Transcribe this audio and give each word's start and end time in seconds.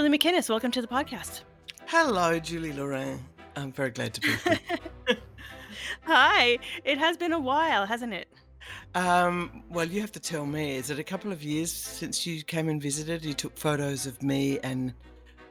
Julie 0.00 0.16
McInnes, 0.18 0.48
welcome 0.48 0.70
to 0.70 0.80
the 0.80 0.88
podcast. 0.88 1.42
Hello, 1.84 2.38
Julie 2.40 2.72
Lorraine. 2.72 3.22
I'm 3.54 3.70
very 3.70 3.90
glad 3.90 4.14
to 4.14 4.20
be 4.22 4.28
here. 4.28 4.58
Hi. 6.06 6.58
It 6.86 6.96
has 6.96 7.18
been 7.18 7.34
a 7.34 7.38
while, 7.38 7.84
hasn't 7.84 8.14
it? 8.14 8.26
um, 8.94 9.62
well, 9.68 9.84
you 9.86 10.00
have 10.00 10.10
to 10.12 10.18
tell 10.20 10.46
me. 10.46 10.76
Is 10.76 10.88
it 10.88 10.98
a 10.98 11.04
couple 11.04 11.32
of 11.32 11.42
years 11.42 11.70
since 11.70 12.26
you 12.26 12.42
came 12.42 12.70
and 12.70 12.80
visited? 12.80 13.22
You 13.26 13.34
took 13.34 13.58
photos 13.58 14.06
of 14.06 14.22
me 14.22 14.58
and 14.60 14.94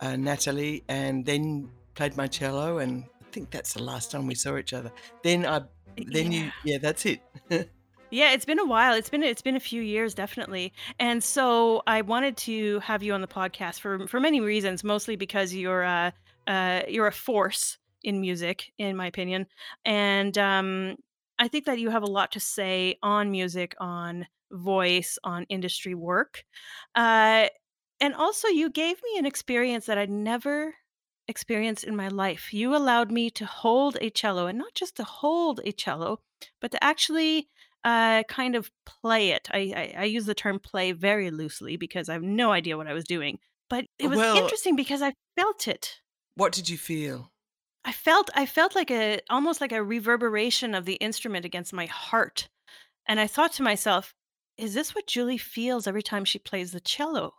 uh, 0.01 0.15
Natalie, 0.15 0.83
and 0.87 1.23
then 1.23 1.69
played 1.93 2.17
my 2.17 2.25
cello, 2.25 2.79
and 2.79 3.03
I 3.21 3.25
think 3.31 3.51
that's 3.51 3.73
the 3.73 3.83
last 3.83 4.09
time 4.09 4.25
we 4.25 4.33
saw 4.33 4.57
each 4.57 4.73
other. 4.73 4.91
Then 5.21 5.45
I, 5.45 5.61
then 6.07 6.31
Yeah. 6.31 6.39
you, 6.45 6.51
yeah, 6.63 6.77
that's 6.79 7.05
it. 7.05 7.21
Yeah, 8.11 8.31
it's 8.31 8.45
been 8.45 8.59
a 8.59 8.65
while. 8.65 8.93
It's 8.95 9.09
been 9.09 9.23
it's 9.23 9.41
been 9.41 9.55
a 9.55 9.59
few 9.59 9.81
years, 9.81 10.13
definitely. 10.15 10.73
And 10.99 11.23
so 11.23 11.83
I 11.85 12.01
wanted 12.01 12.37
to 12.37 12.79
have 12.79 13.03
you 13.03 13.13
on 13.13 13.21
the 13.21 13.27
podcast 13.27 13.79
for 13.79 14.07
for 14.07 14.19
many 14.19 14.41
reasons, 14.41 14.83
mostly 14.83 15.15
because 15.15 15.53
you're 15.53 15.83
uh 15.83 16.11
uh 16.47 16.81
you're 16.87 17.07
a 17.07 17.11
force 17.11 17.77
in 18.03 18.19
music, 18.21 18.71
in 18.77 18.95
my 18.95 19.05
opinion. 19.07 19.45
And 19.85 20.37
um 20.37 20.95
I 21.37 21.47
think 21.47 21.65
that 21.65 21.79
you 21.79 21.89
have 21.91 22.03
a 22.03 22.07
lot 22.07 22.31
to 22.33 22.39
say 22.39 22.97
on 23.03 23.31
music, 23.31 23.75
on 23.79 24.27
voice, 24.51 25.17
on 25.23 25.43
industry 25.49 25.93
work. 25.93 26.43
Uh 26.95 27.47
and 28.01 28.15
also 28.15 28.47
you 28.47 28.69
gave 28.69 28.97
me 29.03 29.19
an 29.19 29.25
experience 29.25 29.85
that 29.85 29.97
I'd 29.97 30.09
never 30.09 30.73
experienced 31.27 31.83
in 31.83 31.95
my 31.95 32.07
life. 32.07 32.53
You 32.53 32.75
allowed 32.75 33.11
me 33.11 33.29
to 33.31 33.45
hold 33.45 33.97
a 34.01 34.09
cello 34.09 34.47
and 34.47 34.57
not 34.57 34.73
just 34.73 34.95
to 34.97 35.03
hold 35.03 35.59
a 35.63 35.71
cello, 35.71 36.21
but 36.59 36.71
to 36.71 36.83
actually 36.83 37.49
uh, 37.83 38.23
kind 38.23 38.55
of 38.55 38.71
play 38.85 39.31
it. 39.31 39.47
I, 39.51 39.93
I 39.97 40.01
I 40.01 40.03
use 40.05 40.25
the 40.25 40.35
term 40.35 40.59
play 40.59 40.91
very 40.91 41.31
loosely 41.31 41.77
because 41.77 42.09
I 42.09 42.13
have 42.13 42.23
no 42.23 42.51
idea 42.51 42.77
what 42.77 42.87
I 42.87 42.93
was 42.93 43.05
doing. 43.05 43.39
But 43.69 43.85
it 43.99 44.07
was 44.09 44.21
Well, 44.21 44.33
interesting 44.33 44.75
because 44.75 45.01
I 45.01 45.13
felt 45.37 45.67
it. 45.67 46.01
what 46.35 46.53
did 46.53 46.69
you 46.69 46.77
feel? 46.77 47.31
I 47.83 47.91
felt 47.91 48.29
I 48.35 48.45
felt 48.45 48.73
like 48.73 48.89
a 48.89 49.19
almost 49.29 49.59
like 49.59 49.73
a 49.73 49.83
reverberation 49.83 50.73
of 50.73 50.85
the 50.85 50.93
instrument 50.95 51.43
against 51.43 51.73
my 51.73 51.87
heart. 51.87 52.47
And 53.07 53.19
I 53.19 53.27
thought 53.27 53.53
to 53.53 53.63
myself, 53.63 54.15
is 54.57 54.73
this 54.75 54.95
what 54.95 55.07
Julie 55.07 55.37
feels 55.39 55.87
every 55.87 56.03
time 56.03 56.25
she 56.25 56.39
plays 56.39 56.71
the 56.73 56.81
cello? 56.81 57.35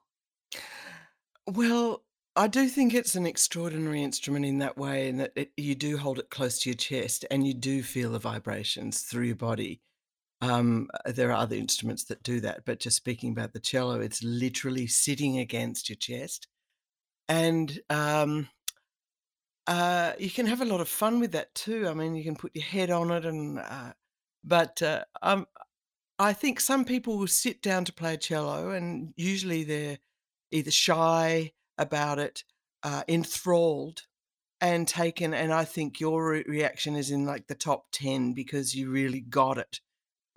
Well, 1.46 2.04
I 2.36 2.46
do 2.48 2.68
think 2.68 2.94
it's 2.94 3.14
an 3.14 3.26
extraordinary 3.26 4.02
instrument 4.02 4.44
in 4.46 4.58
that 4.58 4.76
way, 4.78 5.08
in 5.08 5.16
that 5.18 5.32
it, 5.36 5.52
you 5.56 5.74
do 5.74 5.98
hold 5.98 6.18
it 6.18 6.30
close 6.30 6.58
to 6.60 6.70
your 6.70 6.76
chest, 6.76 7.24
and 7.30 7.46
you 7.46 7.54
do 7.54 7.82
feel 7.82 8.12
the 8.12 8.18
vibrations 8.18 9.02
through 9.02 9.24
your 9.26 9.36
body. 9.36 9.82
Um, 10.42 10.88
uh, 11.04 11.12
there 11.12 11.30
are 11.30 11.36
other 11.36 11.56
instruments 11.56 12.04
that 12.04 12.22
do 12.22 12.40
that, 12.40 12.64
but 12.64 12.80
just 12.80 12.96
speaking 12.96 13.32
about 13.32 13.52
the 13.52 13.60
cello, 13.60 14.00
it's 14.00 14.22
literally 14.22 14.86
sitting 14.86 15.38
against 15.38 15.88
your 15.88 15.96
chest. 15.96 16.48
And 17.28 17.78
um, 17.90 18.48
uh, 19.66 20.12
you 20.18 20.30
can 20.30 20.46
have 20.46 20.62
a 20.62 20.66
lot 20.66 20.80
of 20.80 20.88
fun 20.88 21.20
with 21.20 21.32
that 21.32 21.54
too. 21.54 21.86
I 21.88 21.94
mean, 21.94 22.14
you 22.14 22.24
can 22.24 22.36
put 22.36 22.54
your 22.54 22.64
head 22.64 22.90
on 22.90 23.10
it, 23.10 23.24
and 23.26 23.58
uh, 23.58 23.92
but 24.42 24.80
uh, 24.82 25.04
um, 25.22 25.46
I 26.18 26.32
think 26.32 26.58
some 26.58 26.84
people 26.84 27.18
will 27.18 27.26
sit 27.26 27.62
down 27.62 27.84
to 27.84 27.92
play 27.92 28.14
a 28.14 28.18
cello, 28.18 28.70
and 28.70 29.12
usually 29.16 29.64
they're 29.64 29.98
either 30.50 30.70
shy 30.70 31.52
about 31.78 32.18
it, 32.18 32.44
uh, 32.82 33.02
enthralled, 33.08 34.02
and 34.60 34.88
taken. 34.88 35.34
And 35.34 35.52
I 35.52 35.64
think 35.64 36.00
your 36.00 36.30
re- 36.30 36.44
reaction 36.46 36.96
is 36.96 37.10
in 37.10 37.24
like 37.24 37.46
the 37.46 37.54
top 37.54 37.86
10 37.92 38.32
because 38.32 38.74
you 38.74 38.90
really 38.90 39.20
got 39.20 39.58
it 39.58 39.80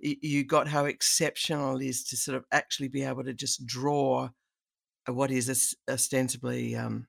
you 0.04 0.44
got 0.44 0.68
how 0.68 0.84
exceptional 0.84 1.80
it 1.80 1.86
is 1.86 2.04
to 2.04 2.16
sort 2.16 2.36
of 2.36 2.44
actually 2.52 2.88
be 2.88 3.02
able 3.02 3.24
to 3.24 3.32
just 3.32 3.64
draw 3.66 4.28
uh, 5.08 5.12
what 5.12 5.30
is 5.30 5.74
ostensibly 5.90 6.76
um, 6.76 7.06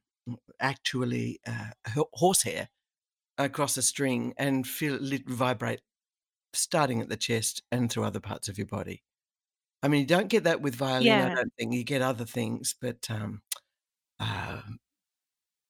actually 0.59 1.39
uh, 1.47 1.71
horsehair 2.13 2.69
across 3.37 3.77
a 3.77 3.81
string 3.81 4.33
and 4.37 4.65
feel 4.65 5.11
it 5.11 5.27
vibrate 5.27 5.81
starting 6.53 7.01
at 7.01 7.09
the 7.09 7.17
chest 7.17 7.61
and 7.71 7.91
through 7.91 8.05
other 8.05 8.21
parts 8.21 8.47
of 8.47 8.57
your 8.57 8.67
body. 8.67 9.03
I 9.83 9.87
mean, 9.87 10.01
you 10.01 10.07
don't 10.07 10.29
get 10.29 10.45
that 10.45 10.61
with 10.61 10.75
violin, 10.75 11.21
I 11.21 11.29
don't 11.29 11.53
think. 11.57 11.73
You 11.73 11.83
get 11.83 12.01
other 12.01 12.25
things, 12.25 12.75
but 12.79 13.07
um, 13.09 13.41
uh, 14.19 14.61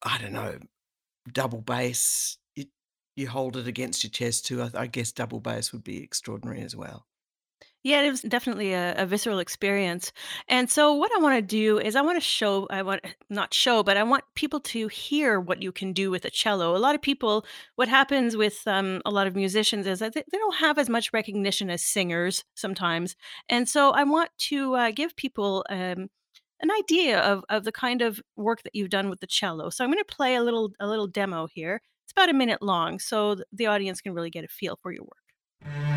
I 0.04 0.18
don't 0.20 0.34
know, 0.34 0.60
double 1.32 1.62
bass, 1.62 2.38
you, 2.56 2.66
you 3.16 3.28
hold 3.28 3.58
it 3.58 3.68
against 3.68 4.04
your 4.04 4.12
chest 4.12 4.46
too. 4.46 4.62
I, 4.62 4.70
I 4.76 4.88
guess 4.88 5.12
double 5.12 5.40
bass 5.40 5.74
would 5.74 5.84
be 5.84 6.04
extraordinary 6.04 6.62
as 6.62 6.76
well. 6.76 7.08
Yeah, 7.86 8.02
it 8.02 8.10
was 8.10 8.24
definitely 8.24 8.74
a, 8.74 8.96
a 8.98 9.06
visceral 9.06 9.38
experience. 9.38 10.12
And 10.48 10.72
so 10.72 10.96
what 10.96 11.12
I 11.16 11.20
want 11.20 11.36
to 11.36 11.42
do 11.44 11.78
is 11.78 11.96
I 11.96 12.02
want 12.02 12.18
to 12.18 12.20
show 12.20 12.66
I 12.72 12.82
want 12.82 13.02
not 13.30 13.54
show, 13.54 13.84
but 13.84 13.96
I 13.96 14.02
want 14.02 14.24
people 14.34 14.60
to 14.62 14.88
hear 14.88 15.40
what 15.40 15.62
you 15.62 15.72
can 15.72 15.94
do 15.94 16.10
with 16.10 16.26
a 16.26 16.32
cello. 16.32 16.76
A 16.76 16.80
lot 16.80 16.96
of 16.96 17.02
people 17.04 17.46
what 17.76 17.88
happens 17.88 18.36
with 18.36 18.64
um, 18.66 19.04
a 19.06 19.12
lot 19.12 19.28
of 19.28 19.36
musicians 19.36 19.86
is 19.86 20.00
that 20.00 20.14
they, 20.16 20.24
they 20.32 20.38
don't 20.40 20.56
have 20.56 20.80
as 20.80 20.90
much 20.90 21.14
recognition 21.14 21.70
as 21.70 21.84
singers 21.84 22.44
sometimes. 22.56 23.16
And 23.50 23.70
so 23.70 23.92
I 23.92 24.04
want 24.04 24.32
to 24.50 24.74
uh, 24.74 24.90
give 24.90 25.16
people 25.16 25.64
um, 25.70 26.10
an 26.62 26.72
idea 26.80 27.20
of 27.20 27.46
of 27.50 27.66
the 27.66 27.72
kind 27.72 28.02
of 28.02 28.20
work 28.36 28.64
that 28.64 28.74
you've 28.74 28.90
done 28.90 29.12
with 29.12 29.20
the 29.20 29.28
cello. 29.28 29.70
So 29.70 29.84
I'm 29.84 29.92
going 29.92 30.04
to 30.04 30.16
play 30.16 30.34
a 30.34 30.42
little 30.42 30.72
a 30.80 30.88
little 30.88 31.06
demo 31.06 31.46
here. 31.54 31.84
It's 32.06 32.14
about 32.14 32.30
a 32.30 32.34
minute 32.34 32.64
long, 32.64 32.98
so 32.98 33.36
the 33.54 33.68
audience 33.68 34.02
can 34.02 34.16
really 34.16 34.32
get 34.32 34.44
a 34.44 34.48
feel 34.48 34.80
for 34.82 34.92
your 34.92 35.04
work. 35.04 35.95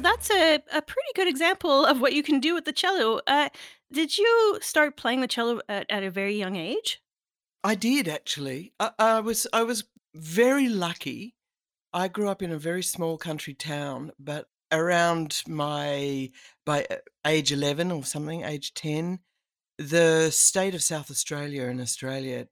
That's 0.00 0.30
a, 0.30 0.54
a 0.72 0.82
pretty 0.82 1.10
good 1.14 1.28
example 1.28 1.84
of 1.84 2.00
what 2.00 2.12
you 2.12 2.22
can 2.22 2.40
do 2.40 2.54
with 2.54 2.64
the 2.64 2.72
cello. 2.72 3.20
Uh, 3.26 3.48
did 3.92 4.16
you 4.18 4.58
start 4.60 4.96
playing 4.96 5.20
the 5.20 5.28
cello 5.28 5.60
at, 5.68 5.86
at 5.90 6.02
a 6.02 6.10
very 6.10 6.36
young 6.36 6.56
age? 6.56 7.00
I 7.62 7.74
did 7.74 8.08
actually. 8.08 8.72
I, 8.80 8.90
I 8.98 9.20
was 9.20 9.46
I 9.52 9.62
was 9.62 9.84
very 10.14 10.68
lucky. 10.68 11.34
I 11.92 12.08
grew 12.08 12.28
up 12.28 12.42
in 12.42 12.52
a 12.52 12.58
very 12.58 12.82
small 12.82 13.18
country 13.18 13.54
town, 13.54 14.12
but 14.18 14.46
around 14.72 15.42
my 15.46 16.30
by 16.64 16.86
uh, 16.90 16.96
age 17.26 17.52
11 17.52 17.90
or 17.90 18.04
something, 18.04 18.44
age 18.44 18.74
10, 18.74 19.18
the 19.78 20.30
state 20.30 20.74
of 20.74 20.82
South 20.82 21.10
Australia 21.10 21.64
in 21.64 21.80
Australia 21.80 22.46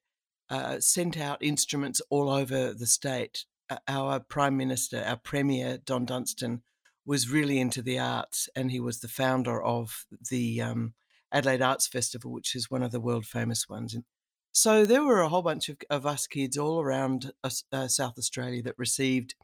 uh, 0.51 0.81
sent 0.81 1.17
out 1.19 1.43
instruments 1.43 2.01
all 2.11 2.31
over 2.31 2.73
the 2.73 2.87
state. 2.87 3.44
Uh, 3.71 3.77
our 3.87 4.21
Prime 4.21 4.56
Minister, 4.56 5.03
our 5.06 5.17
Premier, 5.17 5.79
Don 5.79 6.05
Dunstan, 6.05 6.62
was 7.08 7.31
really 7.31 7.58
into 7.58 7.81
the 7.81 7.99
arts 7.99 8.50
and 8.55 8.70
he 8.70 8.78
was 8.78 9.00
the 9.00 9.08
founder 9.08 9.62
of 9.62 10.05
the 10.28 10.60
um, 10.60 10.93
Adelaide 11.32 11.62
Arts 11.62 11.87
Festival, 11.87 12.31
which 12.31 12.55
is 12.55 12.70
one 12.70 12.82
of 12.82 12.93
the 12.93 13.00
world 13.00 13.25
famous 13.25 13.66
ones. 13.66 13.94
And 13.94 14.05
so 14.52 14.84
there 14.84 15.02
were 15.02 15.22
a 15.22 15.31
whole 15.31 15.40
bunch 15.40 15.70
of, 15.70 15.78
of 15.88 16.05
us 16.05 16.26
kids 16.26 16.58
all 16.58 16.82
around 16.82 17.32
uh, 17.43 17.88
South 17.88 18.19
Australia 18.19 18.62
that 18.64 18.75
received, 18.76 19.37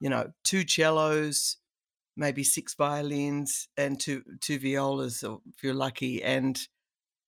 you 0.00 0.10
know, 0.10 0.32
two 0.42 0.66
cellos, 0.66 1.58
maybe 2.16 2.42
six 2.42 2.74
violins, 2.74 3.68
and 3.76 4.00
two 4.00 4.24
two 4.40 4.58
violas, 4.58 5.22
if 5.22 5.62
you're 5.62 5.74
lucky. 5.74 6.24
And 6.24 6.58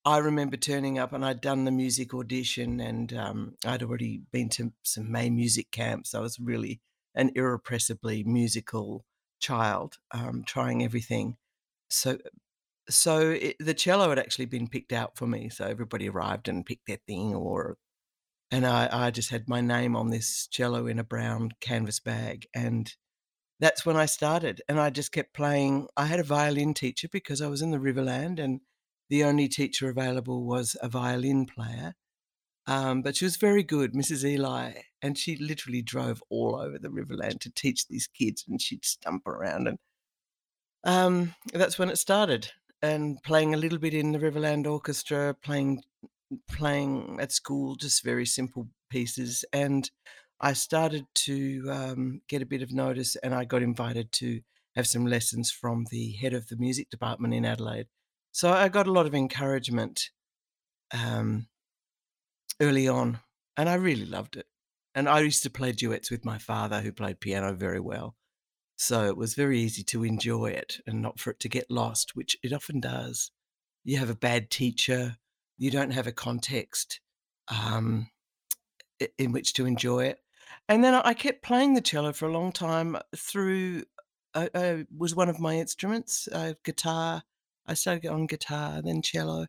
I 0.05 0.19
remember 0.19 0.57
turning 0.57 0.99
up 0.99 1.13
and 1.13 1.25
I'd 1.25 1.41
done 1.41 1.65
the 1.65 1.71
music 1.71 2.15
audition 2.15 2.81
and 2.81 3.13
um, 3.15 3.55
I'd 3.65 3.85
already 3.85 4.23
been 4.33 4.49
to 4.51 4.73
some 4.83 5.13
May 5.13 5.31
music 5.31 5.71
camps. 5.71 6.17
I 6.17 6.21
was 6.21 6.41
really 6.41 6.81
an 7.15 7.31
irrepressibly 7.37 8.25
musical 8.25 9.05
child, 9.41 9.99
um, 10.13 10.45
trying 10.47 10.85
everything. 10.85 11.37
So 11.91 12.19
so 12.91 13.31
it 13.31 13.57
the 13.61 13.75
cello 13.75 14.09
had 14.11 14.19
actually 14.19 14.47
been 14.47 14.69
picked 14.69 14.93
out 14.93 15.17
for 15.17 15.27
me, 15.27 15.49
so 15.49 15.65
everybody 15.67 16.09
arrived 16.09 16.49
and 16.49 16.67
picked 16.67 16.87
their 16.87 16.99
thing 17.07 17.35
or 17.35 17.77
and 18.51 18.67
I 18.67 18.89
I 18.93 19.11
just 19.11 19.31
had 19.31 19.49
my 19.49 19.61
name 19.61 19.97
on 19.97 20.11
this 20.11 20.47
cello 20.49 20.87
in 20.87 20.99
a 20.99 21.05
brown 21.05 21.53
canvas 21.61 22.01
bag, 22.01 22.47
and 22.55 22.93
that's 23.61 23.85
when 23.87 23.97
I 23.97 24.07
started, 24.07 24.63
and 24.69 24.81
I 24.81 24.91
just 24.91 25.13
kept 25.13 25.35
playing. 25.35 25.89
I 25.97 26.07
had 26.07 26.21
a 26.21 26.25
violin 26.25 26.75
teacher 26.75 27.09
because 27.11 27.43
I 27.43 27.49
was 27.49 27.63
in 27.63 27.71
the 27.71 27.79
Riverland, 27.79 28.39
and 28.41 28.61
the 29.11 29.25
only 29.25 29.49
teacher 29.49 29.89
available 29.89 30.45
was 30.45 30.77
a 30.83 30.89
violin 30.89 31.47
player. 31.47 31.95
Um, 32.69 33.01
but 33.01 33.17
she 33.17 33.25
was 33.25 33.37
very 33.37 33.63
good, 33.63 33.95
Mrs. 33.95 34.29
Eli, 34.29 34.75
and 35.01 35.17
she 35.17 35.37
literally 35.37 35.81
drove 35.81 36.23
all 36.29 36.55
over 36.55 36.79
the 36.79 36.91
Riverland 36.91 37.41
to 37.41 37.51
teach 37.51 37.89
these 37.89 38.07
kids, 38.07 38.45
and 38.47 38.61
she'd 38.61 38.85
stump 38.85 39.27
around, 39.27 39.69
and 39.69 39.79
um, 40.85 41.35
that's 41.55 41.79
when 41.79 41.89
it 41.89 41.97
started. 41.97 42.53
And 42.83 43.21
playing 43.25 43.55
a 43.55 43.57
little 43.57 43.79
bit 43.79 43.95
in 43.95 44.13
the 44.13 44.19
Riverland 44.19 44.67
Orchestra, 44.71 45.35
playing 45.43 45.83
playing 46.53 47.19
at 47.21 47.33
school, 47.33 47.75
just 47.75 48.05
very 48.05 48.27
simple 48.27 48.69
pieces, 48.91 49.47
and 49.55 49.91
I 50.39 50.53
started 50.53 51.07
to 51.25 51.65
um, 51.71 52.21
get 52.29 52.43
a 52.43 52.47
bit 52.47 52.61
of 52.61 52.71
notice, 52.71 53.17
and 53.17 53.35
I 53.35 53.47
got 53.47 53.63
invited 53.63 54.13
to 54.13 54.43
have 54.77 54.87
some 54.87 55.07
lessons 55.07 55.51
from 55.51 55.87
the 55.91 56.13
head 56.13 56.35
of 56.35 56.49
the 56.49 56.57
music 56.57 56.91
department 56.91 57.33
in 57.33 57.47
Adelaide. 57.47 57.87
So 58.31 58.53
I 58.53 58.69
got 58.69 58.87
a 58.87 58.93
lot 58.93 59.07
of 59.07 59.15
encouragement 59.15 60.11
um, 60.93 61.49
early 62.61 62.89
on, 62.89 63.21
and 63.57 63.69
I 63.69 63.75
really 63.75 64.07
loved 64.07 64.37
it. 64.37 64.47
And 64.95 65.09
I 65.09 65.21
used 65.21 65.43
to 65.45 65.51
play 65.51 65.73
duets 65.73 66.11
with 66.11 66.25
my 66.25 66.39
father, 66.39 66.81
who 66.81 66.93
played 66.93 67.21
piano 67.21 67.53
very 67.53 67.81
well. 67.81 68.17
So 68.77 69.07
it 69.07 69.17
was 69.17 69.35
very 69.35 69.61
easy 69.61 69.83
to 69.85 70.05
enjoy 70.05 70.51
it 70.51 70.81
and 70.87 71.03
not 71.03 71.19
for 71.19 71.31
it 71.31 71.41
to 71.41 71.49
get 71.49 71.71
lost, 71.71 72.15
which 72.15 72.37
it 72.43 72.53
often 72.53 72.81
does. 72.81 73.33
You 73.85 73.99
have 73.99 74.11
a 74.11 74.15
bad 74.15 74.51
teacher, 74.51 75.17
you 75.57 75.71
don't 75.71 75.91
have 75.91 76.07
a 76.07 76.13
context 76.13 77.01
um, 77.49 78.09
in 79.19 79.33
which 79.33 79.53
to 79.55 79.67
enjoy 79.67 80.05
it. 80.05 80.21
And 80.69 80.85
then 80.85 80.95
I 80.95 81.15
kept 81.15 81.43
playing 81.43 81.75
the 81.75 81.81
cello 81.81 82.13
for 82.13 82.29
a 82.29 82.33
long 82.33 82.53
time 82.53 82.97
through, 83.17 83.85
uh, 84.35 84.49
uh, 84.55 84.77
was 84.97 85.15
one 85.15 85.29
of 85.29 85.41
my 85.41 85.57
instruments, 85.57 86.29
uh, 86.33 86.55
guitar. 86.65 87.23
I 87.67 87.75
started 87.75 88.11
on 88.11 88.27
guitar, 88.27 88.81
then 88.83 89.03
cello, 89.03 89.47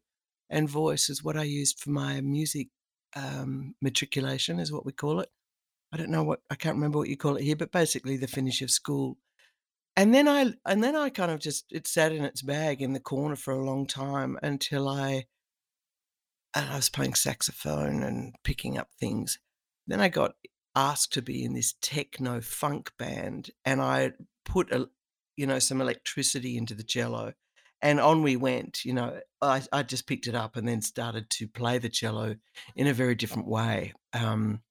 and 0.49 0.69
voice 0.69 1.09
is 1.09 1.23
what 1.23 1.37
I 1.37 1.43
used 1.43 1.79
for 1.79 1.91
my 1.91 2.21
music 2.21 2.69
um, 3.15 3.75
matriculation, 3.81 4.59
is 4.59 4.71
what 4.71 4.85
we 4.85 4.91
call 4.91 5.19
it. 5.19 5.29
I 5.91 5.97
don't 5.97 6.11
know 6.11 6.23
what, 6.23 6.41
I 6.49 6.55
can't 6.55 6.75
remember 6.75 6.99
what 6.99 7.09
you 7.09 7.17
call 7.17 7.35
it 7.35 7.43
here, 7.43 7.55
but 7.55 7.71
basically 7.71 8.17
the 8.17 8.27
finish 8.27 8.61
of 8.61 8.71
school. 8.71 9.17
And 9.95 10.13
then 10.13 10.27
I 10.27 10.53
and 10.65 10.81
then 10.81 10.95
I 10.95 11.09
kind 11.09 11.31
of 11.31 11.39
just 11.39 11.65
it 11.71 11.85
sat 11.85 12.13
in 12.13 12.23
its 12.23 12.41
bag 12.41 12.81
in 12.81 12.93
the 12.93 13.01
corner 13.01 13.35
for 13.35 13.53
a 13.53 13.65
long 13.65 13.85
time 13.85 14.37
until 14.41 14.87
I 14.87 15.25
and 16.55 16.69
I 16.69 16.77
was 16.77 16.89
playing 16.89 17.15
saxophone 17.15 18.03
and 18.03 18.33
picking 18.43 18.77
up 18.77 18.89
things. 18.99 19.39
Then 19.87 19.99
I 19.99 20.07
got 20.09 20.35
asked 20.75 21.13
to 21.13 21.21
be 21.21 21.43
in 21.43 21.53
this 21.53 21.75
techno 21.81 22.39
funk 22.41 22.91
band, 22.97 23.51
and 23.65 23.81
I 23.81 24.13
put 24.45 24.71
a 24.71 24.89
you 25.35 25.45
know 25.45 25.59
some 25.59 25.81
electricity 25.81 26.57
into 26.57 26.75
the 26.75 26.83
cello, 26.83 27.33
and 27.81 27.99
on 27.99 28.23
we 28.23 28.35
went. 28.35 28.85
You 28.85 28.93
know, 28.93 29.19
I 29.41 29.61
I 29.71 29.83
just 29.83 30.07
picked 30.07 30.27
it 30.27 30.35
up 30.35 30.55
and 30.55 30.67
then 30.67 30.81
started 30.81 31.29
to 31.31 31.47
play 31.47 31.77
the 31.77 31.89
cello 31.89 32.35
in 32.75 32.87
a 32.87 32.93
very 32.93 33.15
different 33.15 33.47
way. 33.47 33.93
Um, 34.13 34.61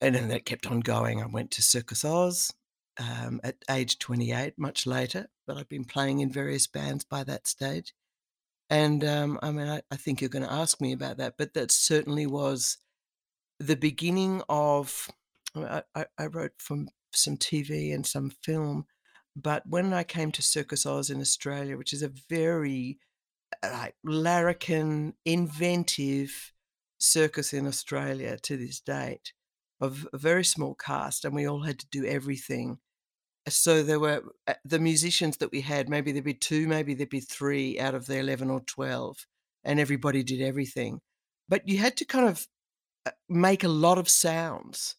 and 0.00 0.14
then 0.14 0.28
that 0.28 0.44
kept 0.44 0.66
on 0.66 0.80
going. 0.80 1.22
I 1.22 1.26
went 1.26 1.50
to 1.52 1.62
Circus 1.62 2.04
Oz 2.04 2.52
um, 2.98 3.40
at 3.42 3.56
age 3.70 3.98
28, 3.98 4.58
much 4.58 4.86
later, 4.86 5.28
but 5.46 5.56
I've 5.56 5.68
been 5.68 5.84
playing 5.84 6.20
in 6.20 6.30
various 6.30 6.66
bands 6.66 7.04
by 7.04 7.24
that 7.24 7.46
stage. 7.46 7.94
And 8.68 9.04
um, 9.04 9.38
I 9.42 9.50
mean, 9.50 9.68
I, 9.68 9.82
I 9.90 9.96
think 9.96 10.20
you're 10.20 10.30
going 10.30 10.44
to 10.44 10.52
ask 10.52 10.80
me 10.80 10.92
about 10.92 11.18
that, 11.18 11.34
but 11.38 11.54
that 11.54 11.70
certainly 11.70 12.26
was 12.26 12.78
the 13.58 13.76
beginning 13.76 14.42
of. 14.48 15.08
I, 15.56 15.82
I 16.18 16.26
wrote 16.26 16.54
from 16.58 16.88
some 17.12 17.36
TV 17.36 17.94
and 17.94 18.04
some 18.04 18.30
film, 18.42 18.86
but 19.36 19.62
when 19.66 19.92
I 19.92 20.04
came 20.04 20.30
to 20.32 20.42
Circus 20.42 20.86
Oz 20.86 21.10
in 21.10 21.20
Australia, 21.20 21.76
which 21.76 21.92
is 21.92 22.02
a 22.02 22.12
very 22.28 22.98
uh, 23.62 23.70
like 23.72 23.94
larrikin, 24.04 25.14
inventive 25.24 26.52
circus 26.98 27.52
in 27.52 27.66
Australia 27.66 28.38
to 28.42 28.56
this 28.56 28.80
date, 28.80 29.32
of 29.80 30.06
a 30.12 30.18
very 30.18 30.44
small 30.44 30.74
cast, 30.74 31.24
and 31.24 31.34
we 31.34 31.46
all 31.46 31.62
had 31.62 31.78
to 31.80 31.86
do 31.90 32.04
everything. 32.04 32.78
So 33.48 33.82
there 33.82 34.00
were 34.00 34.22
uh, 34.46 34.54
the 34.64 34.78
musicians 34.78 35.36
that 35.38 35.52
we 35.52 35.60
had, 35.60 35.88
maybe 35.88 36.12
there'd 36.12 36.24
be 36.24 36.34
2, 36.34 36.66
maybe 36.66 36.94
there'd 36.94 37.10
be 37.10 37.20
3 37.20 37.78
out 37.78 37.94
of 37.94 38.06
the 38.06 38.18
11 38.18 38.50
or 38.50 38.60
12, 38.60 39.26
and 39.64 39.80
everybody 39.80 40.22
did 40.22 40.40
everything. 40.40 41.00
But 41.48 41.68
you 41.68 41.78
had 41.78 41.96
to 41.98 42.04
kind 42.04 42.28
of, 42.28 42.46
uh, 43.04 43.10
make 43.28 43.64
a 43.64 43.68
lot 43.68 43.98
of 43.98 44.08
sounds, 44.08 44.96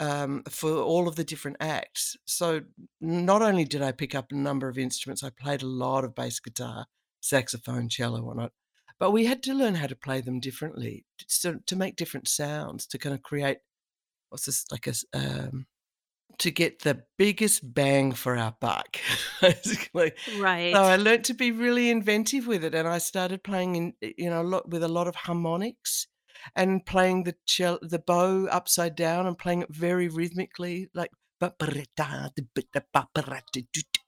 um, 0.00 0.42
for 0.48 0.70
all 0.70 1.08
of 1.08 1.16
the 1.16 1.24
different 1.24 1.56
acts. 1.60 2.16
So 2.24 2.62
not 3.00 3.42
only 3.42 3.64
did 3.64 3.82
I 3.82 3.92
pick 3.92 4.14
up 4.14 4.30
a 4.30 4.36
number 4.36 4.68
of 4.68 4.78
instruments, 4.78 5.22
I 5.22 5.30
played 5.30 5.62
a 5.62 5.66
lot 5.66 6.04
of 6.04 6.14
bass 6.14 6.40
guitar, 6.40 6.86
saxophone, 7.20 7.88
cello, 7.88 8.22
whatnot, 8.22 8.52
but 8.98 9.12
we 9.12 9.26
had 9.26 9.42
to 9.44 9.54
learn 9.54 9.76
how 9.76 9.86
to 9.86 9.96
play 9.96 10.20
them 10.20 10.40
differently, 10.40 11.04
so 11.26 11.58
to 11.66 11.76
make 11.76 11.96
different 11.96 12.28
sounds, 12.28 12.86
to 12.88 12.98
kinda 12.98 13.18
create 13.18 13.58
what's 14.30 14.46
this? 14.46 14.64
Like 14.70 14.86
a 14.86 14.94
um 15.14 15.66
to 16.38 16.50
get 16.52 16.80
the 16.82 17.02
biggest 17.16 17.74
bang 17.74 18.12
for 18.12 18.36
our 18.36 18.54
buck, 18.60 18.96
basically. 19.40 20.12
Right 20.38 20.72
so 20.74 20.82
I 20.82 20.96
learnt 20.96 21.24
to 21.26 21.34
be 21.34 21.50
really 21.50 21.90
inventive 21.90 22.46
with 22.46 22.64
it, 22.64 22.74
and 22.74 22.86
I 22.86 22.98
started 22.98 23.42
playing 23.42 23.76
in, 23.76 23.92
you 24.00 24.30
know, 24.30 24.42
a 24.42 24.44
lot 24.44 24.68
with 24.68 24.82
a 24.82 24.88
lot 24.88 25.08
of 25.08 25.16
harmonics 25.16 26.06
and 26.54 26.84
playing 26.84 27.24
the 27.24 27.34
the 27.82 28.02
bow 28.04 28.46
upside 28.46 28.94
down 28.96 29.26
and 29.26 29.38
playing 29.38 29.62
it 29.62 29.70
very 29.70 30.08
rhythmically, 30.08 30.88
like 30.94 31.10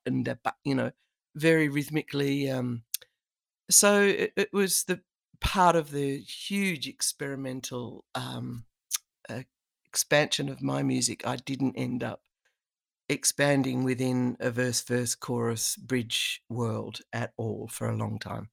and 0.06 0.38
you 0.64 0.75
know, 0.75 0.90
very 1.34 1.68
rhythmically, 1.68 2.50
um, 2.50 2.82
so 3.70 4.02
it 4.02 4.32
it 4.37 4.52
was 4.52 4.85
the 4.85 5.02
part 5.40 5.76
of 5.76 5.90
the 5.90 6.18
huge 6.18 6.87
experimental, 6.87 8.04
um, 8.14 8.66
uh, 9.28 9.42
expansion 9.87 10.49
of 10.49 10.62
my 10.62 10.82
music. 10.82 11.26
I 11.26 11.37
didn't 11.37 11.76
end 11.76 12.02
up 12.02 12.23
expanding 13.09 13.82
within 13.85 14.37
a 14.40 14.50
verse, 14.50 14.82
verse, 14.82 15.14
chorus, 15.14 15.76
bridge 15.76 16.42
world 16.49 17.00
at 17.12 17.32
all 17.37 17.68
for 17.68 17.88
a 17.88 17.97
long 17.97 18.18
time. 18.18 18.50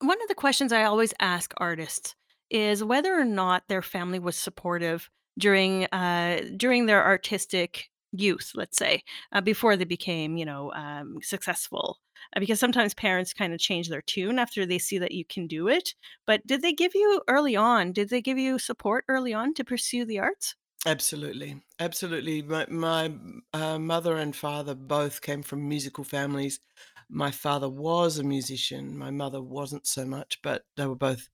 One 0.00 0.22
of 0.22 0.28
the 0.28 0.34
questions 0.34 0.72
I 0.72 0.84
always 0.84 1.12
ask 1.20 1.52
artists 1.56 2.14
is 2.50 2.84
whether 2.84 3.18
or 3.18 3.24
not 3.24 3.64
their 3.68 3.82
family 3.82 4.18
was 4.18 4.36
supportive 4.36 5.10
during 5.38 5.84
uh, 5.86 6.42
during 6.56 6.86
their 6.86 7.04
artistic 7.04 7.90
youth, 8.12 8.52
let's 8.54 8.76
say, 8.76 9.02
uh, 9.32 9.40
before 9.40 9.76
they 9.76 9.84
became, 9.84 10.36
you 10.36 10.44
know, 10.44 10.72
um, 10.72 11.18
successful. 11.22 11.98
Uh, 12.36 12.40
because 12.40 12.60
sometimes 12.60 12.92
parents 12.94 13.32
kind 13.32 13.52
of 13.52 13.60
change 13.60 13.88
their 13.88 14.02
tune 14.02 14.38
after 14.38 14.66
they 14.66 14.78
see 14.78 14.98
that 14.98 15.12
you 15.12 15.24
can 15.24 15.46
do 15.46 15.68
it. 15.68 15.94
But 16.26 16.46
did 16.46 16.62
they 16.62 16.72
give 16.72 16.94
you 16.94 17.22
early 17.28 17.56
on? 17.56 17.92
Did 17.92 18.10
they 18.10 18.20
give 18.20 18.38
you 18.38 18.58
support 18.58 19.04
early 19.08 19.32
on 19.32 19.54
to 19.54 19.64
pursue 19.64 20.04
the 20.04 20.18
arts? 20.18 20.54
Absolutely, 20.86 21.62
absolutely. 21.78 22.42
My 22.42 22.66
my, 22.68 23.12
uh, 23.52 23.78
mother 23.78 24.16
and 24.16 24.34
father 24.34 24.74
both 24.74 25.20
came 25.20 25.42
from 25.42 25.68
musical 25.68 26.04
families. 26.04 26.60
My 27.08 27.30
father 27.30 27.68
was 27.68 28.18
a 28.18 28.24
musician, 28.24 28.96
my 28.96 29.10
mother 29.10 29.42
wasn't 29.42 29.86
so 29.86 30.04
much, 30.06 30.40
but 30.42 30.64
they 30.76 30.86
were 30.86 30.94
both 30.96 31.28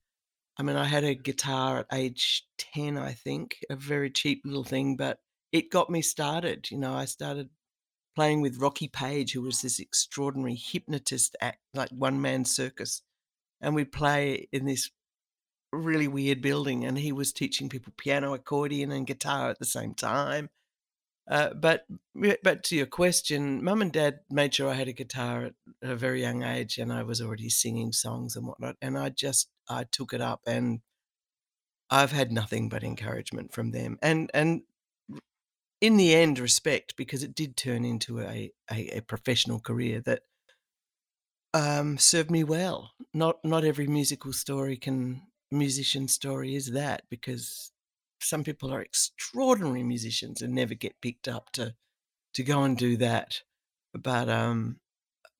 I 0.57 0.63
mean, 0.63 0.75
I 0.75 0.85
had 0.85 1.03
a 1.03 1.13
guitar 1.13 1.79
at 1.79 1.85
age 1.93 2.43
10, 2.57 2.97
I 2.97 3.13
think, 3.13 3.57
a 3.69 3.75
very 3.75 4.09
cheap 4.09 4.41
little 4.43 4.63
thing, 4.63 4.95
but 4.95 5.19
it 5.51 5.71
got 5.71 5.89
me 5.89 6.01
started, 6.01 6.71
you 6.71 6.77
know, 6.77 6.93
I 6.93 7.05
started 7.05 7.49
playing 8.15 8.41
with 8.41 8.59
Rocky 8.59 8.87
Page, 8.87 9.33
who 9.33 9.43
was 9.43 9.61
this 9.61 9.79
extraordinary 9.79 10.55
hypnotist 10.55 11.35
act, 11.39 11.59
like 11.75 11.89
one-man 11.91 12.45
circus, 12.45 13.03
and 13.61 13.75
we'd 13.75 13.91
play 13.91 14.47
in 14.51 14.65
this 14.65 14.89
really 15.71 16.07
weird 16.07 16.41
building, 16.41 16.83
and 16.85 16.97
he 16.97 17.11
was 17.11 17.31
teaching 17.31 17.69
people 17.69 17.93
piano, 17.95 18.33
accordion, 18.33 18.91
and 18.91 19.05
guitar 19.05 19.49
at 19.49 19.59
the 19.59 19.65
same 19.65 19.93
time. 19.93 20.49
Uh, 21.29 21.53
but 21.53 21.85
but 22.41 22.63
to 22.63 22.75
your 22.75 22.85
question, 22.85 23.63
mum 23.63 23.81
and 23.81 23.91
dad 23.91 24.21
made 24.31 24.55
sure 24.55 24.69
I 24.69 24.75
had 24.75 24.87
a 24.87 24.93
guitar 24.93 25.45
at 25.45 25.53
a 25.81 25.95
very 25.95 26.21
young 26.21 26.41
age, 26.41 26.77
and 26.77 26.91
I 26.91 27.03
was 27.03 27.21
already 27.21 27.49
singing 27.49 27.91
songs 27.91 28.35
and 28.35 28.47
whatnot, 28.47 28.77
and 28.81 28.97
I 28.97 29.09
just 29.09 29.49
I 29.69 29.85
took 29.85 30.13
it 30.13 30.21
up, 30.21 30.41
and 30.47 30.81
I've 31.89 32.11
had 32.11 32.31
nothing 32.31 32.69
but 32.69 32.83
encouragement 32.83 33.53
from 33.53 33.71
them, 33.71 33.97
and 34.01 34.29
and 34.33 34.63
in 35.79 35.97
the 35.97 36.15
end, 36.15 36.39
respect 36.39 36.95
because 36.97 37.23
it 37.23 37.35
did 37.35 37.55
turn 37.55 37.85
into 37.85 38.19
a 38.21 38.51
a, 38.71 38.97
a 38.97 39.01
professional 39.01 39.59
career 39.59 40.01
that 40.01 40.23
um, 41.53 41.97
served 41.97 42.31
me 42.31 42.43
well. 42.43 42.91
Not 43.13 43.43
not 43.43 43.63
every 43.63 43.87
musical 43.87 44.33
story 44.33 44.77
can 44.77 45.23
musician 45.51 46.07
story 46.07 46.55
is 46.55 46.71
that 46.73 47.03
because 47.09 47.71
some 48.21 48.43
people 48.43 48.73
are 48.73 48.81
extraordinary 48.81 49.83
musicians 49.83 50.41
and 50.41 50.53
never 50.53 50.73
get 50.73 50.99
picked 51.01 51.27
up 51.27 51.51
to 51.53 51.75
to 52.35 52.43
go 52.43 52.63
and 52.63 52.77
do 52.77 52.97
that. 52.97 53.43
But 53.93 54.29
um, 54.29 54.79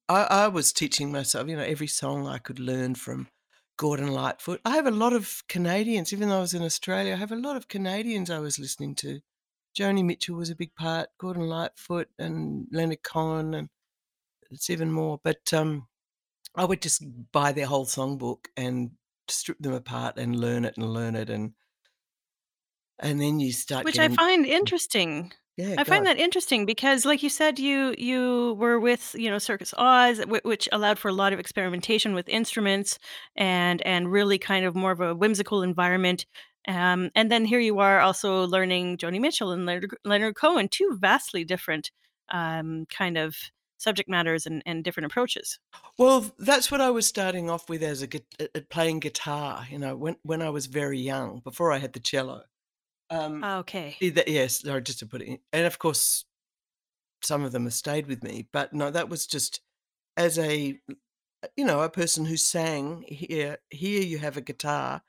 I 0.10 0.24
I 0.24 0.48
was 0.50 0.74
teaching 0.74 1.12
myself, 1.12 1.48
you 1.50 1.58
know, 1.58 1.64
every 1.64 1.88
song 1.88 2.28
I 2.28 2.40
could 2.40 2.60
learn 2.60 2.96
from 2.96 3.30
Gordon 3.78 4.12
Lightfoot. 4.12 4.60
I 4.66 4.76
have 4.76 4.88
a 4.88 4.92
lot 4.92 5.14
of 5.14 5.44
Canadians, 5.48 6.12
even 6.12 6.30
though 6.30 6.38
I 6.38 6.42
was 6.42 6.54
in 6.54 6.64
Australia, 6.64 7.14
I 7.14 7.18
have 7.18 7.32
a 7.32 7.36
lot 7.36 7.56
of 7.56 7.68
Canadians 7.68 8.30
I 8.30 8.40
was 8.40 8.60
listening 8.60 8.96
to. 8.96 9.22
Joni 9.78 10.04
Mitchell 10.04 10.36
was 10.36 10.50
a 10.50 10.56
big 10.56 10.74
part, 10.76 11.10
Gordon 11.20 11.48
Lightfoot 11.48 12.10
and 12.18 12.68
Leonard 12.72 13.04
Cohen, 13.04 13.54
and 13.54 13.70
it's 14.50 14.70
even 14.70 14.92
more. 14.92 15.20
But 15.24 15.54
um, 15.54 15.88
I 16.56 16.66
would 16.66 16.82
just 16.82 17.04
buy 17.32 17.52
their 17.52 17.68
whole 17.68 17.86
songbook 17.86 18.46
and 18.58 18.92
strip 19.28 19.60
them 19.60 19.74
apart 19.74 20.18
and 20.18 20.40
learn 20.40 20.66
it 20.66 20.76
and 20.78 20.92
learn 20.92 21.16
it 21.16 21.30
and 21.30 21.54
and 23.00 23.22
then 23.22 23.40
you 23.40 23.52
start 23.52 23.86
Which 23.86 24.00
I 24.00 24.10
find 24.10 24.46
interesting. 24.46 25.34
Yeah, 25.58 25.76
I 25.78 25.84
find 25.84 26.06
that 26.06 26.18
interesting 26.20 26.66
because, 26.66 27.04
like 27.04 27.24
you 27.24 27.30
said, 27.30 27.58
you 27.60 27.96
you 27.98 28.56
were 28.60 28.80
with 28.80 29.16
you 29.18 29.30
know 29.30 29.40
Circus 29.40 29.74
Oz, 29.78 30.20
wh- 30.20 30.46
which 30.46 30.70
allowed 30.72 31.00
for 31.00 31.10
a 31.10 31.14
lot 31.14 31.34
of 31.34 31.40
experimentation 31.40 32.14
with 32.14 32.30
instruments 32.30 33.00
and 33.36 33.82
and 33.82 34.12
really 34.12 34.38
kind 34.38 34.66
of 34.66 34.76
more 34.76 34.92
of 34.92 35.02
a 35.02 35.16
whimsical 35.16 35.64
environment. 35.64 36.26
Um, 36.68 37.10
and 37.16 37.32
then 37.32 37.46
here 37.46 37.60
you 37.60 37.80
are 37.80 38.00
also 38.02 38.46
learning 38.46 38.98
Joni 38.98 39.20
Mitchell 39.20 39.52
and 39.52 39.66
Leonard, 39.66 39.96
Leonard 40.04 40.36
Cohen, 40.36 40.68
two 40.68 40.98
vastly 41.00 41.44
different 41.44 41.92
um, 42.30 42.86
kind 42.88 43.18
of 43.18 43.36
subject 43.78 44.10
matters 44.10 44.46
and, 44.46 44.62
and 44.66 44.84
different 44.84 45.06
approaches. 45.06 45.60
Well, 45.98 46.32
that's 46.38 46.70
what 46.72 46.82
I 46.82 46.90
was 46.92 47.08
starting 47.08 47.50
off 47.50 47.70
with 47.70 47.82
as 47.84 48.02
a 48.02 48.08
gui- 48.08 48.26
uh, 48.40 48.48
uh, 48.56 48.62
playing 48.70 49.00
guitar, 49.00 49.66
you 49.70 49.80
know, 49.80 49.96
when 49.96 50.18
when 50.24 50.42
I 50.42 50.50
was 50.50 50.66
very 50.68 51.00
young, 51.00 51.40
before 51.40 51.72
I 51.72 51.78
had 51.80 51.94
the 51.94 52.00
cello. 52.00 52.44
Um, 53.10 53.44
Okay, 53.44 53.96
eh, 54.02 54.10
that- 54.12 54.28
yes, 54.28 54.62
sorry, 54.62 54.82
just 54.82 55.00
to 55.00 55.08
put 55.08 55.22
it 55.22 55.28
in, 55.28 55.40
and 55.54 55.66
of 55.66 55.80
course, 55.80 56.26
some 57.22 57.44
of 57.44 57.52
them 57.52 57.64
have 57.66 57.74
stayed 57.74 58.08
with 58.08 58.24
me, 58.24 58.48
but 58.52 58.74
no, 58.74 58.92
that 58.92 59.10
was 59.10 59.28
just 59.28 59.62
as 60.18 60.38
a 60.40 60.80
you 61.58 61.66
know 61.66 61.82
a 61.84 61.90
person 61.90 62.26
who 62.26 62.38
sang. 62.38 63.04
Here, 63.08 63.60
here 63.72 64.02
you 64.04 64.20
have 64.20 64.38
a 64.38 64.42
guitar. 64.42 65.04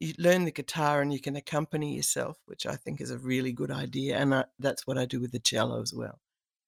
You 0.00 0.14
learn 0.18 0.44
the 0.46 0.52
guitar 0.52 1.02
and 1.02 1.12
you 1.12 1.20
can 1.20 1.36
accompany 1.36 1.96
yourself, 1.96 2.38
which 2.46 2.66
I 2.66 2.76
think 2.76 3.00
is 3.00 3.10
a 3.12 3.18
really 3.18 3.52
good 3.52 3.70
idea, 3.70 4.18
and 4.18 4.34
I, 4.34 4.46
that's 4.58 4.86
what 4.86 4.98
I 4.98 5.06
do 5.06 5.20
with 5.20 5.32
the 5.32 5.40
cello 5.40 5.82
as 5.82 5.94
well. 5.94 6.20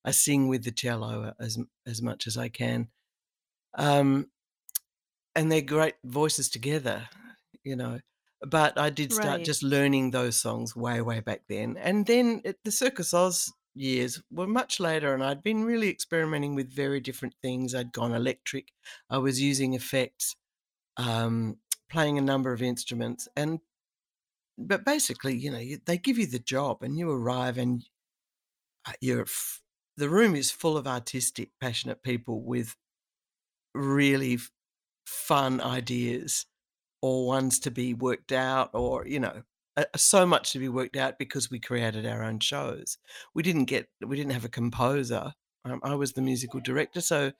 I 0.04 0.12
sing 0.12 0.48
with 0.48 0.64
the 0.64 0.72
cello 0.72 1.34
as 1.40 1.58
as 1.86 2.02
much 2.02 2.26
as 2.28 2.36
I 2.38 2.48
can. 2.50 2.90
Um, 3.74 4.30
and 5.34 5.50
they're 5.50 5.60
great 5.62 5.94
voices 6.04 6.48
together, 6.48 7.08
you 7.64 7.76
know. 7.76 8.00
But 8.46 8.78
I 8.78 8.90
did 8.90 9.12
start 9.12 9.26
right. 9.26 9.44
just 9.44 9.62
learning 9.62 10.10
those 10.10 10.40
songs 10.40 10.76
way, 10.76 11.00
way 11.00 11.20
back 11.20 11.42
then. 11.48 11.76
And 11.78 12.04
then 12.06 12.42
it, 12.44 12.58
the 12.64 12.72
Circus 12.72 13.14
Oz 13.14 13.52
years 13.74 14.22
were 14.30 14.46
much 14.46 14.80
later, 14.80 15.14
and 15.14 15.22
I'd 15.22 15.42
been 15.42 15.64
really 15.64 15.88
experimenting 15.88 16.54
with 16.54 16.72
very 16.72 17.00
different 17.00 17.34
things. 17.42 17.74
I'd 17.74 17.92
gone 17.92 18.12
electric, 18.12 18.72
I 19.10 19.18
was 19.18 19.40
using 19.40 19.74
effects, 19.74 20.36
um, 20.96 21.58
playing 21.90 22.18
a 22.18 22.22
number 22.22 22.52
of 22.52 22.62
instruments. 22.62 23.28
And 23.36 23.60
but 24.56 24.84
basically, 24.84 25.36
you 25.36 25.50
know, 25.50 25.58
you, 25.58 25.78
they 25.84 25.98
give 25.98 26.18
you 26.18 26.26
the 26.26 26.38
job, 26.38 26.82
and 26.82 26.96
you 26.96 27.10
arrive, 27.10 27.58
and 27.58 27.84
uh, 28.86 28.92
you're 29.00 29.22
f- 29.22 29.62
the 29.96 30.08
room 30.08 30.34
is 30.34 30.50
full 30.50 30.76
of 30.76 30.86
artistic, 30.86 31.50
passionate 31.60 32.02
people 32.02 32.42
with 32.42 32.76
really 33.74 34.38
fun 35.06 35.60
ideas 35.60 36.46
or 37.04 37.26
ones 37.26 37.58
to 37.58 37.70
be 37.70 37.92
worked 37.92 38.32
out 38.32 38.70
or, 38.72 39.06
you 39.06 39.20
know, 39.20 39.42
so 39.94 40.24
much 40.24 40.52
to 40.52 40.58
be 40.58 40.70
worked 40.70 40.96
out 40.96 41.18
because 41.18 41.50
we 41.50 41.60
created 41.60 42.06
our 42.06 42.22
own 42.24 42.38
shows. 42.38 42.96
We 43.34 43.42
didn't 43.42 43.66
get 43.66 43.88
we 44.00 44.16
didn't 44.16 44.32
have 44.32 44.46
a 44.46 44.48
composer. 44.60 45.34
Um, 45.66 45.80
I 45.84 45.96
was 45.96 46.14
the 46.14 46.22
musical 46.22 46.60
director, 46.60 47.02
so 47.02 47.32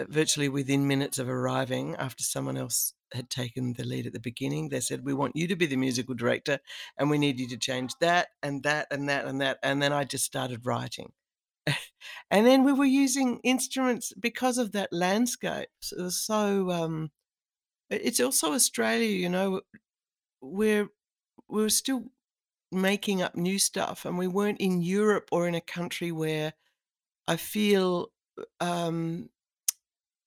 uh, 0.00 0.04
virtually 0.08 0.48
within 0.48 0.86
minutes 0.86 1.18
of 1.18 1.28
arriving, 1.28 1.96
after 1.96 2.22
someone 2.22 2.56
else 2.56 2.94
had 3.12 3.28
taken 3.28 3.72
the 3.72 3.82
lead 3.84 4.06
at 4.06 4.12
the 4.12 4.20
beginning, 4.20 4.68
they 4.68 4.78
said, 4.78 5.04
"We 5.04 5.14
want 5.14 5.34
you 5.34 5.48
to 5.48 5.56
be 5.56 5.66
the 5.66 5.76
musical 5.76 6.14
director, 6.14 6.60
and 6.96 7.10
we 7.10 7.18
need 7.18 7.40
you 7.40 7.48
to 7.48 7.56
change 7.56 7.94
that 8.00 8.28
and 8.40 8.62
that 8.62 8.86
and 8.92 9.08
that 9.08 9.24
and 9.24 9.40
that." 9.40 9.58
And 9.64 9.82
then 9.82 9.92
I 9.92 10.04
just 10.04 10.24
started 10.24 10.64
writing. 10.64 11.12
And 12.30 12.46
then 12.46 12.64
we 12.64 12.72
were 12.72 12.84
using 12.84 13.40
instruments 13.44 14.12
because 14.18 14.58
of 14.58 14.72
that 14.72 14.92
landscape. 14.92 15.68
So 15.80 15.96
it 15.98 16.02
was 16.02 16.20
so, 16.24 16.70
um, 16.70 17.10
it's 17.92 18.20
also 18.20 18.52
Australia, 18.52 19.08
you 19.08 19.28
know, 19.28 19.60
we're 20.40 20.88
we 21.48 21.62
were 21.62 21.70
still 21.70 22.04
making 22.70 23.22
up 23.22 23.36
new 23.36 23.58
stuff, 23.58 24.04
and 24.04 24.18
we 24.18 24.26
weren't 24.26 24.60
in 24.60 24.82
Europe 24.82 25.28
or 25.32 25.46
in 25.46 25.54
a 25.54 25.60
country 25.60 26.10
where 26.10 26.54
I 27.28 27.36
feel 27.36 28.10
um, 28.60 29.28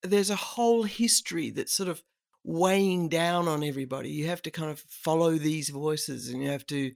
there's 0.02 0.30
a 0.30 0.36
whole 0.36 0.84
history 0.84 1.50
that's 1.50 1.74
sort 1.74 1.88
of 1.88 2.02
weighing 2.44 3.08
down 3.08 3.48
on 3.48 3.64
everybody. 3.64 4.10
You 4.10 4.28
have 4.28 4.42
to 4.42 4.50
kind 4.50 4.70
of 4.70 4.80
follow 4.88 5.32
these 5.32 5.68
voices, 5.68 6.28
and 6.28 6.42
you 6.42 6.50
have 6.50 6.66
to, 6.66 6.92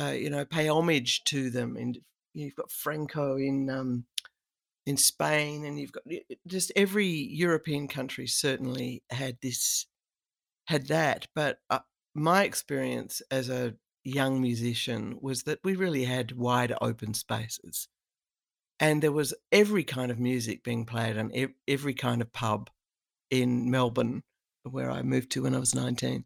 uh, 0.00 0.14
you 0.16 0.30
know, 0.30 0.44
pay 0.44 0.68
homage 0.68 1.24
to 1.24 1.50
them. 1.50 1.76
And 1.76 1.98
you've 2.32 2.56
got 2.56 2.70
Franco 2.70 3.36
in 3.36 3.68
um, 3.70 4.06
in 4.86 4.96
Spain, 4.96 5.64
and 5.64 5.78
you've 5.78 5.92
got 5.92 6.04
just 6.46 6.72
every 6.74 7.06
European 7.06 7.88
country 7.88 8.26
certainly 8.26 9.02
had 9.10 9.38
this 9.42 9.86
had 10.66 10.88
that. 10.88 11.28
But 11.34 11.58
uh, 11.70 11.80
my 12.14 12.44
experience 12.44 13.22
as 13.30 13.48
a 13.48 13.74
young 14.04 14.40
musician 14.40 15.18
was 15.20 15.44
that 15.44 15.60
we 15.64 15.74
really 15.76 16.04
had 16.04 16.32
wide 16.36 16.74
open 16.80 17.14
spaces, 17.14 17.88
and 18.80 19.02
there 19.02 19.12
was 19.12 19.34
every 19.52 19.84
kind 19.84 20.10
of 20.10 20.18
music 20.18 20.62
being 20.62 20.84
played 20.86 21.18
on 21.18 21.32
every 21.68 21.94
kind 21.94 22.20
of 22.22 22.32
pub 22.32 22.70
in 23.30 23.70
Melbourne, 23.70 24.22
where 24.64 24.90
I 24.90 25.02
moved 25.02 25.30
to 25.32 25.42
when 25.42 25.54
I 25.54 25.58
was 25.58 25.74
nineteen, 25.74 26.24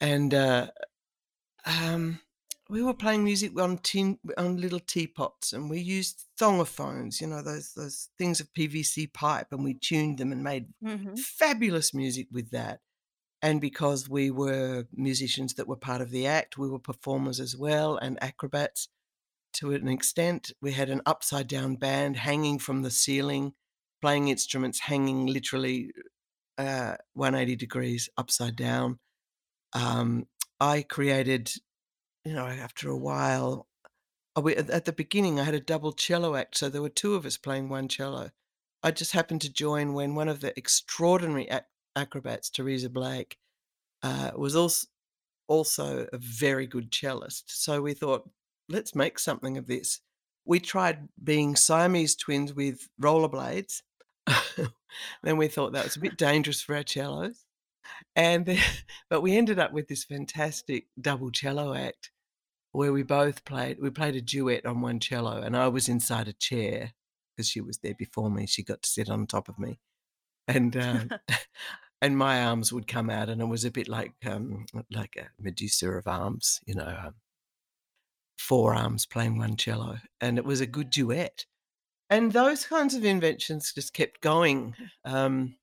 and. 0.00 0.32
Uh, 0.34 0.68
um, 1.64 2.20
we 2.68 2.82
were 2.82 2.94
playing 2.94 3.24
music 3.24 3.58
on 3.60 3.78
tin 3.78 4.18
on 4.38 4.56
little 4.60 4.80
teapots, 4.80 5.52
and 5.52 5.68
we 5.68 5.80
used 5.80 6.26
thongophones, 6.38 7.20
you 7.20 7.26
know, 7.26 7.42
those 7.42 7.74
those 7.74 8.08
things 8.18 8.40
of 8.40 8.52
PVC 8.54 9.12
pipe, 9.12 9.48
and 9.52 9.62
we 9.62 9.74
tuned 9.74 10.18
them 10.18 10.32
and 10.32 10.42
made 10.42 10.68
hmm 10.82 11.14
fabulous 11.16 11.92
music 11.92 12.28
with 12.32 12.50
that. 12.50 12.80
And 13.42 13.60
because 13.60 14.08
we 14.08 14.30
were 14.30 14.86
musicians 14.92 15.54
that 15.54 15.66
were 15.66 15.76
part 15.76 16.00
of 16.00 16.10
the 16.10 16.26
act, 16.26 16.56
we 16.56 16.68
were 16.68 16.78
performers 16.78 17.40
as 17.40 17.56
well 17.56 17.96
and 17.96 18.22
acrobats 18.22 18.88
to 19.54 19.72
an 19.72 19.88
extent. 19.88 20.52
We 20.60 20.72
had 20.72 20.90
an 20.90 21.02
upside 21.04 21.48
down 21.48 21.76
band 21.76 22.16
hanging 22.16 22.58
from 22.60 22.82
the 22.82 22.90
ceiling, 22.90 23.54
playing 24.00 24.28
instruments 24.28 24.80
hanging 24.80 25.26
literally 25.26 25.90
uh, 26.56 26.96
180 27.14 27.56
degrees 27.56 28.08
upside 28.16 28.56
down. 28.56 29.00
Um, 29.72 30.26
I 30.60 30.82
created 30.82 31.50
you 32.24 32.34
know, 32.34 32.46
after 32.46 32.88
a 32.88 32.96
while, 32.96 33.66
uh, 34.36 34.48
at 34.48 34.84
the 34.84 34.92
beginning, 34.92 35.40
I 35.40 35.44
had 35.44 35.54
a 35.54 35.60
double 35.60 35.92
cello 35.92 36.34
act, 36.36 36.56
so 36.56 36.68
there 36.68 36.82
were 36.82 36.88
2 36.88 37.14
of 37.14 37.26
us 37.26 37.36
playing 37.36 37.68
1 37.68 37.88
cello. 37.88 38.30
I 38.82 38.90
just 38.90 39.12
happened 39.12 39.40
to 39.42 39.52
join 39.52 39.92
when 39.92 40.14
one 40.14 40.28
of 40.28 40.40
the 40.40 40.56
extraordinary 40.58 41.48
ac 41.50 41.64
acrobats, 41.96 42.50
Teresa 42.50 42.90
Blake, 42.90 43.36
uh, 44.02 44.32
was 44.36 44.56
als 44.56 44.88
also 45.48 46.06
a 46.12 46.18
very 46.18 46.66
good 46.66 46.90
cellist, 46.90 47.44
so 47.46 47.82
we 47.82 47.94
thought, 47.94 48.28
"Let's 48.68 48.94
make 48.94 49.18
something 49.18 49.58
of 49.58 49.66
this." 49.66 50.00
We 50.44 50.60
tried 50.60 51.08
being 51.22 51.56
Siamese 51.56 52.16
twins 52.16 52.52
with 52.54 52.88
rollerblades. 53.00 53.82
Then 55.22 55.36
we 55.38 55.48
thought 55.48 55.72
that 55.72 55.84
was 55.84 55.96
a 55.96 56.00
bit 56.00 56.18
dangerous 56.18 56.60
for 56.60 56.76
our 56.76 56.84
cellos, 56.86 57.46
and 58.14 58.46
then 58.46 58.58
but 59.10 59.22
we 59.22 59.36
ended 59.36 59.58
up 59.58 59.72
with 59.72 59.88
this 59.88 60.04
fantastic 60.04 60.86
double 61.00 61.30
cello 61.30 61.74
act 61.74 62.10
where 62.72 62.92
we 62.92 63.02
both 63.02 63.44
played 63.44 63.78
we 63.80 63.90
played 63.90 64.16
a 64.16 64.20
duet 64.20 64.66
on 64.66 64.80
one 64.80 65.00
cello, 65.00 65.40
and 65.40 65.56
I 65.56 65.68
was 65.68 65.88
inside 65.88 66.28
a 66.28 66.32
chair 66.32 66.92
because 67.36 67.48
she 67.48 67.60
was 67.60 67.78
there 67.78 67.94
before 67.94 68.30
me, 68.30 68.46
she 68.46 68.62
got 68.62 68.82
to 68.82 68.88
sit 68.88 69.08
on 69.08 69.26
top 69.26 69.48
of 69.48 69.58
me, 69.58 69.78
and, 70.48 70.76
um, 70.76 71.14
and 72.02 72.18
my 72.18 72.42
arms 72.44 72.72
would 72.72 72.88
come 72.88 73.10
out, 73.10 73.28
and 73.28 73.40
it 73.40 73.46
was 73.46 73.64
a 73.64 73.70
bit 73.70 73.88
like, 73.88 74.14
um, 74.26 74.66
like 74.90 75.16
a 75.16 75.30
Medusa 75.38 75.90
of 75.92 76.06
arms, 76.06 76.60
you 76.66 76.74
know, 76.74 76.86
um, 77.06 77.14
4 78.38 78.74
arms 78.74 79.06
playing 79.06 79.38
one 79.38 79.56
cello, 79.56 79.98
and 80.20 80.38
it 80.38 80.44
was 80.44 80.60
a 80.60 80.66
good 80.66 80.90
duet, 80.90 81.46
and 82.10 82.32
those 82.32 82.66
kinds 82.66 82.94
of 82.94 83.04
inventions 83.04 83.72
just 83.74 83.94
kept 83.94 84.20
going, 84.22 84.76
um, 85.04 85.56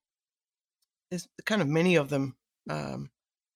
there's 1.09 1.27
kind 1.45 1.61
of 1.61 1.67
many 1.67 1.95
of 1.95 2.09
them, 2.09 2.37
um, 2.69 3.11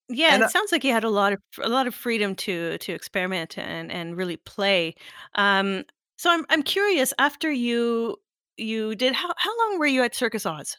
Yeah, 0.10 0.36
it 0.38 0.48
I 0.48 0.50
sounds 0.50 0.72
like 0.72 0.84
you 0.84 0.92
had 0.92 1.04
a 1.06 1.10
lot 1.10 1.34
of 1.34 1.40
a 1.62 1.70
lot 1.70 1.88
of 1.88 1.96
freedom 1.96 2.36
to 2.38 2.78
to 2.78 2.94
experiment 2.94 3.58
and 3.58 3.92
and 3.92 4.18
really 4.18 4.38
play. 4.38 4.96
Um, 5.36 5.86
so 6.18 6.30
I'm 6.30 6.46
I'm 6.50 6.64
curious. 6.64 7.14
After 7.20 7.52
you 7.52 8.18
you 8.58 8.96
did 8.96 9.14
how 9.14 9.34
how 9.38 9.58
long 9.60 9.80
were 9.80 9.86
you 9.88 10.04
at 10.04 10.16
Circus 10.16 10.46
Oz? 10.46 10.78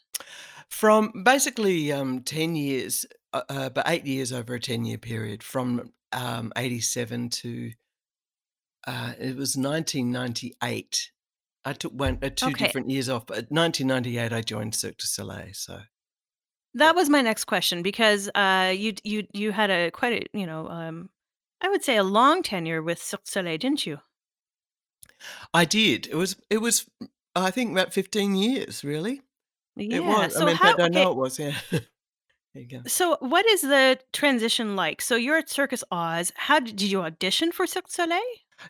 From 0.70 1.22
basically, 1.24 1.92
um, 1.92 2.22
10 2.22 2.56
years, 2.56 3.06
uh, 3.32 3.42
uh, 3.48 3.68
but 3.70 3.88
8 3.88 4.04
years 4.06 4.32
over 4.32 4.54
a 4.54 4.60
10-year 4.60 4.98
period 4.98 5.42
from, 5.42 5.92
um, 6.12 6.52
87 6.56 7.28
to, 7.30 7.72
uh, 8.86 9.14
it 9.18 9.36
was 9.36 9.56
1998. 9.56 11.10
I 11.64 11.72
took 11.72 11.92
one 11.92 12.18
uh, 12.22 12.30
2 12.30 12.54
Okay. 12.54 12.56
different 12.56 12.90
years 12.90 13.08
off, 13.08 13.26
but 13.26 13.50
1998, 13.50 14.32
I 14.32 14.40
joined 14.42 14.74
Cirque 14.74 14.98
du 14.98 15.06
Soleil, 15.06 15.50
so. 15.54 15.82
That 16.74 16.94
was 16.96 17.08
my 17.08 17.20
next 17.22 17.44
question 17.44 17.82
because, 17.82 18.28
uh, 18.34 18.72
you 18.76 18.94
you 19.04 19.26
you 19.32 19.52
had 19.52 19.70
a 19.70 19.90
quite 19.90 20.12
a, 20.24 20.38
you 20.38 20.46
know, 20.46 20.68
um, 20.68 21.10
I 21.60 21.68
would 21.68 21.84
say 21.84 21.96
a 21.96 22.02
long 22.04 22.42
tenure 22.42 22.82
with 22.82 23.00
Cirque 23.02 23.24
du 23.24 23.30
Soleil, 23.30 23.58
didn't 23.58 23.86
you? 23.86 24.00
I 25.52 25.64
did. 25.64 26.06
It 26.06 26.14
was 26.16 26.36
it 26.50 26.58
was, 26.58 26.88
I 27.36 27.50
think 27.50 27.72
about 27.72 27.92
15 27.92 28.34
years, 28.34 28.84
really. 28.84 29.22
It 29.76 29.90
Yeah. 29.90 30.00
was. 30.00 30.36
I 30.36 30.38
So 30.38 30.46
mean, 30.46 30.50
in 30.50 30.56
how 30.56 30.70
I 30.78 30.88
okay, 30.88 30.88
know 30.88 31.10
it 31.10 31.16
was, 31.16 31.38
yeah. 31.38 31.54
There 32.54 32.62
you 32.62 32.68
go. 32.68 32.82
so 32.86 33.16
what 33.18 33.44
is 33.46 33.62
the 33.62 33.98
transition 34.12 34.76
like? 34.76 35.02
So 35.02 35.16
you're 35.16 35.38
at 35.38 35.50
Circus 35.50 35.82
Oz. 35.90 36.32
How 36.36 36.60
did 36.60 36.76
did 36.76 36.90
you 36.90 37.02
audition 37.02 37.50
for 37.50 37.66
Cirque 37.66 37.90
Soleil? 37.90 38.20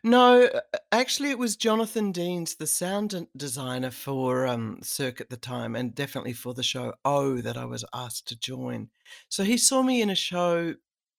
No, 0.02 0.44
uh, 0.46 0.60
actually, 0.90 1.30
it 1.30 1.38
was 1.38 1.56
Jonathan 1.56 2.10
Deans, 2.10 2.54
the 2.54 2.66
sound 2.66 3.26
designer 3.36 3.90
for, 3.90 4.46
um, 4.46 4.78
Cirque 4.82 5.20
at 5.20 5.28
the 5.28 5.36
time, 5.36 5.76
and 5.76 5.94
definitely 5.94 6.32
for 6.32 6.54
the 6.54 6.62
show 6.62 6.94
O 7.04 7.42
that 7.42 7.58
I 7.58 7.66
was 7.66 7.84
asked 7.92 8.26
to 8.28 8.36
join. 8.38 8.88
So 9.28 9.44
he 9.44 9.58
saw 9.58 9.82
me 9.82 10.00
in 10.00 10.08
a 10.08 10.14
show 10.14 10.74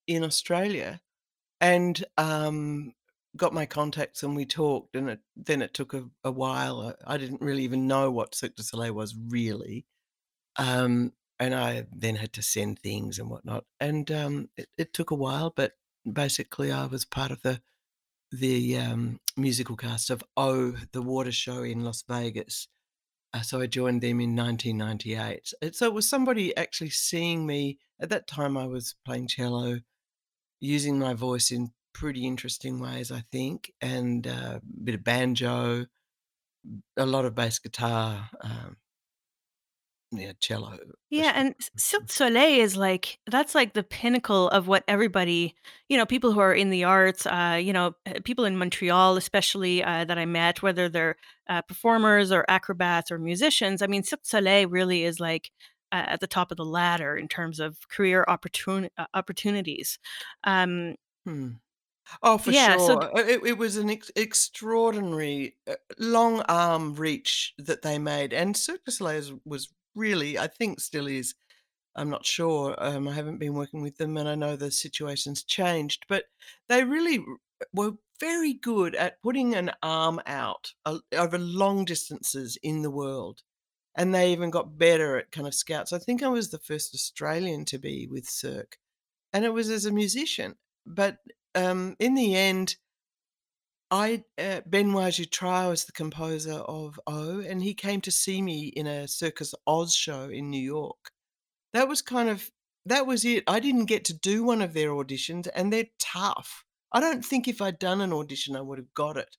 in 0.08 0.24
Australia 0.24 1.02
and, 1.62 2.04
um, 2.18 2.94
got 3.38 3.54
my 3.54 3.66
contacts 3.66 4.24
and 4.24 4.36
we 4.36 4.46
talked, 4.46 4.96
and 4.96 5.10
it 5.10 5.20
then 5.36 5.62
it 5.62 5.74
took 5.74 5.94
a 5.94 6.06
a 6.24 6.32
while. 6.32 6.96
I 7.08 7.16
I 7.16 7.18
didn't 7.18 7.42
really 7.42 7.64
even 7.64 7.88
know 7.88 8.12
what 8.12 8.36
Cirque 8.36 8.56
du 8.56 8.64
Soleil 8.64 8.94
was 8.94 9.16
really, 9.30 9.86
um, 10.58 11.14
and 11.40 11.54
I 11.56 11.88
then 11.96 12.16
had 12.16 12.34
to 12.34 12.42
send 12.44 12.80
things 12.80 13.20
and 13.20 13.30
whatnot, 13.30 13.66
and, 13.80 14.10
um, 14.12 14.50
it 14.58 14.70
it 14.78 14.94
took 14.94 15.12
a 15.12 15.16
while, 15.16 15.52
but 15.56 15.74
basically 16.12 16.72
I 16.72 16.86
was 16.88 17.06
part 17.06 17.32
of 17.32 17.42
the 17.42 17.62
the, 18.32 18.78
um, 18.78 19.20
musical 19.38 19.76
cast 19.78 20.10
of 20.10 20.24
oh 20.38 20.74
the 20.92 21.02
water 21.02 21.32
show 21.32 21.64
in 21.64 21.84
Las 21.84 22.04
Vegas. 22.08 22.68
Uh, 23.34 23.42
so 23.42 23.62
I 23.62 23.68
joined 23.68 24.02
them 24.02 24.22
in 24.22 24.36
1998. 24.36 25.54
And 25.62 25.76
so 25.76 25.88
it 25.88 25.94
was 25.94 26.10
somebody 26.10 26.56
actually 26.58 26.90
seeing 26.92 27.46
me 27.46 27.80
at 28.00 28.10
that 28.10 28.28
time 28.28 28.58
I 28.58 28.66
was 28.68 28.96
playing 29.06 29.28
cello, 29.28 29.80
using 30.62 31.00
my 31.00 31.14
voice 31.14 31.52
in 31.52 31.72
pretty 31.96 32.28
interesting 32.28 32.80
ways, 32.80 33.10
I 33.10 33.24
think, 33.32 33.72
and 33.80 34.28
uh, 34.28 34.60
a 34.60 34.84
bit 34.84 34.96
of 34.96 35.04
banjo, 35.04 35.86
a 36.98 37.06
lot 37.06 37.26
of 37.26 37.36
bass 37.36 37.58
guitar, 37.60 38.30
um, 38.42 38.78
yeah, 40.12 40.34
cello 40.40 40.78
Yeah, 41.10 41.32
and 41.36 41.56
Cirque 41.78 42.10
Soleil 42.12 42.62
is 42.62 42.76
like 42.78 43.20
that's 43.28 43.56
like 43.56 43.74
the 43.74 43.84
pinnacle 43.84 44.50
of 44.50 44.68
what 44.68 44.84
everybody, 44.88 45.56
you 45.90 45.98
know, 45.98 46.06
people 46.06 46.32
who 46.32 46.40
are 46.40 46.54
in 46.54 46.70
the 46.70 46.84
arts, 46.84 47.26
uh, 47.26 47.60
you 47.62 47.74
know, 47.74 47.94
uh, 48.06 48.20
people 48.24 48.46
in 48.46 48.58
Montreal, 48.58 49.18
especially 49.18 49.84
uh, 49.84 50.06
that 50.06 50.18
I 50.18 50.26
met, 50.26 50.62
whether 50.62 50.90
they're 50.90 51.16
uh, 51.48 51.62
performers 51.64 52.32
or 52.32 52.46
acrobats 52.48 53.12
or 53.12 53.20
musicians. 53.20 53.82
I 53.82 53.88
mean, 53.88 54.04
Cirque 54.04 54.26
Soleil 54.26 54.68
really 54.70 55.04
is 55.04 55.20
like 55.20 55.52
uh, 55.92 56.06
at 56.08 56.20
the 56.20 56.28
top 56.28 56.52
of 56.52 56.58
the 56.58 56.66
ladder 56.66 57.16
in 57.18 57.28
terms 57.28 57.60
of 57.60 57.88
career 57.90 58.26
opportun- 58.28 58.90
uh, 58.98 59.08
opportunities. 59.14 60.00
Um, 60.44 60.96
Hmm. 61.26 61.60
Oh, 62.22 62.38
for 62.38 62.52
yeah, 62.52 62.78
so 62.78 62.88
sure. 62.88 63.18
Uh, 63.18 63.22
It, 63.22 63.44
it 63.46 63.58
was 63.58 63.78
an 63.78 63.90
ex- 63.90 64.12
extraordinary 64.16 65.58
uh, 65.68 65.76
long 65.98 66.42
arm 66.42 66.94
reach 66.96 67.54
that 67.58 67.82
they 67.82 67.98
made. 67.98 68.34
And 68.34 68.54
du 68.56 68.92
Soleil 68.92 69.40
was 69.46 69.74
really, 69.96 70.38
I 70.38 70.48
think, 70.48 70.80
still 70.80 71.08
is. 71.08 71.36
I'm 71.96 72.10
not 72.10 72.26
sure. 72.26 72.76
Um, 72.78 73.08
I 73.08 73.14
haven't 73.14 73.40
been 73.40 73.54
working 73.54 73.82
with 73.82 73.98
them 73.98 74.18
and 74.18 74.28
I 74.28 74.36
know 74.36 74.56
the 74.56 74.72
situation's 74.72 75.44
changed, 75.44 76.06
but 76.10 76.26
they 76.68 76.84
really 76.84 77.24
were 77.74 77.94
very 78.20 78.54
good 78.54 78.96
at 78.96 79.22
putting 79.22 79.56
an 79.56 79.72
arm 79.82 80.22
out 80.26 80.74
uh, 80.86 81.00
over 81.14 81.38
long 81.38 81.86
distances 81.86 82.58
in 82.62 82.82
the 82.82 82.92
world. 82.92 83.44
And 83.96 84.14
they 84.14 84.32
even 84.34 84.50
got 84.52 84.78
better 84.78 85.18
at 85.18 85.32
kind 85.32 85.48
of 85.48 85.54
scouts. 85.54 85.94
I 85.94 86.00
think 86.00 86.22
I 86.22 86.28
was 86.28 86.50
the 86.50 86.60
first 86.60 86.94
Australian 86.94 87.64
to 87.66 87.78
be 87.78 88.08
with 88.08 88.28
Cirque 88.30 88.78
and 89.34 89.46
it 89.46 89.54
was 89.54 89.70
as 89.70 89.86
a 89.86 89.92
musician. 89.92 90.56
But 90.86 91.18
um, 91.56 91.96
in 92.00 92.16
the 92.16 92.36
end, 92.36 92.76
I 93.92 94.24
uh, 94.38 94.62
Benoit 94.66 95.14
Jutras 95.14 95.70
was 95.70 95.86
the 95.86 95.92
composer 95.92 96.54
of 96.54 97.00
O, 97.08 97.40
and 97.40 97.62
he 97.62 97.74
came 97.74 98.02
to 98.02 98.12
see 98.12 98.42
me 98.42 98.68
in 98.68 98.88
a 98.88 99.08
Circus 99.08 99.54
Oz 99.68 99.94
show 99.94 100.30
in 100.30 100.50
New 100.50 100.62
York. 100.62 101.12
That 101.74 101.88
was 101.88 102.02
kind 102.02 102.30
of 102.30 102.50
that 102.86 103.08
was 103.08 103.26
it. 103.26 103.44
I 103.48 103.60
didn't 103.60 103.86
get 103.86 104.06
to 104.06 104.14
do 104.14 104.44
one 104.44 104.62
of 104.62 104.74
their 104.74 104.90
auditions, 104.90 105.48
and 105.56 105.72
they're 105.72 105.86
tough. 106.00 106.64
I 106.92 107.00
don't 107.00 107.26
think 107.26 107.48
if 107.48 107.62
I'd 107.62 107.80
done 107.80 108.02
an 108.02 108.14
audition, 108.14 108.56
I 108.56 108.62
would 108.62 108.78
have 108.78 108.94
got 108.94 109.18
it. 109.18 109.38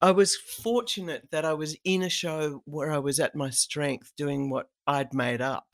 I 0.00 0.10
was 0.10 0.36
fortunate 0.36 1.28
that 1.30 1.44
I 1.44 1.54
was 1.54 1.76
in 1.84 2.02
a 2.02 2.08
show 2.08 2.62
where 2.64 2.90
I 2.90 2.98
was 2.98 3.20
at 3.20 3.36
my 3.36 3.50
strength 3.50 4.12
doing 4.16 4.50
what 4.50 4.68
I'd 4.86 5.14
made 5.14 5.40
up 5.40 5.72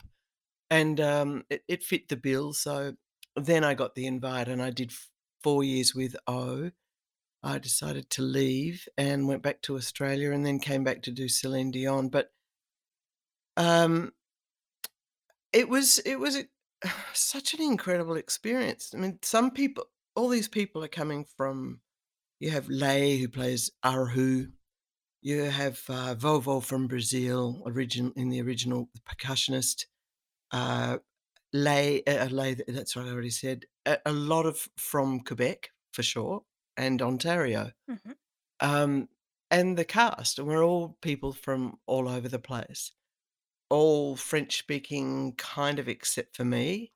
and 0.69 0.99
um, 1.01 1.43
it, 1.49 1.63
it 1.67 1.83
fit 1.83 2.09
the 2.09 2.15
bill. 2.15 2.53
So 2.53 2.93
then 3.35 3.63
I 3.63 3.73
got 3.73 3.95
the 3.95 4.05
invite, 4.05 4.47
and 4.47 4.61
I 4.61 4.69
did 4.69 4.93
four 5.43 5.63
years 5.63 5.95
with 5.95 6.15
O. 6.27 6.71
I 7.41 7.57
decided 7.57 8.09
to 8.11 8.21
leave 8.21 8.87
and 8.97 9.27
went 9.27 9.43
back 9.43 9.61
to 9.63 9.77
Australia, 9.77 10.31
and 10.31 10.45
then 10.45 10.59
came 10.59 10.83
back 10.83 11.03
to 11.03 11.11
do 11.11 11.29
Celine 11.29 11.71
Dion. 11.71 12.09
But 12.09 12.31
um, 13.55 14.11
it 15.53 15.69
was 15.69 15.99
it 15.99 16.19
was 16.19 16.37
a, 16.37 16.45
such 17.13 17.53
an 17.53 17.61
incredible 17.61 18.15
experience. 18.15 18.91
I 18.93 18.97
mean, 18.97 19.19
some 19.21 19.51
people, 19.51 19.85
all 20.15 20.29
these 20.29 20.49
people 20.49 20.83
are 20.83 20.89
coming 20.89 21.25
from. 21.37 21.81
You 22.39 22.51
have 22.51 22.69
Lay 22.69 23.17
who 23.17 23.27
plays 23.27 23.69
erhu. 23.83 24.51
You 25.21 25.43
have 25.43 25.81
uh, 25.89 26.15
Vovo 26.15 26.63
from 26.63 26.87
Brazil, 26.87 27.61
origin 27.65 28.13
in 28.15 28.29
the 28.29 28.41
original 28.41 28.89
percussionist. 29.05 29.85
Uh, 30.51 30.99
Lay, 31.51 32.03
uh, 32.05 32.27
Lay, 32.27 32.55
that's 32.67 32.95
what 32.95 33.05
I 33.05 33.09
already 33.09 33.29
said. 33.29 33.65
A, 33.85 33.97
a 34.05 34.13
lot 34.13 34.45
of 34.45 34.67
from 34.77 35.21
Quebec 35.21 35.71
for 35.93 36.03
sure, 36.03 36.43
and 36.77 37.01
Ontario. 37.01 37.71
Mhm. 37.89 38.15
Um, 38.59 39.09
and 39.51 39.77
the 39.77 39.85
cast, 39.85 40.37
and 40.39 40.47
we're 40.47 40.63
all 40.63 40.97
people 41.01 41.33
from 41.33 41.79
all 41.87 42.07
over 42.07 42.27
the 42.29 42.39
place, 42.39 42.91
all 43.69 44.15
French 44.15 44.57
speaking, 44.59 45.33
kind 45.37 45.79
of, 45.79 45.87
except 45.87 46.35
for 46.35 46.45
me 46.45 46.91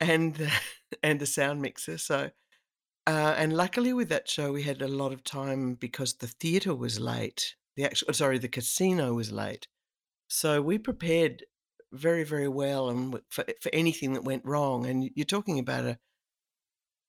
and 0.00 0.34
the, 0.36 0.50
and 1.02 1.20
the 1.20 1.26
sound 1.26 1.62
mixer. 1.62 1.98
So, 1.98 2.30
uh, 3.06 3.34
and 3.36 3.56
luckily 3.56 3.92
with 3.92 4.08
that 4.10 4.28
show, 4.28 4.52
we 4.52 4.62
had 4.62 4.82
a 4.82 4.88
lot 4.88 5.12
of 5.12 5.24
time 5.24 5.74
because 5.74 6.14
the 6.14 6.28
theatre 6.28 6.74
was 6.74 7.00
late. 7.00 7.56
The 7.76 7.84
actual, 7.84 8.12
sorry, 8.14 8.38
the 8.38 8.48
casino 8.48 9.14
was 9.14 9.32
late. 9.32 9.68
So 10.28 10.62
we 10.62 10.78
prepared 10.78 11.44
very, 11.92 12.24
very 12.24 12.48
well 12.48 12.88
and 12.90 13.20
for, 13.30 13.44
for 13.60 13.70
anything 13.72 14.14
that 14.14 14.24
went 14.24 14.44
wrong. 14.44 14.86
And 14.86 15.10
you're 15.14 15.26
talking 15.26 15.58
about 15.58 15.84
a, 15.84 15.98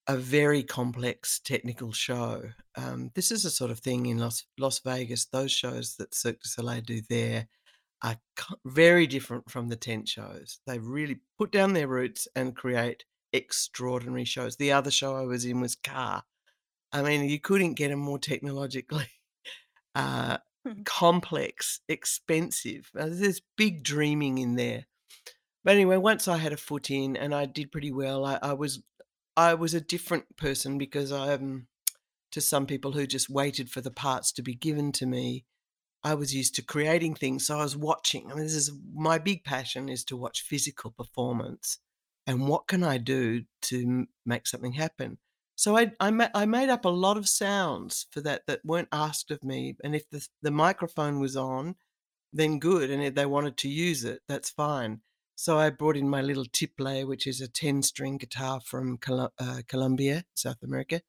a 0.07 0.17
very 0.17 0.63
complex 0.63 1.39
technical 1.39 1.91
show. 1.91 2.51
Um, 2.75 3.11
this 3.15 3.31
is 3.31 3.43
the 3.43 3.49
sort 3.49 3.71
of 3.71 3.79
thing 3.79 4.05
in 4.05 4.17
Las, 4.19 4.45
Las 4.57 4.79
Vegas, 4.79 5.25
those 5.25 5.51
shows 5.51 5.95
that 5.97 6.13
Cirque 6.13 6.41
du 6.41 6.49
Soleil 6.49 6.81
do 6.81 7.01
there 7.09 7.47
are 8.03 8.17
very 8.65 9.07
different 9.07 9.49
from 9.49 9.69
the 9.69 9.75
tent 9.75 10.07
shows. 10.07 10.59
They 10.67 10.79
really 10.79 11.21
put 11.39 11.51
down 11.51 11.73
their 11.73 11.87
roots 11.87 12.27
and 12.35 12.55
create 12.55 13.05
extraordinary 13.33 14.25
shows. 14.25 14.57
The 14.57 14.71
other 14.73 14.91
show 14.91 15.15
I 15.15 15.23
was 15.23 15.45
in 15.45 15.61
was 15.61 15.75
KÀ. 15.75 16.21
I 16.91 17.01
mean, 17.01 17.29
you 17.29 17.39
couldn't 17.39 17.75
get 17.75 17.91
a 17.91 17.97
more 17.97 18.19
technologically 18.19 19.09
uh, 19.95 20.37
Mhm. 20.67 20.85
complex, 20.85 21.81
expensive. 21.87 22.89
Uh, 22.97 23.07
there's 23.11 23.41
big 23.57 23.83
dreaming 23.83 24.39
in 24.39 24.55
there. 24.55 24.85
But 25.63 25.75
anyway, 25.75 25.97
once 25.97 26.27
I 26.27 26.37
had 26.37 26.53
a 26.53 26.57
foot 26.57 26.91
in 26.91 27.15
and 27.17 27.33
I 27.33 27.45
did 27.45 27.71
pretty 27.71 27.91
well, 27.91 28.25
I, 28.25 28.39
I 28.41 28.53
was 28.53 28.83
I 29.37 29.53
was 29.53 29.73
a 29.73 29.81
different 29.81 30.37
person 30.37 30.77
because 30.77 31.11
I'm 31.11 31.29
um, 31.29 31.67
to 32.31 32.41
some 32.41 32.65
people 32.65 32.91
who 32.91 33.07
just 33.07 33.29
waited 33.29 33.69
for 33.69 33.81
the 33.81 33.91
parts 33.91 34.31
to 34.33 34.41
be 34.41 34.55
given 34.55 34.91
to 34.93 35.05
me. 35.05 35.45
I 36.03 36.13
was 36.13 36.35
used 36.35 36.53
to 36.55 36.61
creating 36.61 37.15
things, 37.15 37.47
so 37.47 37.59
I 37.59 37.63
was 37.63 37.77
watching. 37.77 38.31
I 38.31 38.35
mean, 38.35 38.43
this 38.43 38.53
is 38.53 38.71
my 38.93 39.17
big 39.17 39.43
passion 39.43 39.89
is 39.89 40.03
to 40.05 40.17
watch 40.17 40.41
physical 40.41 40.91
performance, 40.91 41.79
and 42.27 42.47
what 42.47 42.67
can 42.67 42.83
I 42.83 42.97
do 42.97 43.45
to 43.63 44.05
make 44.25 44.47
something 44.47 44.73
happen? 44.73 45.17
So 45.55 45.77
I 45.77 45.93
I, 45.99 46.11
ma- 46.11 46.35
I 46.35 46.45
made 46.45 46.69
up 46.69 46.85
a 46.85 46.89
lot 46.89 47.17
of 47.17 47.27
sounds 47.27 48.05
for 48.11 48.21
that 48.21 48.43
that 48.47 48.65
weren't 48.65 48.89
asked 48.91 49.31
of 49.31 49.43
me, 49.43 49.75
and 49.83 49.95
if 49.95 50.09
the 50.09 50.27
the 50.41 50.51
microphone 50.51 51.19
was 51.19 51.35
on, 51.35 51.75
then 52.33 52.59
good, 52.59 52.91
and 52.91 53.01
if 53.01 53.15
they 53.15 53.25
wanted 53.25 53.57
to 53.57 53.69
use 53.69 54.03
it, 54.03 54.21
that's 54.27 54.49
fine. 54.49 55.01
So 55.35 55.57
I 55.57 55.69
brought 55.69 55.97
in 55.97 56.09
my 56.09 56.21
little 56.21 56.45
tiple, 56.45 57.05
which 57.05 57.27
is 57.27 57.41
a 57.41 57.47
ten-string 57.47 58.17
guitar 58.17 58.61
from 58.61 58.97
Col- 58.97 59.33
uh, 59.37 59.61
Colombia, 59.67 60.25
South 60.33 60.63
America, 60.63 61.01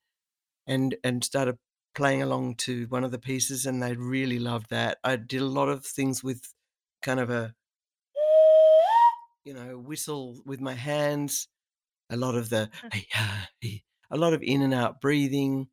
and 0.67 0.97
and 1.05 1.25
started 1.25 1.59
playing 1.95 2.23
along 2.23 2.57
to 2.57 2.87
one 2.89 3.05
of 3.05 3.13
the 3.13 3.19
pieces, 3.19 3.67
and 3.67 3.83
they 3.83 3.95
really 3.97 4.39
loved 4.39 4.71
that. 4.71 4.99
I 5.05 5.17
did 5.17 5.43
a 5.43 5.47
lot 5.47 5.69
of 5.69 5.87
things 5.87 6.25
with 6.25 6.53
kind 7.03 7.21
of 7.21 7.31
a 7.31 7.55
you 9.45 9.55
know 9.55 9.79
whistle 9.79 10.41
with 10.45 10.61
my 10.61 10.75
hands, 10.75 11.49
a 12.11 12.17
lot 12.17 12.35
of 12.35 12.51
the 12.51 12.71
hey, 13.61 13.85
a 14.11 14.17
lot 14.17 14.33
of 14.33 14.43
in 14.43 14.63
and 14.63 14.75
out 14.75 15.01
breathing. 15.01 15.69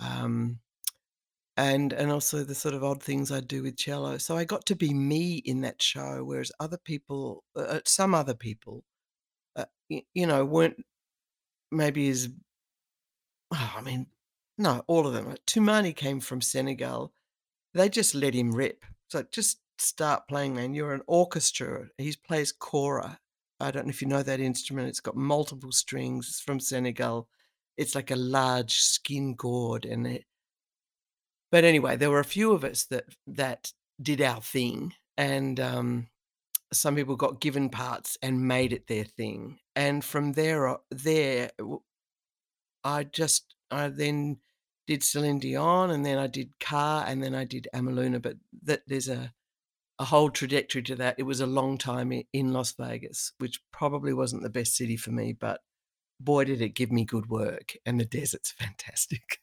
Um, 0.00 0.60
and 1.56 1.92
and 1.92 2.10
also 2.10 2.42
the 2.44 2.54
sort 2.54 2.74
of 2.74 2.84
odd 2.84 3.02
things 3.02 3.30
I 3.30 3.40
do 3.40 3.62
with 3.62 3.76
cello. 3.76 4.18
So 4.18 4.36
I 4.36 4.44
got 4.44 4.66
to 4.66 4.76
be 4.76 4.92
me 4.94 5.36
in 5.38 5.60
that 5.62 5.82
show, 5.82 6.24
whereas 6.24 6.52
other 6.60 6.78
people, 6.78 7.44
uh, 7.56 7.60
uh, 7.62 7.80
some 7.86 8.14
other 8.14 8.34
people, 8.34 8.84
uh, 9.56 9.66
y- 9.90 10.04
you 10.14 10.26
know, 10.26 10.44
weren't 10.44 10.76
maybe 11.72 12.08
as 12.10 12.28
oh, 13.52 13.74
I 13.76 13.80
mean, 13.82 14.06
no, 14.58 14.82
all 14.86 15.06
of 15.06 15.12
them. 15.14 15.28
Uh, 15.28 15.36
Toumani 15.46 15.94
came 15.94 16.20
from 16.20 16.40
Senegal. 16.40 17.12
They 17.74 17.88
just 17.88 18.14
let 18.14 18.34
him 18.34 18.52
rip. 18.52 18.84
So 19.08 19.24
just 19.32 19.60
start 19.78 20.28
playing, 20.28 20.54
man. 20.54 20.74
You're 20.74 20.94
an 20.94 21.02
orchestra. 21.06 21.88
He 21.98 22.14
plays 22.26 22.52
kora. 22.52 23.20
I 23.60 23.70
don't 23.70 23.86
know 23.86 23.90
if 23.90 24.02
you 24.02 24.08
know 24.08 24.22
that 24.22 24.40
instrument. 24.40 24.88
It's 24.88 25.00
got 25.00 25.16
multiple 25.16 25.72
strings. 25.72 26.28
It's 26.28 26.40
from 26.40 26.60
Senegal. 26.60 27.28
It's 27.76 27.94
like 27.94 28.10
a 28.10 28.16
large 28.16 28.78
skin 28.78 29.34
gourd, 29.34 29.84
and 29.84 30.06
it, 30.06 30.24
but 31.54 31.62
anyway, 31.62 31.94
there 31.94 32.10
were 32.10 32.18
a 32.18 32.24
few 32.24 32.50
of 32.50 32.64
us 32.64 32.82
that 32.86 33.04
that 33.28 33.72
did 34.02 34.20
our 34.20 34.40
thing, 34.40 34.92
and 35.16 35.60
um, 35.60 36.08
some 36.72 36.96
people 36.96 37.14
got 37.14 37.40
given 37.40 37.68
parts 37.68 38.18
and 38.20 38.48
made 38.48 38.72
it 38.72 38.88
their 38.88 39.04
thing. 39.04 39.60
And 39.76 40.04
from 40.04 40.32
there, 40.32 40.78
there, 40.90 41.52
w- 41.60 41.82
I 42.82 43.04
just 43.04 43.54
I 43.70 43.86
then 43.86 44.38
did 44.88 45.04
Celine 45.04 45.38
Dion, 45.38 45.92
and 45.92 46.04
then 46.04 46.18
I 46.18 46.26
did 46.26 46.58
KÀ, 46.58 47.04
and 47.06 47.22
then 47.22 47.36
I 47.36 47.44
did 47.44 47.68
Amaluna. 47.72 48.20
But 48.20 48.34
that 48.64 48.82
there's 48.88 49.08
a 49.08 49.32
a 50.00 50.06
whole 50.06 50.30
trajectory 50.30 50.82
to 50.82 50.96
that. 50.96 51.14
It 51.18 51.22
was 51.22 51.40
a 51.40 51.46
long 51.46 51.78
time 51.78 52.12
in 52.32 52.52
Las 52.52 52.72
Vegas, 52.72 53.30
which 53.38 53.60
probably 53.72 54.12
wasn't 54.12 54.42
the 54.42 54.50
best 54.50 54.74
city 54.74 54.96
for 54.96 55.12
me, 55.12 55.32
but 55.32 55.60
boy, 56.18 56.46
did 56.46 56.60
it 56.60 56.70
give 56.70 56.90
me 56.90 57.04
good 57.04 57.28
work. 57.28 57.76
And 57.86 58.00
the 58.00 58.04
desert's 58.04 58.50
fantastic. 58.58 59.38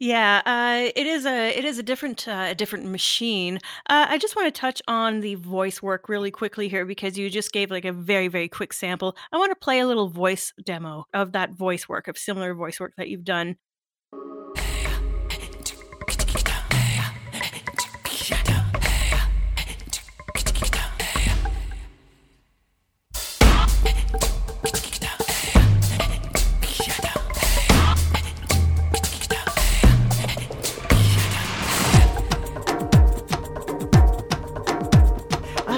Yeah, 0.00 0.42
uh, 0.46 0.90
it 0.94 1.06
is 1.08 1.26
a 1.26 1.48
it 1.58 1.64
is 1.64 1.78
a 1.78 1.82
different 1.82 2.28
uh, 2.28 2.46
a 2.50 2.54
different 2.54 2.86
machine. 2.86 3.56
Uh, 3.90 4.06
I 4.08 4.18
just 4.18 4.36
want 4.36 4.52
to 4.52 4.60
touch 4.60 4.80
on 4.86 5.20
the 5.20 5.34
voice 5.34 5.82
work 5.82 6.08
really 6.08 6.30
quickly 6.30 6.68
here 6.68 6.84
because 6.86 7.18
you 7.18 7.28
just 7.28 7.52
gave 7.52 7.70
like 7.72 7.84
a 7.84 7.92
very 7.92 8.28
very 8.28 8.48
quick 8.48 8.72
sample. 8.72 9.16
I 9.32 9.38
want 9.38 9.50
to 9.50 9.56
play 9.56 9.80
a 9.80 9.86
little 9.88 10.08
voice 10.08 10.52
demo 10.64 11.04
of 11.14 11.32
that 11.32 11.50
voice 11.52 11.88
work 11.88 12.06
of 12.06 12.16
similar 12.16 12.54
voice 12.54 12.78
work 12.78 12.92
that 12.96 13.08
you've 13.08 13.24
done. 13.24 13.56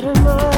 Okay, 0.02 0.49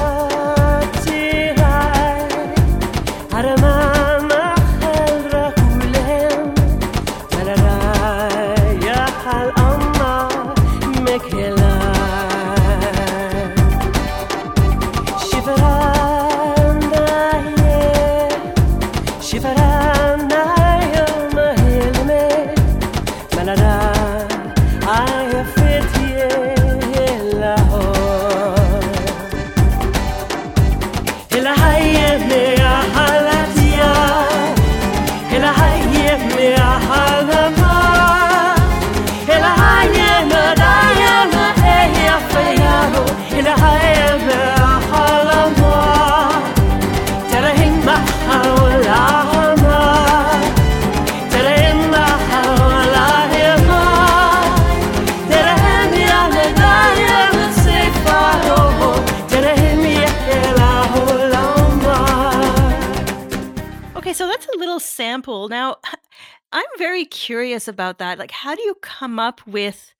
sample. 65.48 65.48
Now, 65.48 65.76
I'm 66.52 66.64
very 66.78 67.04
curious 67.04 67.68
about 67.68 67.98
that. 67.98 68.18
Like, 68.18 68.30
how 68.30 68.54
do 68.54 68.62
you 68.62 68.74
come 68.82 69.18
up 69.18 69.46
with? 69.46 69.94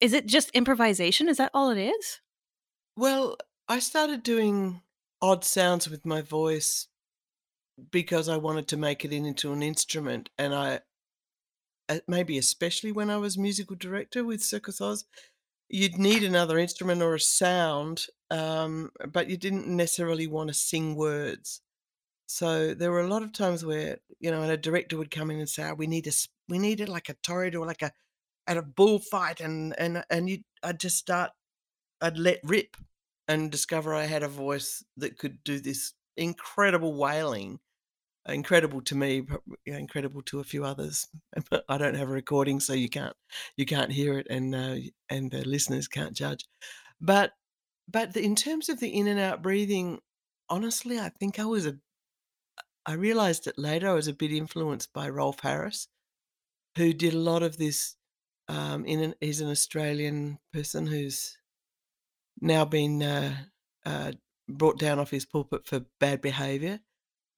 Is 0.00 0.12
it 0.12 0.26
just 0.26 0.50
improvisation? 0.50 1.28
Is 1.28 1.38
that 1.38 1.50
all 1.54 1.70
it 1.70 1.78
is? 1.78 2.20
Well, 2.96 3.36
I 3.68 3.78
started 3.78 4.22
doing 4.22 4.82
odd 5.22 5.44
sounds 5.44 5.88
with 5.88 6.04
my 6.04 6.20
voice 6.20 6.88
because 7.90 8.28
I 8.28 8.36
wanted 8.36 8.68
to 8.68 8.76
make 8.76 9.04
it 9.04 9.12
into 9.12 9.52
an 9.52 9.62
instrument, 9.62 10.28
and 10.38 10.54
I 10.54 10.80
uh, 11.88 12.00
maybe 12.06 12.36
especially 12.36 12.92
when 12.92 13.08
I 13.08 13.16
was 13.16 13.38
musical 13.38 13.74
director 13.74 14.22
with 14.22 14.42
Circus 14.42 14.80
Oz, 14.82 15.06
you'd 15.70 15.96
need 15.96 16.22
another 16.24 16.58
instrument 16.58 17.00
or 17.00 17.14
a 17.14 17.20
sound, 17.20 18.06
um, 18.30 18.90
but 19.10 19.30
you 19.30 19.38
didn't 19.38 19.66
necessarily 19.66 20.26
want 20.26 20.48
to 20.48 20.54
sing 20.54 20.94
words. 20.94 21.62
So 22.32 22.74
there 22.74 22.92
were 22.92 23.00
a 23.00 23.08
lot 23.08 23.24
of 23.24 23.32
times 23.32 23.64
where 23.64 23.98
you 24.20 24.30
know, 24.30 24.42
and 24.42 24.52
a 24.52 24.56
director 24.56 24.96
would 24.96 25.10
come 25.10 25.32
in 25.32 25.40
and 25.40 25.48
say, 25.48 25.64
"Oh, 25.64 25.74
"We 25.74 25.88
need 25.88 26.06
a 26.06 26.12
we 26.48 26.60
needed 26.60 26.88
like 26.88 27.08
a 27.08 27.14
torrid 27.14 27.56
or 27.56 27.66
like 27.66 27.82
a 27.82 27.92
at 28.46 28.56
a 28.56 28.62
bullfight," 28.62 29.40
and 29.40 29.76
and 29.78 30.04
and 30.08 30.30
you 30.30 30.38
I'd 30.62 30.78
just 30.78 30.96
start 30.96 31.32
I'd 32.00 32.18
let 32.18 32.38
rip 32.44 32.76
and 33.26 33.50
discover 33.50 33.94
I 33.94 34.04
had 34.04 34.22
a 34.22 34.28
voice 34.28 34.84
that 34.96 35.18
could 35.18 35.42
do 35.42 35.58
this 35.58 35.94
incredible 36.16 36.94
wailing. 36.94 37.58
Incredible 38.28 38.82
to 38.82 38.94
me, 38.94 39.26
incredible 39.66 40.22
to 40.22 40.38
a 40.38 40.44
few 40.44 40.64
others. 40.64 41.08
I 41.68 41.78
don't 41.78 41.96
have 41.96 42.10
a 42.10 42.12
recording, 42.12 42.60
so 42.60 42.74
you 42.74 42.88
can't 42.88 43.16
you 43.56 43.66
can't 43.66 43.90
hear 43.90 44.18
it, 44.18 44.28
and 44.30 44.54
uh, 44.54 44.76
and 45.08 45.32
the 45.32 45.42
listeners 45.44 45.88
can't 45.88 46.14
judge. 46.14 46.46
But 47.00 47.32
but 47.88 48.14
the, 48.14 48.22
in 48.22 48.36
terms 48.36 48.68
of 48.68 48.78
the 48.78 48.90
in 48.90 49.08
and 49.08 49.18
out 49.18 49.42
breathing, 49.42 49.98
honestly, 50.48 51.00
I 51.00 51.08
think 51.08 51.40
I 51.40 51.44
was 51.44 51.66
a 51.66 51.78
I 52.86 52.94
realized 52.94 53.46
it 53.46 53.58
later. 53.58 53.88
I 53.88 53.94
was 53.94 54.08
a 54.08 54.14
bit 54.14 54.32
influenced 54.32 54.92
by 54.92 55.08
Rolf 55.08 55.40
Harris, 55.40 55.88
who 56.76 56.92
did 56.92 57.14
a 57.14 57.18
lot 57.18 57.42
of 57.42 57.56
this. 57.56 57.96
Um, 58.48 58.84
in 58.84 59.00
an, 59.00 59.14
he's 59.20 59.40
an 59.40 59.50
Australian 59.50 60.38
person 60.52 60.86
who's 60.86 61.38
now 62.40 62.64
been 62.64 63.02
uh, 63.02 63.36
uh, 63.86 64.12
brought 64.48 64.78
down 64.78 64.98
off 64.98 65.10
his 65.10 65.24
pulpit 65.24 65.66
for 65.66 65.84
bad 66.00 66.20
behaviour. 66.20 66.80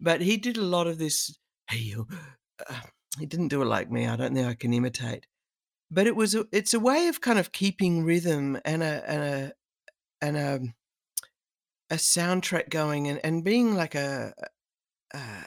But 0.00 0.20
he 0.20 0.36
did 0.36 0.56
a 0.56 0.62
lot 0.62 0.86
of 0.86 0.98
this. 0.98 1.38
Hey. 1.68 1.94
Uh, 2.68 2.80
he 3.18 3.26
didn't 3.26 3.48
do 3.48 3.62
it 3.62 3.66
like 3.66 3.90
me. 3.90 4.06
I 4.06 4.16
don't 4.16 4.34
think 4.34 4.46
I 4.46 4.54
can 4.54 4.72
imitate. 4.72 5.26
But 5.90 6.06
it 6.06 6.16
was. 6.16 6.34
A, 6.34 6.46
it's 6.50 6.72
a 6.72 6.80
way 6.80 7.08
of 7.08 7.20
kind 7.20 7.38
of 7.38 7.52
keeping 7.52 8.04
rhythm 8.04 8.58
and 8.64 8.82
a 8.82 9.10
and 9.10 9.22
a 9.22 9.52
and 10.22 10.36
a, 10.36 10.60
a 11.90 11.96
soundtrack 11.96 12.70
going 12.70 13.08
and, 13.08 13.20
and 13.22 13.44
being 13.44 13.74
like 13.74 13.94
a, 13.94 14.32
uh, 15.14 15.44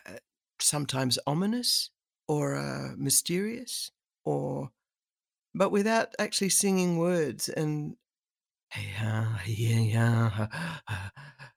sometimes 0.60 1.20
ominous 1.28 1.92
or 2.28 2.56
uh, 2.56 2.94
mysterious 2.98 3.92
or 4.24 4.72
but 5.56 5.72
without 5.72 6.16
actually 6.20 6.50
singing 6.50 6.98
words 6.98 7.50
and 7.50 7.98
yeah, 8.78 9.40
yeah, 9.46 9.80
yeah. 9.80 10.48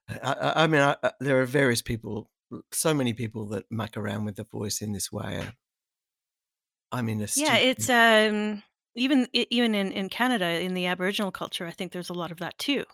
I, 0.09 0.53
I 0.63 0.67
mean, 0.67 0.81
I, 0.81 0.95
I- 1.03 1.13
there 1.19 1.41
are 1.41 1.45
various 1.45 1.81
people, 1.81 2.31
so 2.71 2.93
many 2.93 3.13
people 3.13 3.47
that 3.49 3.71
muck 3.71 3.97
around 3.97 4.25
with 4.25 4.37
the 4.37 4.45
voice 4.45 4.81
in 4.81 4.93
this 4.93 5.11
way. 5.11 5.37
uh, 5.39 5.51
I 6.91 7.01
mean, 7.01 7.21
a 7.21 7.27
Yeah, 7.35 7.57
it's 7.57 7.89
um 7.89 8.63
even 8.95 9.27
even 9.33 9.75
in 9.75 9.91
in 9.91 10.09
Canada 10.09 10.59
in 10.61 10.73
the 10.73 10.85
Aboriginal 10.87 11.31
culture, 11.31 11.65
I 11.67 11.71
think 11.71 11.91
there's 11.91 12.09
a 12.09 12.13
lot 12.13 12.31
of 12.31 12.37
that 12.39 12.57
too. 12.57 12.85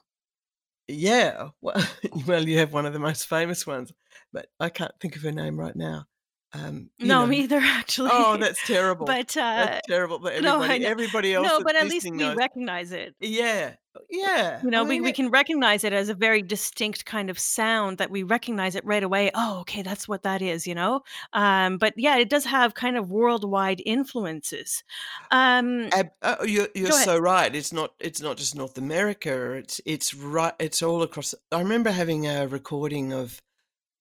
Yeah, 0.88 1.50
well, 1.62 2.48
you 2.48 2.60
have 2.60 2.74
one 2.74 2.86
of 2.86 2.93
the 2.93 3.00
most 3.00 3.28
famous 3.28 3.65
ones, 3.65 3.91
but 4.32 4.48
I 4.60 4.69
can't 4.69 4.93
think 5.00 5.15
of 5.15 5.24
her 5.24 5.32
name 5.32 5.60
right 5.60 5.76
now. 5.76 6.06
Um, 6.53 6.89
No, 6.99 7.21
know 7.21 7.25
me 7.25 7.39
either, 7.41 7.60
actually. 7.62 8.12
Oh, 8.13 8.38
that's 8.39 8.65
terrible. 8.65 9.05
But, 9.05 9.27
That's 9.29 9.38
uh 9.38 9.79
terrible, 9.88 10.19
but 10.19 10.41
no, 10.41 10.62
I 10.62 10.77
everybody 10.77 10.79
kn 10.79 10.91
everybody 10.91 11.34
else 11.34 11.47
no, 11.47 11.62
but 11.62 11.75
at 11.75 11.88
least 11.88 12.10
we 12.10 12.12
knows 12.12 12.36
recognize 12.38 12.91
it. 12.91 13.15
Yeah. 13.19 13.73
Uh, 13.95 13.99
yeah. 14.10 14.62
You 14.63 14.69
know, 14.69 14.84
we 14.84 14.91
mean, 14.91 15.03
we 15.03 15.10
it 15.10 15.15
can 15.15 15.29
recognize 15.29 15.84
it 15.84 15.91
as 15.91 16.10
a 16.10 16.13
very 16.13 16.41
distinct 16.41 17.05
kind 17.05 17.29
of 17.29 17.38
sound 17.39 17.97
that 17.97 18.10
we 18.10 18.23
recognize 18.23 18.75
it 18.75 18.86
right 18.86 19.03
away, 19.03 19.31
"Oh, 19.34 19.60
okay, 19.62 19.81
that's 19.81 20.08
what 20.08 20.23
that 20.23 20.41
is," 20.41 20.65
you 20.65 20.75
know? 20.75 21.01
Um, 21.34 21.77
but, 21.77 21.93
yeah, 21.97 22.17
it 22.17 22.29
does 22.29 22.45
have 22.45 22.73
kind 22.73 22.97
of 22.97 23.12
worldwide 23.12 23.81
influences. 23.86 24.84
Um 25.31 25.89
Ab 25.91 26.12
uh, 26.21 26.38
you're 26.45 26.69
you're 26.73 26.91
so 26.91 27.17
right. 27.17 27.53
It's 27.53 27.73
not 27.73 27.93
it's 27.99 28.21
not 28.21 28.38
just 28.38 28.55
North 28.55 28.77
America, 28.77 29.51
it's 29.53 29.81
it's 29.86 30.13
right. 30.13 30.53
it's 30.60 30.81
all 30.81 31.01
across 31.03 31.36
I 31.51 31.60
remember 31.60 31.91
having 31.91 32.27
a 32.27 32.47
recording 32.47 33.12
of 33.13 33.41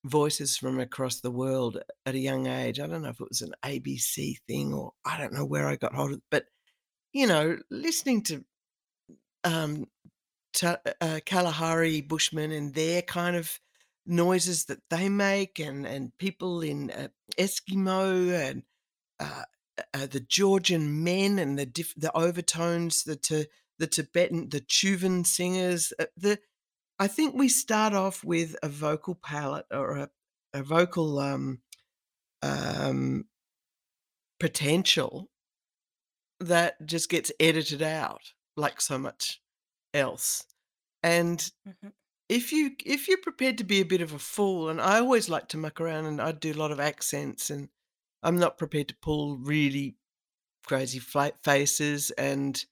voices 0.04 0.56
from 0.56 0.78
across 0.80 1.20
the 1.20 1.30
world 1.30 1.78
at 2.06 2.14
a 2.14 2.18
young 2.18 2.46
age. 2.46 2.78
I 2.78 2.86
don't 2.86 3.02
know 3.02 3.08
if 3.08 3.20
it 3.20 3.28
was 3.28 3.42
an 3.42 3.54
ABC 3.64 4.36
thing 4.46 4.72
or 4.74 4.92
I 5.04 5.18
don't 5.18 5.32
know 5.32 5.44
where 5.44 5.66
I 5.66 5.76
got 5.76 5.94
hold 5.94 6.12
of 6.12 6.18
it, 6.18 6.22
but, 6.30 6.44
you 7.12 7.26
know, 7.26 7.58
listening 7.70 8.22
to, 8.24 8.44
um, 9.44 9.86
Ta 10.52 10.76
uh, 11.00 11.18
Kalahari 11.26 12.00
Bushmen 12.00 12.52
and 12.52 12.74
their 12.74 13.02
kind 13.02 13.34
of 13.34 13.58
noises 14.06 14.66
that 14.66 14.78
they 14.88 15.08
make 15.08 15.58
and 15.58 15.84
and 15.86 16.16
people 16.18 16.60
in, 16.60 16.90
uh, 16.92 17.08
Eskimo 17.36 18.32
and, 18.32 18.62
uh 19.18 19.42
uh, 19.92 20.06
the 20.06 20.20
Georgian 20.20 21.02
men 21.02 21.38
and 21.38 21.58
the 21.58 21.66
diff 21.66 21.94
the 21.96 22.16
overtones, 22.16 23.04
the 23.04 23.16
Ti 23.16 23.46
the 23.78 23.86
Tibetan 23.86 24.48
the 24.50 24.60
Tuvan 24.60 25.26
singers, 25.26 25.92
uh, 25.98 26.06
the 26.16 26.38
I 26.98 27.08
think 27.08 27.34
we 27.34 27.48
start 27.48 27.92
off 27.92 28.22
with 28.24 28.56
a 28.62 28.68
vocal 28.68 29.14
palette 29.14 29.66
or 29.70 29.96
a 29.96 30.10
a 30.52 30.62
vocal, 30.62 31.18
um 31.18 31.62
um 32.42 33.28
potential 34.38 35.30
that 36.40 36.84
just 36.86 37.08
gets 37.08 37.32
edited 37.40 37.82
out 37.82 38.32
like 38.56 38.80
so 38.80 38.98
much 38.98 39.42
else. 39.94 40.44
And 41.02 41.50
Mhm. 41.66 41.92
if 42.28 42.52
you 42.52 42.76
if 42.86 43.08
you're 43.08 43.18
prepared 43.22 43.58
to 43.58 43.64
be 43.64 43.80
a 43.80 43.84
bit 43.86 44.02
of 44.02 44.12
a 44.12 44.18
fool 44.18 44.68
and 44.70 44.80
I 44.80 45.00
always 45.00 45.28
like 45.28 45.48
to 45.50 45.58
muck 45.58 45.80
around 45.80 46.06
and 46.06 46.22
I 46.22 46.32
do 46.32 46.52
a 46.52 46.54
lot 46.54 46.72
of 46.72 46.80
accents 46.80 47.50
and 47.50 47.70
I'm 48.22 48.38
not 48.38 48.58
prepared 48.58 48.88
to 48.88 48.96
pull 48.96 49.38
really 49.38 49.98
crazy 50.66 51.00
faces 51.00 52.10
and 52.12 52.64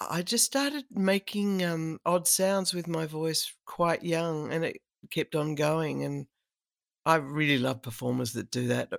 I 0.00 0.22
just 0.22 0.44
started 0.44 0.84
making, 0.90 1.64
um, 1.64 2.00
odd 2.04 2.26
sounds 2.28 2.74
with 2.74 2.86
my 2.86 3.06
voice 3.06 3.52
quite 3.64 4.02
young, 4.04 4.52
and 4.52 4.64
it 4.64 4.82
kept 5.10 5.34
on 5.34 5.54
going, 5.54 6.04
and 6.04 6.26
I 7.06 7.16
really 7.16 7.58
love 7.58 7.82
performers 7.82 8.34
that 8.34 8.50
do 8.50 8.68
that. 8.68 8.92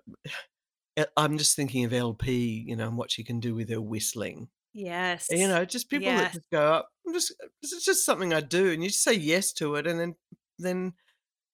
Uh, 0.97 1.05
I'm 1.17 1.37
just 1.37 1.55
thinking 1.55 1.85
of 1.85 1.93
LP, 1.93 2.63
you 2.67 2.75
know, 2.75 2.87
and 2.87 2.97
what 2.97 3.11
she 3.11 3.23
can 3.23 3.39
do 3.39 3.55
with 3.55 3.69
her 3.69 3.81
whistling. 3.81 4.49
Yes. 4.73 5.29
You 5.31 5.47
know, 5.47 5.65
just 5.65 5.89
people 5.89 6.15
that 6.15 6.31
just 6.33 6.49
go 6.51 6.73
up, 6.73 6.89
I'm 7.07 7.13
just 7.13 7.33
uh, 7.43 7.47
is 7.63 7.83
just 7.85 8.05
something 8.05 8.33
I 8.33 8.41
do, 8.41 8.71
and 8.71 8.83
you 8.83 8.89
just 8.89 9.03
say 9.03 9.13
yes 9.13 9.53
to 9.53 9.75
it, 9.75 9.87
and 9.87 9.99
then 9.99 10.15
then, 10.59 10.93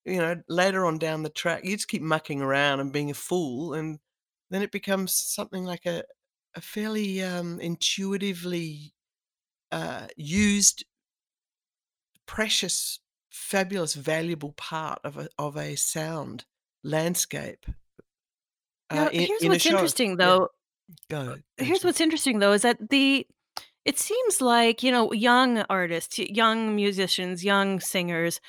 you 0.05 0.17
know, 0.19 0.41
later 0.49 0.85
on 0.85 0.97
down 0.99 1.23
the 1.23 1.29
track, 1.29 1.65
you 1.65 1.75
just 1.77 1.87
keep 1.89 2.01
mucking 2.01 2.41
around 2.41 2.79
and 2.81 2.93
being 2.93 3.11
a 3.11 3.15
fool, 3.15 3.73
and 3.73 3.99
then 4.51 4.61
it 4.63 4.71
becomes 4.71 5.13
something 5.15 5.65
like 5.65 5.85
a 5.85 6.03
a 6.55 6.61
fairly, 6.61 7.23
um, 7.23 7.59
intuitively, 7.61 8.93
uh, 9.73 10.07
used 10.17 10.85
precious, 12.25 12.99
fabulous, 13.31 13.93
valuable 13.95 14.53
part 14.53 14.99
of 15.03 15.17
a 15.17 15.29
of 15.37 15.57
a 15.57 15.75
sound 15.75 16.45
landscape 16.83 17.65
uh, 18.89 19.05
Now, 19.05 19.09
in 19.11 19.27
here's 19.27 19.41
in 19.41 19.53
what's 19.53 19.65
interesting, 19.65 20.17
Yeah. 20.19 20.37
though 20.37 20.49
Go, 21.09 21.37
here's 21.57 21.83
Angela. 21.83 21.83
what's 21.83 22.01
interesting, 22.01 22.39
though, 22.39 22.53
is 22.53 22.61
that 22.63 22.89
the 22.89 23.27
it 23.85 23.99
seems 23.99 24.41
like, 24.41 24.83
you 24.83 24.91
know, 24.91 25.11
young 25.13 25.59
artists, 25.69 26.17
young 26.19 26.75
musicians, 26.75 27.43
young 27.43 27.79
singers, 27.79 28.39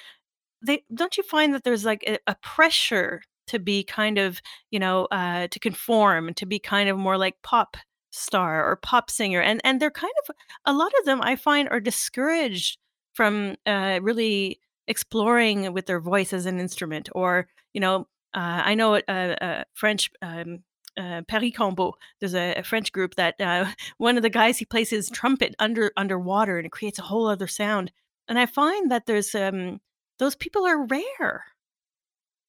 they 0.67 0.85
don't 0.95 1.17
you 1.17 1.23
find 1.25 1.55
that 1.55 1.65
there's, 1.65 1.85
like, 1.85 2.05
a 2.07 2.19
a 2.29 2.37
pressure 2.43 3.23
to 3.49 3.59
be 3.59 3.85
kind 3.85 4.19
of, 4.19 4.41
you 4.71 4.79
know, 4.81 5.07
uh, 5.07 5.49
to 5.49 5.59
conform, 5.61 6.35
to 6.35 6.47
be 6.47 6.59
kind 6.59 6.89
of 6.89 6.99
more 6.99 7.19
like 7.19 7.37
pop 7.43 7.77
star 8.15 8.69
or 8.71 8.77
pop 8.77 9.11
singer, 9.11 9.41
and 9.41 9.61
and 9.65 9.81
they're 9.81 9.91
kind 9.91 10.13
of 10.29 10.35
a 10.67 10.73
lot 10.73 10.93
of 10.99 11.05
them 11.07 11.21
I 11.23 11.37
find 11.37 11.69
are 11.71 11.81
discouraged 11.81 12.79
from, 13.15 13.57
uh, 13.67 14.01
really 14.03 14.61
exploring 14.89 15.73
with 15.73 15.87
their 15.87 16.01
voice 16.01 16.33
as 16.33 16.47
an 16.47 16.59
instrument 16.61 17.09
or, 17.15 17.49
you 17.73 17.81
know, 17.81 18.07
uh, 18.35 18.63
I 18.65 18.75
know 18.75 18.97
a 18.97 19.03
a 19.09 19.65
French, 19.75 20.11
um, 20.23 20.61
uh, 20.97 21.23
Paris 21.29 21.53
Combo, 21.57 21.95
there's 22.21 22.35
a 22.35 22.55
a 22.57 22.63
French 22.65 22.93
group 22.93 23.15
that, 23.17 23.41
uh, 23.41 23.67
one 23.99 24.17
of 24.17 24.23
the 24.23 24.31
guys, 24.31 24.59
he 24.59 24.65
plays 24.67 24.91
his 24.91 25.09
trumpet 25.11 25.55
under 25.59 25.93
underwater, 25.97 26.59
and 26.59 26.67
it 26.67 26.73
creates 26.73 26.99
a 26.99 27.03
whole 27.03 27.27
other 27.29 27.47
sound, 27.49 27.93
and 28.29 28.39
I 28.39 28.47
find 28.47 28.91
that 28.91 29.07
there's, 29.07 29.35
um 29.35 29.81
those 30.19 30.37
people 30.37 30.65
are 30.67 30.87
rare. 30.87 31.45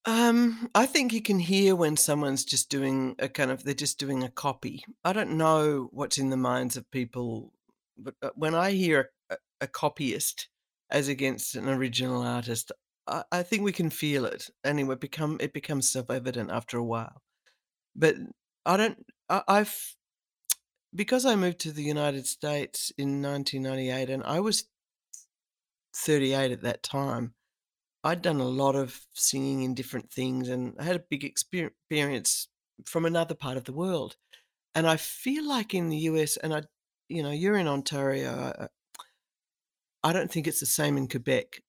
Um, 0.06 0.70
I 0.74 0.86
think 0.86 1.12
you 1.12 1.20
can 1.20 1.40
hear 1.40 1.74
when 1.74 1.96
someone's 1.96 2.44
just 2.44 2.68
doing 2.70 3.16
a 3.18 3.28
kind 3.28 3.50
of 3.50 3.64
they're 3.64 3.74
just 3.74 3.98
doing 3.98 4.22
a 4.22 4.30
copy. 4.30 4.84
I 5.04 5.12
don't 5.12 5.36
know 5.36 5.88
what's 5.92 6.16
in 6.18 6.30
the 6.30 6.36
minds 6.36 6.76
of 6.76 6.88
people, 6.92 7.52
but, 7.98 8.14
uh, 8.22 8.30
when 8.36 8.54
I 8.54 8.70
hear 8.72 9.10
a 9.30 9.36
a 9.62 9.66
copyist 9.66 10.48
as 10.90 11.08
against 11.08 11.56
an 11.56 11.68
original 11.68 12.22
artist, 12.22 12.70
I 13.08 13.24
I 13.32 13.42
think 13.42 13.62
we 13.64 13.72
can 13.72 13.90
feel 13.90 14.24
it, 14.26 14.48
anyway, 14.64 14.94
become 14.96 15.38
it 15.40 15.52
becomes 15.52 15.90
self-evident 15.90 16.50
after 16.52 16.78
a 16.78 16.84
while. 16.84 17.20
But 17.96 18.16
I 18.66 18.76
don't 18.78 19.04
I 19.30 19.42
I've 19.48 19.96
because 20.94 21.26
I 21.26 21.36
moved 21.36 21.60
to 21.60 21.72
the 21.72 21.82
United 21.84 22.26
States 22.26 22.92
in 22.98 23.20
1998 23.22 24.10
and 24.10 24.22
I 24.24 24.40
was 24.40 24.64
38 25.94 26.52
at 26.52 26.62
that 26.62 26.82
time, 26.82 27.34
I'd 28.06 28.22
done 28.22 28.40
a 28.40 28.44
lot 28.44 28.76
of 28.76 29.04
singing 29.14 29.62
in 29.62 29.74
different 29.74 30.12
things 30.12 30.48
and 30.48 30.74
I 30.78 30.84
had 30.84 30.94
a 30.94 31.04
big 31.10 31.24
experience 31.24 32.46
from 32.84 33.04
another 33.04 33.34
part 33.34 33.56
of 33.56 33.64
the 33.64 33.72
world. 33.72 34.14
And 34.76 34.86
I 34.86 34.96
feel 34.96 35.46
like 35.46 35.74
in 35.74 35.88
the 35.88 35.96
US 36.10 36.36
and 36.36 36.54
I 36.54 36.62
you 37.08 37.22
know, 37.24 37.32
you're 37.32 37.56
in 37.56 37.66
Ontario, 37.66 38.30
uh 38.30 38.68
I 40.04 40.12
don't 40.12 40.30
think 40.30 40.46
it's 40.46 40.60
the 40.60 40.66
same 40.66 40.96
in 40.96 41.08
Quebec. 41.08 41.62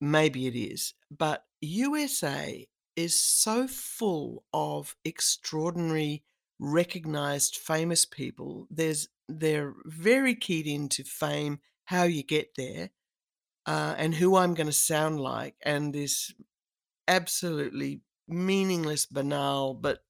Maybe 0.00 0.46
it 0.46 0.56
is, 0.56 0.94
but 1.10 1.44
USA 1.60 2.66
is 2.96 3.20
so 3.20 3.66
full 3.66 4.44
of 4.54 4.96
extraordinary, 5.04 6.22
recognized, 6.58 7.56
famous 7.56 8.06
people. 8.06 8.66
There's 8.70 9.08
they're 9.28 9.74
very 9.84 10.34
keyed 10.34 10.66
into 10.66 11.04
fame, 11.04 11.60
how 11.84 12.04
you 12.04 12.22
get 12.22 12.54
there, 12.56 12.90
uh, 13.66 13.94
and 13.98 14.14
who 14.14 14.36
I'm 14.36 14.54
gonna 14.54 14.72
sound 14.72 15.20
like, 15.20 15.56
and 15.62 15.94
this 15.94 16.32
absolutely 17.08 18.02
meaningless, 18.28 19.06
banal, 19.06 19.74
but 19.74 20.04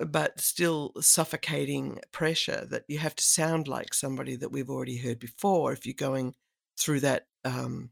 uh, 0.00 0.04
but 0.04 0.40
still 0.40 0.92
suffocating 1.00 2.00
pressure 2.12 2.66
that 2.70 2.84
you 2.88 2.98
have 2.98 3.14
to 3.16 3.24
sound 3.24 3.68
like 3.68 3.94
somebody 3.94 4.36
that 4.36 4.50
we've 4.50 4.70
already 4.70 4.98
heard 4.98 5.18
before 5.18 5.72
if 5.72 5.86
you're 5.86 5.94
going 5.94 6.34
through 6.78 7.00
that, 7.00 7.26
um, 7.44 7.90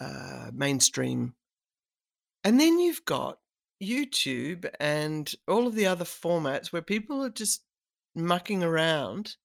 uh, 0.00 0.50
mainstream 0.52 1.34
And 2.42 2.60
then 2.60 2.78
you've 2.78 3.04
got 3.04 3.38
YouTube 3.82 4.68
and 4.80 5.32
all 5.48 5.66
of 5.66 5.74
the 5.74 5.86
other 5.86 6.04
formats 6.04 6.72
where 6.72 6.82
people 6.82 7.22
are 7.24 7.30
just 7.30 7.64
mucking 8.14 8.62
around. 8.62 9.36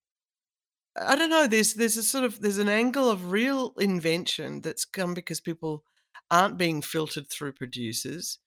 I 0.96 1.14
don't 1.16 1.30
know, 1.30 1.46
there's 1.46 1.74
there's 1.74 1.96
a 1.96 2.02
sort 2.02 2.24
of 2.24 2.40
there's 2.40 2.58
an 2.58 2.68
angle 2.68 3.08
of 3.10 3.30
real 3.30 3.74
invention 3.78 4.60
that's 4.60 4.84
come 4.84 5.14
because 5.14 5.40
people 5.40 5.84
aren't 6.30 6.58
being 6.58 6.82
filtered 6.82 7.28
through 7.30 7.52
producers, 7.52 8.38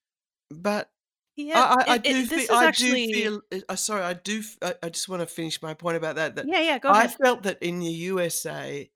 but 0.52 0.92
Yeah, 1.38 1.66
I 1.72 1.86
I 1.90 1.96
I 1.96 1.98
it 2.04 2.10
do 2.10 2.26
it 2.26 2.28
fe 2.28 2.30
this 2.30 2.50
is 2.50 2.62
I 2.62 2.68
do 2.68 2.98
feel 3.14 3.42
uh, 3.54 3.60
uh, 3.70 3.76
sorry, 3.78 4.04
I 4.04 4.14
do 4.14 4.40
f 4.40 4.58
I 4.64 4.76
I 4.84 4.90
just 4.90 5.10
wanna 5.10 5.28
finish 5.28 5.62
my 5.62 5.74
point 5.76 5.98
about 5.98 6.16
that, 6.18 6.36
that 6.36 6.50
Yeah, 6.50 6.60
yeah, 6.60 6.80
go 6.80 6.90
I 6.90 7.08
ahead. 7.08 7.16
felt 7.24 7.44
that 7.44 7.62
in 7.64 7.80
the 7.80 7.92
USA 8.12 8.92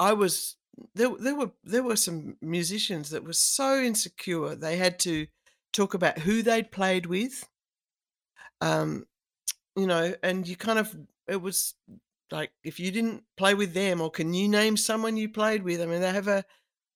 I 0.00 0.12
was 0.12 0.56
there 0.94 1.14
there 1.16 1.34
were 1.36 1.52
there 1.64 1.82
were 1.82 1.96
some 1.96 2.38
musicians 2.40 3.10
that 3.10 3.24
were 3.24 3.32
so 3.32 3.80
insecure, 3.82 4.54
they 4.54 4.76
had 4.76 4.98
to 5.00 5.26
talk 5.72 5.94
about 5.94 6.20
who 6.20 6.42
they'd 6.42 6.70
played 6.72 7.06
with. 7.06 7.48
Um, 8.60 9.06
you 9.76 9.86
know, 9.86 10.14
and 10.22 10.48
you 10.48 10.56
kind 10.56 10.78
of 10.78 10.96
it 11.28 11.36
was 11.42 11.74
like, 12.32 12.52
if 12.64 12.80
you 12.80 12.90
didn't 12.92 13.24
play 13.36 13.54
with 13.54 13.74
them 13.74 14.00
or 14.00 14.10
can 14.10 14.34
you 14.34 14.48
name 14.48 14.76
someone 14.76 15.16
you 15.16 15.28
played 15.30 15.62
with? 15.62 15.80
I 15.80 15.86
mean, 15.86 16.00
they 16.00 16.12
have 16.12 16.28
a 16.28 16.44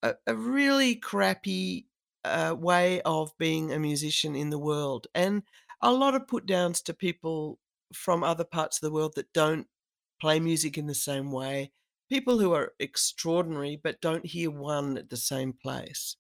a 0.03 0.17
a 0.27 0.37
really 0.37 0.97
crappy, 0.97 1.89
uh, 2.25 2.57
way 2.59 3.03
of 3.03 3.37
being 3.39 3.73
a 3.73 3.79
musician 3.81 4.37
in 4.37 4.51
the 4.51 4.59
world, 4.59 5.07
and 5.15 5.43
a 5.83 5.93
lot 5.93 6.15
of 6.17 6.29
put 6.29 6.47
downs 6.47 6.83
to 6.83 6.95
people 6.95 7.61
from 7.95 8.25
other 8.25 8.45
parts 8.45 8.79
of 8.79 8.83
the 8.83 8.93
world 8.95 9.15
that 9.17 9.33
don't 9.35 9.69
play 10.21 10.41
music 10.41 10.79
in 10.79 10.87
the 10.89 10.95
same 10.95 11.33
way. 11.33 11.73
People 12.11 12.39
who 12.41 12.53
are 12.55 12.75
extraordinary 12.81 13.77
but 13.77 14.01
don't 14.03 14.27
hear 14.27 14.51
1 14.51 14.99
at 14.99 15.11
the 15.11 15.17
same 15.17 15.53
place, 15.55 16.17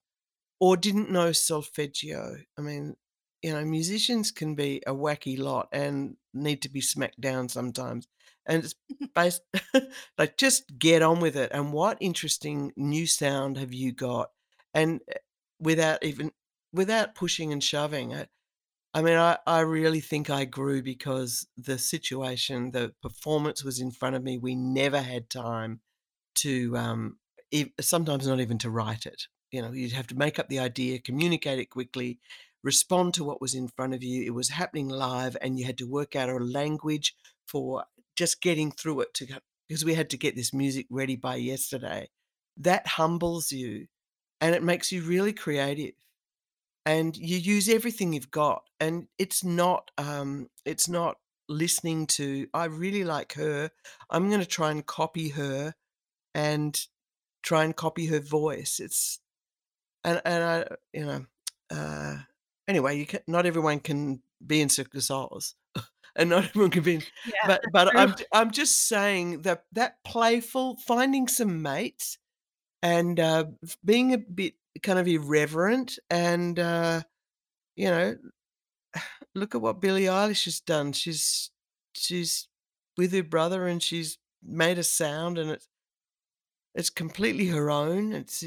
or 0.61 0.77
didn't 0.77 1.11
know 1.11 1.33
solfeggio. 1.33 2.39
I 2.59 2.63
mean 2.63 2.97
you 3.43 3.53
know, 3.53 3.65
musicians 3.65 4.31
can 4.33 4.55
be 4.55 4.83
a 4.87 4.93
wacky 4.95 5.39
lot 5.39 5.69
and 5.73 6.17
need 6.35 6.63
to 6.63 6.69
be 6.71 6.81
smacked 6.81 7.21
down 7.21 7.49
sometimes. 7.49 8.09
And 8.47 8.65
it's 8.65 8.75
based 9.15 9.43
like, 10.19 10.37
just 10.37 10.79
get 10.79 11.03
on 11.03 11.21
with 11.21 11.37
it, 11.37 11.51
and 11.53 11.73
what 11.73 11.99
interesting 12.01 12.73
new 12.77 13.07
sound 13.07 13.57
have 13.59 13.73
you 13.73 13.93
got? 13.93 14.31
And, 14.75 15.01
eh, 15.09 15.19
without 15.61 16.03
even 16.05 16.33
without 16.73 17.15
pushing 17.15 17.53
and 17.53 17.63
shoving 17.63 18.11
it, 18.13 18.29
I 18.95 19.03
mean, 19.03 19.17
I 19.17 19.39
I 19.47 19.61
really 19.61 20.01
think 20.01 20.31
I 20.31 20.45
grew 20.45 20.83
because 20.83 21.47
the 21.57 21.79
situation, 21.79 22.73
the 22.73 22.95
performance 23.03 23.65
was 23.65 23.81
in 23.81 23.91
front 23.91 24.17
of 24.17 24.23
me, 24.23 24.39
we 24.39 24.55
never 24.55 25.01
had 25.01 25.31
time 25.31 25.81
to, 26.37 26.77
um, 26.77 27.19
sometimes 27.81 28.27
not 28.27 28.41
even 28.41 28.59
to 28.59 28.71
write 28.71 29.07
it. 29.07 29.25
You 29.51 29.63
know, 29.63 29.73
you'd 29.73 29.93
have 29.93 30.07
to 30.09 30.17
make 30.17 30.39
up 30.39 30.49
the 30.49 30.59
idea, 30.61 30.99
communicate 30.99 31.59
it 31.59 31.71
quickly, 31.71 32.21
respond 32.63 33.15
to 33.15 33.25
what 33.25 33.41
was 33.41 33.55
in 33.55 33.69
front 33.69 33.95
of 33.95 34.03
you. 34.03 34.23
It 34.25 34.35
was 34.35 34.51
happening 34.51 34.89
live, 34.89 35.37
and 35.41 35.59
you 35.59 35.65
had 35.67 35.79
to 35.79 35.87
work 35.89 36.17
out 36.17 36.29
a 36.29 36.37
language 36.39 37.15
for 37.47 37.85
just 38.17 38.41
getting 38.41 38.71
through 38.71 39.01
it 39.03 39.15
to 39.15 39.41
because 39.69 39.85
we 39.85 39.95
had 39.95 40.11
to 40.11 40.19
get 40.19 40.37
this 40.37 40.53
music 40.53 40.87
ready 40.91 41.17
by 41.17 41.37
yesterday. 41.37 42.09
That 42.57 42.87
humbles 42.87 43.53
you, 43.53 43.89
and 44.41 44.55
it 44.55 44.63
makes 44.63 44.93
you 44.93 45.03
really 45.03 45.33
creative, 45.33 45.95
and 46.85 47.17
you 47.17 47.39
use 47.39 47.69
everything 47.69 48.13
you've 48.13 48.31
got, 48.31 48.65
and 48.81 49.09
it's 49.19 49.45
not, 49.45 49.91
um, 49.99 50.49
it's 50.65 50.89
not 50.89 51.17
listening 51.49 52.07
to, 52.09 52.49
"I 52.55 52.65
really 52.67 53.05
like 53.05 53.35
her. 53.35 53.71
I'm 54.11 54.31
gonna 54.31 54.47
try 54.47 54.71
and 54.71 54.85
copy 54.87 55.31
her 55.31 55.75
and 56.35 56.79
try 57.43 57.65
and 57.65 57.77
copy 57.77 58.07
her 58.07 58.21
voice." 58.21 58.81
It's 58.81 59.21
and 60.05 60.21
and 60.25 60.45
I 60.45 60.77
you 60.93 61.05
know, 61.07 61.27
uh, 61.71 62.19
anyway, 62.69 62.99
you 62.99 63.07
ca 63.07 63.21
not 63.29 63.47
everyone 63.47 63.81
can 63.81 64.23
be 64.47 64.61
in 64.61 64.69
Soleils, 64.69 65.55
and 66.17 66.31
not 66.31 66.45
everyone 66.45 66.71
can 66.71 66.83
be 66.83 66.95
in 66.97 67.03
Yeah, 67.25 67.49
but 67.49 67.63
but 67.73 67.89
true. 67.91 68.01
I'm 68.01 68.15
I'm 68.33 68.51
just 68.51 68.89
saying 68.89 69.43
that 69.43 69.65
that 69.73 70.03
playful 70.05 70.77
finding 70.79 71.29
some 71.29 71.63
mates 71.63 72.19
and, 72.83 73.21
uh, 73.21 73.47
being 73.85 74.13
a 74.15 74.19
bit 74.19 74.55
kind 74.83 74.99
of 74.99 75.09
irreverent 75.09 75.99
and, 76.11 76.59
uh, 76.59 77.03
you 77.77 77.87
know, 77.91 78.17
look 79.35 79.55
at 79.55 79.63
what 79.63 79.81
Billie 79.81 80.05
Eilish 80.05 80.45
has 80.47 80.61
done. 80.61 80.93
She's 80.93 81.51
she's 81.95 82.49
with 82.99 83.13
her 83.15 83.23
brother, 83.25 83.67
and 83.69 83.83
she's 83.83 84.19
made 84.43 84.79
a 84.79 84.85
sound, 84.85 85.39
and 85.39 85.51
it's 85.51 85.69
it's 86.75 86.91
completely 86.91 87.47
her 87.49 87.71
own. 87.71 88.13
It's 88.13 88.45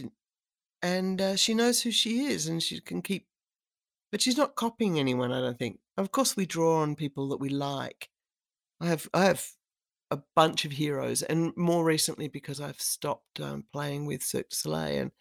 and, 0.84 1.22
uh, 1.22 1.36
she 1.36 1.54
knows 1.54 1.82
who 1.82 1.92
she 1.92 2.26
is, 2.26 2.48
and 2.48 2.62
she 2.64 2.80
can 2.82 3.02
keep 3.02 3.28
but 4.16 4.22
she's 4.22 4.38
not 4.38 4.56
copying 4.56 4.98
anyone, 4.98 5.34
I 5.34 5.42
don't 5.42 5.60
think. 5.60 5.82
Of 5.98 6.10
course, 6.10 6.38
we 6.38 6.46
draw 6.46 6.78
on 6.78 6.96
people 6.96 7.28
that 7.28 7.42
we 7.42 7.50
like. 7.50 8.08
I 8.80 8.86
have 8.86 9.10
I 9.14 9.26
have 9.26 9.46
a 10.10 10.20
bunch 10.38 10.64
of 10.64 10.72
heroes, 10.72 11.22
and 11.22 11.52
more 11.58 11.84
recently 11.84 12.30
because 12.30 12.62
I've 12.62 12.80
stopped, 12.80 13.42
um, 13.42 13.66
playing 13.74 14.06
with 14.06 14.24
Cirque 14.24 14.48
du 14.52 14.56
Soleil 14.56 15.02
and 15.02 15.12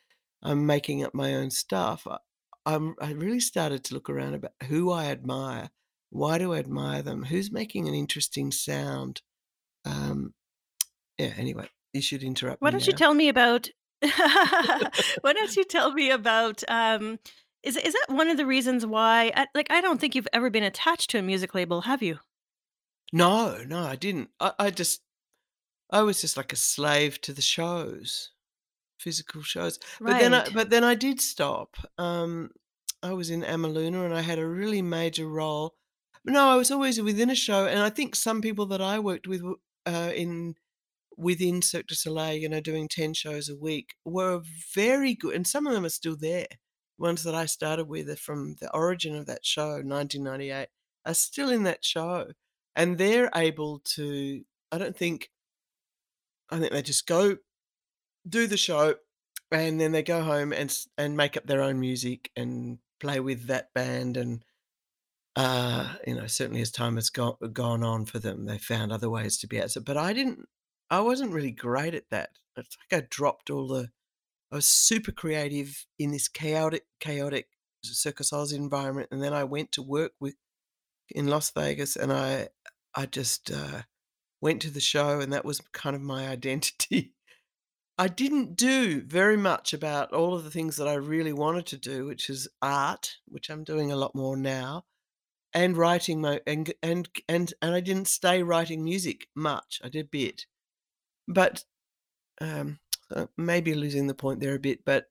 I'm 0.44 0.64
making 0.64 1.02
up 1.02 1.12
my 1.12 1.34
own 1.34 1.50
stuff, 1.50 2.06
I 2.06 2.18
I'm 2.64 2.94
I 3.00 3.10
really 3.14 3.40
started 3.40 3.82
to 3.82 3.94
look 3.94 4.08
around 4.08 4.34
about 4.34 4.52
who 4.68 4.92
I 4.92 5.06
admire. 5.06 5.70
Why 6.10 6.38
do 6.38 6.52
I 6.52 6.60
admire 6.60 7.02
them? 7.02 7.24
Who's 7.24 7.50
making 7.50 7.88
an 7.88 7.94
interesting 7.94 8.52
sound? 8.52 9.22
Um, 9.84 10.34
yeah, 11.18 11.32
anyway, 11.36 11.68
you 11.92 12.00
should 12.00 12.22
interrupt 12.22 12.62
Why 12.62 12.70
don't 12.70 12.86
you 12.86 12.92
tell 12.92 13.14
me 13.14 13.28
about 13.28 13.70
why 14.02 15.32
don't 15.32 15.56
you 15.56 15.64
tell 15.64 15.92
me 15.92 16.12
about, 16.12 16.62
um 16.68 17.18
is 17.64 17.76
is 17.76 17.92
that 17.94 18.06
one 18.14 18.28
of 18.28 18.36
the 18.36 18.46
reasons 18.46 18.86
why 18.86 19.32
I 19.36 19.46
like, 19.54 19.70
I 19.70 19.80
don't 19.80 20.00
think 20.00 20.14
you've 20.14 20.28
ever 20.32 20.50
been 20.50 20.62
attached 20.62 21.10
to 21.10 21.18
a 21.18 21.22
music 21.22 21.54
label, 21.54 21.82
have 21.82 22.02
you? 22.02 22.18
No, 23.12 23.62
no, 23.64 23.84
I 23.84 23.96
didn't. 23.96 24.30
I 24.40 24.52
I 24.58 24.70
just 24.70 25.02
I 25.90 26.02
was 26.02 26.20
just 26.22 26.36
like 26.36 26.52
a 26.52 26.56
slave 26.56 27.20
to 27.22 27.32
the 27.34 27.42
shows, 27.42 28.32
physical 28.98 29.42
shows. 29.42 29.78
But 30.06 30.18
then 30.18 30.34
I 30.34 30.48
Right. 30.48 30.54
but 30.54 30.70
then 30.70 30.84
I 30.84 30.94
did 30.96 31.20
stop. 31.20 31.76
Um, 31.98 32.52
I 33.02 33.12
was 33.14 33.30
in 33.30 33.42
Amaluna, 33.42 34.04
and 34.06 34.14
I 34.14 34.22
had 34.22 34.38
a 34.38 34.48
really 34.48 34.82
major 34.82 35.28
role. 35.28 35.76
No, 36.24 36.48
I 36.50 36.56
was 36.56 36.70
always 36.72 37.00
within 37.02 37.30
a 37.30 37.36
show, 37.36 37.66
and 37.66 37.80
I 37.80 37.90
think 37.90 38.16
some 38.16 38.42
people 38.42 38.66
that 38.68 38.82
I 38.82 38.98
worked 39.00 39.26
with 39.28 39.40
w 39.42 39.56
uh, 39.86 40.12
in 40.14 40.56
within 41.18 41.62
Cirque 41.62 41.88
du 41.88 41.94
Soleil, 41.96 42.34
you 42.40 42.48
know, 42.50 42.60
doing 42.60 42.88
10 42.88 43.14
shows 43.14 43.48
a 43.50 43.56
week 43.56 43.96
were 44.04 44.42
very 44.74 45.14
good, 45.14 45.34
and 45.36 45.46
some 45.46 45.66
of 45.68 45.74
them 45.74 45.84
are 45.86 45.90
still 45.90 46.16
there. 46.18 46.48
Ones 46.98 47.24
that 47.24 47.34
I 47.34 47.46
started 47.46 47.86
with 47.88 48.18
from 48.18 48.54
the 48.60 48.72
origin 48.74 49.16
of 49.16 49.26
that 49.26 49.44
show, 49.44 49.82
1998, 49.82 50.68
are 51.06 51.14
still 51.14 51.50
in 51.50 51.64
that 51.64 51.84
show, 51.84 52.32
and 52.76 52.98
they're 52.98 53.30
able 53.34 53.80
to 53.80 54.44
I 54.72 54.78
don't 54.78 54.96
think 54.96 55.30
I 56.50 56.58
think 56.58 56.72
they 56.72 56.82
just 56.82 57.06
go, 57.06 57.38
do 58.28 58.46
the 58.46 58.56
show, 58.56 58.96
and 59.50 59.80
then 59.80 59.92
they 59.92 60.02
go 60.02 60.22
home 60.22 60.52
and 60.52 60.76
and 60.98 61.16
make 61.16 61.36
up 61.36 61.46
their 61.46 61.62
own 61.62 61.80
music 61.80 62.30
and 62.36 62.78
play 63.00 63.20
with 63.20 63.46
that 63.46 63.74
band 63.74 64.16
and, 64.16 64.44
uh, 65.36 65.96
you 66.06 66.14
know, 66.16 66.26
certainly 66.28 66.62
as 66.62 66.70
time 66.72 66.96
has 66.96 67.10
go 67.10 67.34
gone 67.52 67.84
on 67.84 68.06
for 68.06 68.18
them, 68.20 68.46
they 68.46 68.58
found 68.58 68.92
other 68.92 69.10
ways 69.10 69.38
to 69.38 69.46
be 69.48 69.62
out 69.62 69.70
so 69.72 69.80
but 69.80 69.96
I 69.96 70.12
didn't 70.12 70.48
I 70.90 71.00
wasn't 71.00 71.32
really 71.32 71.52
great 71.52 71.94
at 71.94 72.10
that. 72.10 72.30
It's 72.56 72.76
like 72.92 73.04
I 73.04 73.06
dropped 73.10 73.50
all 73.50 73.68
the 73.68 73.90
I 74.54 74.58
was 74.58 74.68
super 74.68 75.10
creative 75.10 75.84
in 75.98 76.12
this 76.12 76.28
chaotic 76.28 76.84
chaotic 77.00 77.48
du 77.82 77.92
Soleil's 77.92 78.52
environment, 78.52 79.08
and 79.10 79.20
then 79.20 79.32
I 79.32 79.42
went 79.42 79.72
to 79.72 79.82
work 79.82 80.12
with 80.20 80.36
in 81.10 81.26
Las 81.26 81.50
Vegas, 81.50 81.96
and 81.96 82.12
I 82.12 82.50
I 82.94 83.06
just, 83.06 83.50
uh, 83.50 83.82
went 84.40 84.62
to 84.62 84.70
the 84.70 84.80
show, 84.80 85.18
and 85.18 85.32
that 85.32 85.44
was 85.44 85.60
kind 85.72 85.96
of 85.96 86.02
my 86.02 86.28
identity. 86.36 87.14
I 87.98 88.06
didn't 88.06 88.54
do 88.54 89.02
very 89.02 89.36
much 89.36 89.72
about 89.74 90.12
all 90.12 90.36
of 90.36 90.44
the 90.44 90.52
things 90.52 90.76
that 90.76 90.86
I 90.86 90.94
really 90.94 91.32
wanted 91.32 91.66
to 91.66 91.76
do, 91.76 92.06
which 92.06 92.30
is 92.30 92.46
art, 92.62 93.16
which 93.26 93.50
I'm 93.50 93.64
doing 93.64 93.90
a 93.90 93.96
lot 93.96 94.14
more 94.14 94.36
now, 94.36 94.84
and 95.52 95.76
writing 95.76 96.20
my 96.20 96.40
and 96.46 96.72
and 96.80 97.08
and 97.28 97.52
and 97.60 97.74
I 97.74 97.80
didn't 97.80 98.06
stay 98.06 98.44
writing 98.44 98.84
music 98.84 99.26
much. 99.34 99.80
I 99.82 99.88
did 99.88 100.04
a 100.06 100.08
bit. 100.08 100.46
But, 101.26 101.64
um, 102.40 102.78
uh, 103.10 103.26
maybe 103.36 103.74
losing 103.74 104.06
the 104.06 104.14
point 104.14 104.40
there 104.40 104.54
a 104.54 104.58
bit, 104.58 104.84
but 104.84 105.06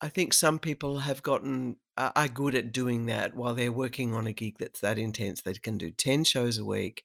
I 0.00 0.08
think 0.08 0.34
some 0.34 0.58
people 0.58 0.98
have 0.98 1.22
gotten 1.22 1.76
are 1.96 2.28
good 2.28 2.54
at 2.56 2.72
doing 2.72 3.06
that 3.06 3.34
while 3.36 3.54
they're 3.54 3.72
working 3.72 4.14
on 4.14 4.26
a 4.26 4.32
gig 4.32 4.56
that's 4.58 4.80
that 4.80 4.98
intense. 4.98 5.42
They 5.42 5.54
can 5.54 5.78
do 5.78 5.90
10 5.92 6.24
shows 6.24 6.58
a 6.58 6.64
week, 6.64 7.04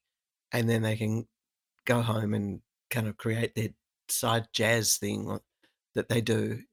and 0.52 0.70
then 0.70 0.82
they 0.82 0.98
can 0.98 1.28
go 1.86 2.02
home 2.02 2.34
and 2.34 2.62
kind 2.90 3.08
of 3.08 3.18
create 3.18 3.56
their 3.56 3.70
side 4.10 4.48
jazz 4.54 4.98
thing 4.98 5.40
that 5.96 6.10
they 6.10 6.22
do. 6.22 6.64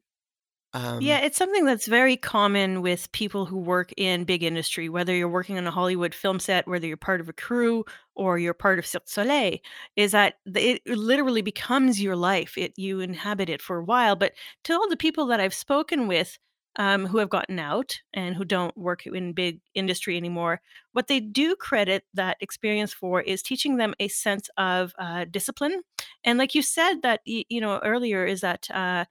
Yeah, 0.98 1.18
Um 1.18 1.24
it's 1.24 1.36
something 1.36 1.64
that's 1.64 1.86
very 1.86 2.16
common 2.16 2.80
with 2.82 3.10
people 3.12 3.46
who 3.46 3.58
work 3.58 3.92
in 3.96 4.24
big 4.24 4.42
industry, 4.42 4.88
whether 4.88 5.14
you're 5.14 5.28
working 5.28 5.58
on 5.58 5.66
a 5.66 5.70
Hollywood 5.70 6.14
film 6.14 6.38
set, 6.40 6.66
whether 6.66 6.86
you're 6.86 6.96
part 6.96 7.20
of 7.20 7.28
a 7.28 7.32
crew 7.34 7.84
or 8.14 8.38
you're 8.38 8.54
part 8.54 8.78
of 8.78 8.86
Cirque 8.86 9.08
Soleil, 9.08 9.58
is 9.96 10.12
that 10.12 10.36
it 10.46 10.80
literally 10.86 11.42
becomes 11.42 12.00
your 12.02 12.16
life. 12.16 12.56
It 12.56 12.72
you 12.76 13.00
inhabit 13.00 13.48
it 13.50 13.60
for 13.62 13.78
a 13.78 13.84
while, 13.84 14.16
but 14.16 14.32
to 14.64 14.72
all 14.72 14.88
the 14.88 14.96
people 14.96 15.26
that 15.26 15.40
I've 15.40 15.54
spoken 15.54 16.08
with, 16.08 16.38
um, 16.76 17.06
who 17.06 17.18
have 17.18 17.30
gotten 17.30 17.58
out 17.58 17.98
and 18.14 18.34
who 18.36 18.44
don't 18.44 18.76
work 18.76 19.06
in 19.06 19.32
big 19.32 19.60
industry 19.74 20.16
anymore, 20.16 20.60
what 20.92 21.06
they 21.08 21.20
do 21.20 21.56
credit 21.56 22.04
that 22.14 22.36
experience 22.40 22.92
for 22.92 23.20
is 23.22 23.42
teaching 23.42 23.76
them 23.76 23.94
a 24.00 24.08
sense 24.08 24.48
of, 24.58 24.92
uh, 24.98 25.24
discipline. 25.30 25.82
And 26.24 26.38
like 26.38 26.54
you 26.54 26.62
said 26.62 27.02
that, 27.02 27.20
you 27.24 27.60
know, 27.60 27.78
earlier 27.82 28.24
is 28.26 28.40
that, 28.42 28.70
uh, 28.70 29.04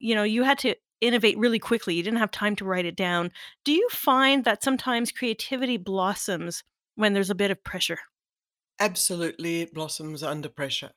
you 0.00 0.14
know, 0.16 0.24
you 0.24 0.42
had 0.42 0.58
to 0.60 0.74
innovate 1.02 1.36
really 1.36 1.58
quickly, 1.58 1.94
you 1.94 2.02
didn't 2.02 2.20
have 2.20 2.30
time 2.30 2.56
to 2.56 2.64
write 2.64 2.86
it 2.86 2.96
down. 2.96 3.30
Do 3.64 3.72
you 3.72 3.88
find 3.90 4.44
that 4.44 4.62
sometimes 4.62 5.12
creativity 5.12 5.76
blossoms 5.76 6.64
when 6.94 7.12
there's 7.12 7.30
a 7.30 7.34
bit 7.34 7.50
of 7.50 7.62
pressure? 7.62 7.98
Absolutely, 8.78 9.62
it 9.62 9.74
blossoms 9.74 10.22
under 10.22 10.48
pressure. 10.48 10.92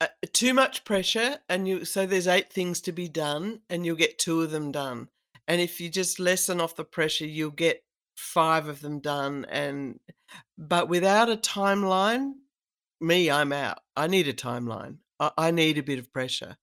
Uh, 0.00 0.08
too 0.32 0.52
much 0.52 0.84
pressure, 0.84 1.38
and 1.48 1.66
you 1.68 1.84
so 1.84 2.04
there's 2.04 2.26
8 2.26 2.52
things 2.52 2.80
to 2.82 2.92
be 2.92 3.08
done, 3.08 3.60
and 3.70 3.86
you'll 3.86 3.96
get 3.96 4.18
2 4.18 4.42
of 4.42 4.50
them 4.50 4.72
done. 4.72 5.08
And 5.46 5.60
if 5.60 5.80
you 5.80 5.88
just 5.88 6.18
lessen 6.18 6.60
off 6.60 6.76
the 6.76 6.84
pressure, 6.84 7.26
you'll 7.26 7.50
get 7.50 7.84
5 8.16 8.68
of 8.68 8.80
them 8.80 9.00
done, 9.00 9.46
and 9.48 10.00
but 10.58 10.88
without 10.88 11.30
a 11.30 11.36
timeline, 11.36 12.32
me, 13.00 13.30
I'm 13.30 13.52
out. 13.52 13.80
I 13.96 14.06
need 14.08 14.28
a 14.28 14.32
timeline. 14.32 14.98
I 15.20 15.30
I 15.38 15.50
need 15.50 15.78
a 15.78 15.82
bit 15.82 15.98
of 15.98 16.12
pressure. 16.12 16.56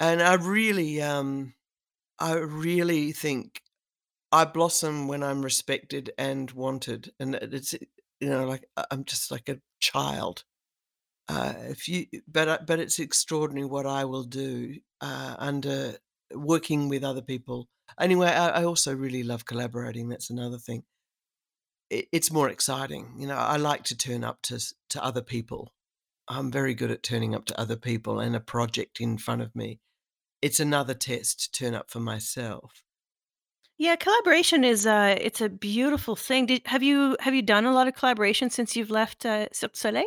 And 0.00 0.22
I 0.22 0.34
really, 0.34 1.02
um, 1.02 1.54
I 2.20 2.34
really 2.34 3.12
think 3.12 3.62
I 4.32 4.44
blossom 4.46 5.08
when 5.08 5.22
I'm 5.22 5.42
respected 5.42 6.12
and 6.18 6.50
wanted, 6.52 7.12
and 7.20 7.34
it's, 7.36 7.74
you 8.20 8.28
know, 8.30 8.46
like, 8.46 8.66
I'm 8.90 9.04
just 9.04 9.30
like 9.30 9.48
a 9.48 9.60
child. 9.80 10.44
Uh, 11.28 11.54
if 11.68 11.88
you 11.88 12.06
but 12.28 12.66
but 12.66 12.80
it's 12.80 12.98
extraordinary 12.98 13.66
what 13.66 13.86
I 13.86 14.04
will 14.06 14.24
do, 14.24 14.76
uh, 15.00 15.36
under 15.38 15.98
working 16.34 16.88
with 16.88 17.04
other 17.04 17.22
people. 17.22 17.68
Anyway, 18.00 18.28
I 18.28 18.60
I 18.62 18.64
also 18.64 18.94
really 18.94 19.22
love 19.22 19.44
collaborating, 19.44 20.08
that's 20.08 20.30
another 20.30 20.58
thing. 20.58 20.84
it 21.90 22.08
it's 22.12 22.30
more 22.32 22.48
exciting, 22.48 23.14
you 23.18 23.26
know, 23.26 23.36
I 23.36 23.56
like 23.56 23.84
to 23.84 23.96
turn 23.96 24.24
up 24.24 24.42
to 24.42 24.58
to 24.90 25.04
other 25.04 25.22
people. 25.22 25.72
I'm 26.28 26.50
very 26.52 26.74
good 26.74 26.90
at 26.90 27.02
turning 27.02 27.34
up 27.34 27.46
to 27.46 27.60
other 27.60 27.76
people 27.76 28.20
and 28.20 28.36
a 28.36 28.40
project 28.40 29.00
in 29.00 29.18
front 29.18 29.42
of 29.42 29.54
me. 29.56 29.80
It's 30.40 30.60
another 30.60 30.94
test 30.94 31.40
to 31.40 31.64
turn 31.64 31.74
up 31.74 31.90
for 31.90 32.00
myself. 32.00 32.82
Yeah, 33.76 33.96
collaboration 33.96 34.64
is, 34.64 34.86
uh 34.86 35.16
it's 35.20 35.40
a 35.40 35.48
beautiful 35.48 36.16
thing. 36.16 36.46
Did 36.46 36.62
have 36.66 36.82
you 36.82 37.16
have 37.20 37.34
you 37.34 37.42
done 37.42 37.64
a 37.64 37.72
lot 37.72 37.88
of 37.88 37.94
collaboration 37.94 38.50
since 38.50 38.74
you've 38.76 38.90
left, 38.90 39.24
uh, 39.24 39.48
Cirque 39.52 39.72
du 39.72 39.78
Soleil? 39.78 40.06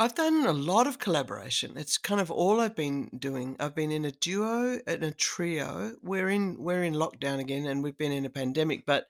I've 0.00 0.14
done 0.14 0.46
a 0.46 0.52
lot 0.52 0.86
of 0.86 0.98
collaboration. 0.98 1.74
It's 1.76 1.98
kind 1.98 2.22
of 2.22 2.30
all 2.30 2.58
I've 2.58 2.74
been 2.74 3.10
doing. 3.18 3.56
I've 3.60 3.74
been 3.74 3.92
in 3.92 4.06
a 4.06 4.10
duo 4.10 4.80
and 4.86 5.02
a 5.04 5.10
trio. 5.10 5.92
We're 6.02 6.30
in 6.30 6.56
we're 6.58 6.84
in 6.84 6.94
lockdown 6.94 7.38
again, 7.38 7.66
and 7.66 7.82
we've 7.82 7.98
been 7.98 8.10
in 8.10 8.24
a 8.24 8.30
pandemic, 8.30 8.86
but 8.86 9.08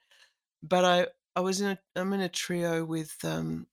but 0.65 0.85
I 0.85 1.07
I 1.37 1.41
was 1.43 1.61
in 1.61 1.69
a 1.71 1.79
I'm 1.95 2.13
in 2.13 2.21
a 2.21 2.29
trio 2.29 2.85
with 2.85 3.17
um, 3.25 3.69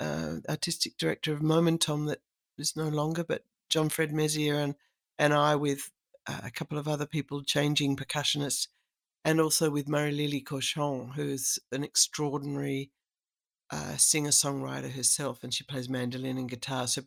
uh, 0.00 0.36
artistic 0.48 0.96
director 0.96 1.34
of 1.34 1.42
Momentum 1.42 2.06
that 2.06 2.20
is 2.56 2.74
no 2.74 2.88
longer, 2.88 3.22
but 3.22 3.44
John 3.68 3.90
Fred 3.90 4.12
Messier 4.12 4.54
and 4.54 4.74
and 5.18 5.32
I 5.32 5.56
with 5.56 5.90
uh, 6.26 6.40
a 6.44 6.50
couple 6.50 6.78
of 6.78 6.88
other 6.88 7.06
people, 7.06 7.42
changing 7.42 7.96
percussionists, 7.96 8.68
and 9.24 9.40
also 9.40 9.70
with 9.70 9.88
Marie-Lily 9.88 10.40
Cochon, 10.40 11.12
who's 11.14 11.58
an 11.70 11.84
extraordinary 11.84 12.90
uh, 13.70 13.96
singer-songwriter 13.96 14.92
herself, 14.92 15.42
and 15.42 15.52
she 15.52 15.64
plays 15.64 15.88
mandolin 15.88 16.38
and 16.38 16.48
guitar. 16.48 16.86
So, 16.86 17.02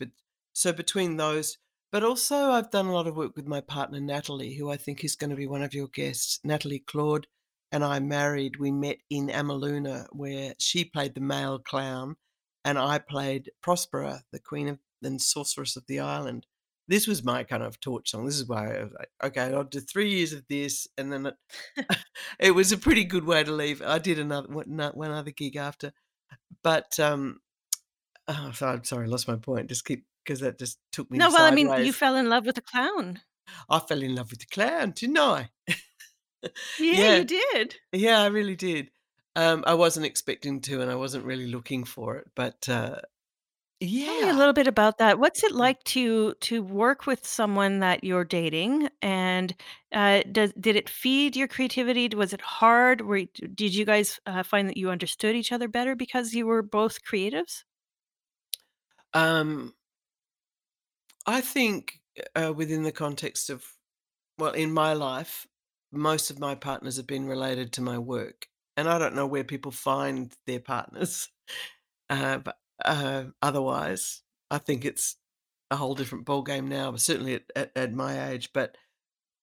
so 0.53 0.74
between 0.74 1.18
those, 1.18 1.58
but 1.91 2.03
also 2.03 2.51
I've 2.51 2.72
done 2.72 2.88
a 2.88 2.93
lot 2.93 3.08
of 3.08 3.16
work 3.16 3.36
with 3.36 3.47
my 3.47 3.62
partner 3.62 3.99
Nathalie, 3.99 4.56
who 4.56 4.70
I 4.70 4.78
think 4.78 5.03
is 5.03 5.16
going 5.16 5.30
to 5.30 5.36
be 5.36 5.47
one 5.47 5.64
of 5.64 5.74
your 5.74 5.88
guests. 5.88 6.39
Nathalie 6.43 6.80
Claude 6.80 7.28
and 7.72 7.84
I 7.84 7.99
married. 7.99 8.58
We 8.58 8.72
met 8.72 8.97
in 9.10 9.28
Amaluna, 9.28 10.08
where 10.12 10.53
she 10.58 10.86
played 10.86 11.16
the 11.16 11.22
male 11.22 11.60
clown, 11.60 12.16
and 12.64 12.78
I 12.78 12.99
played 12.99 13.51
Prospera, 13.62 14.22
the 14.32 14.39
queen 14.39 14.68
of 14.68 14.80
and 15.03 15.22
sorceress 15.22 15.76
of 15.76 15.86
the 15.88 15.99
island. 15.99 16.47
This 16.88 17.08
was 17.08 17.24
my 17.24 17.44
kind 17.44 17.64
of 17.64 17.80
torch 17.80 18.12
song. 18.12 18.26
This 18.26 18.36
is 18.40 18.48
why 18.48 18.76
I 18.78 18.84
was 18.84 18.94
like, 18.94 19.10
okay, 19.24 19.54
I'll 19.54 19.64
do 19.64 19.80
three 19.80 20.12
years 20.12 20.34
of 20.34 20.46
this, 20.48 20.88
and 20.98 21.12
then 21.12 21.26
it, 21.28 21.36
it 22.40 22.52
was 22.52 22.72
a 22.72 22.78
pretty 22.78 23.04
good 23.06 23.26
way 23.26 23.44
to 23.44 23.52
leave. 23.52 23.82
I 23.82 24.00
did 24.00 24.20
another 24.20 24.50
one 24.50 24.78
one 24.94 25.12
other 25.12 25.32
gig 25.32 25.56
after, 25.56 25.94
but, 26.64 27.00
um 27.00 27.42
oh, 28.28 28.52
sorry, 28.54 29.06
I 29.06 29.08
lost 29.08 29.28
my 29.28 29.38
point. 29.38 29.70
Just 29.70 29.86
keep 29.86 30.06
because 30.26 30.42
that 30.42 30.60
just 30.60 30.80
took 30.92 31.10
me 31.12 31.20
No, 31.20 31.30
well, 31.32 31.46
I 31.46 31.52
mean, 31.52 31.70
you 31.84 31.94
fell 31.94 32.16
in 32.16 32.30
love 32.30 32.46
with 32.46 32.56
the 32.56 32.62
clown. 32.62 33.22
I 33.70 33.80
fell 33.80 34.02
in 34.02 34.16
love 34.16 34.32
with 34.32 34.40
the 34.40 34.46
clown, 34.48 34.92
didn't 34.92 35.18
I? 35.20 35.52
Yeah, 36.78 37.04
Yeah. 37.04 37.18
you 37.18 37.26
did. 37.26 37.82
Yeah, 37.94 38.22
I 38.22 38.28
really 38.28 38.56
did. 38.56 38.92
Um, 39.36 39.64
I 39.68 39.74
wasn't 39.76 40.06
expecting 40.06 40.62
to, 40.62 40.82
and 40.82 40.92
I 40.92 40.96
wasn't 40.96 41.26
really 41.26 41.48
looking 41.48 41.84
for 41.86 42.18
it, 42.18 42.28
but, 42.36 42.68
uh, 42.70 43.02
Tell 44.06 44.16
me 44.22 44.30
a 44.30 44.34
yeah. 44.34 44.38
little 44.38 44.54
bit 44.54 44.68
about 44.68 44.98
that. 45.00 45.20
What's 45.20 45.44
it 45.44 45.52
like 45.52 45.84
to 45.86 46.36
to 46.42 46.62
work 46.64 47.06
with 47.08 47.26
someone 47.26 47.80
that 47.80 48.04
you're 48.04 48.24
dating? 48.24 48.90
And, 49.02 49.56
uh, 49.92 50.22
does 50.32 50.54
did 50.60 50.76
it 50.76 50.90
feed 50.90 51.36
your 51.36 51.48
creativity? 51.48 52.08
Was 52.16 52.32
it 52.34 52.42
hard? 52.42 53.02
Were 53.02 53.18
y 53.18 53.28
did 53.56 53.74
you 53.74 53.84
guys, 53.86 54.20
uh, 54.28 54.44
find 54.44 54.70
that 54.70 54.78
you 54.78 54.90
understood 54.92 55.36
each 55.36 55.52
other 55.52 55.68
better 55.68 55.96
because 55.96 56.34
you 56.34 56.46
were 56.46 56.62
both 56.62 57.04
creatives? 57.04 57.64
Um 59.14 59.76
I 61.26 61.42
think, 61.42 62.02
uh, 62.36 62.54
within 62.56 62.84
the 62.84 62.92
context 62.92 63.50
of 63.50 63.66
well, 64.40 64.54
in 64.54 64.74
my 64.74 64.94
life, 64.94 65.48
most 65.92 66.32
of 66.32 66.40
my 66.40 66.56
partners 66.56 66.98
have 66.98 67.08
been 67.08 67.28
related 67.28 67.74
to 67.74 67.82
my 67.82 68.00
work, 68.00 68.48
and 68.78 68.90
I 68.90 69.00
don't 69.00 69.16
know 69.16 69.28
where 69.28 69.44
people 69.46 69.72
find 69.72 70.34
their 70.48 70.60
partners, 70.62 71.30
uh, 72.10 72.40
but, 72.40 72.58
uh, 72.84 73.26
otherwise, 73.41 74.23
I 74.51 74.57
think 74.57 74.86
it's 74.86 75.17
a 75.71 75.78
whole 75.78 75.95
different 75.95 76.26
ballgame 76.26 76.67
now, 76.67 76.95
certainly 76.97 77.36
at 77.36 77.43
at 77.55 77.71
at 77.76 77.93
my 77.93 78.30
age, 78.32 78.51
but 78.53 78.78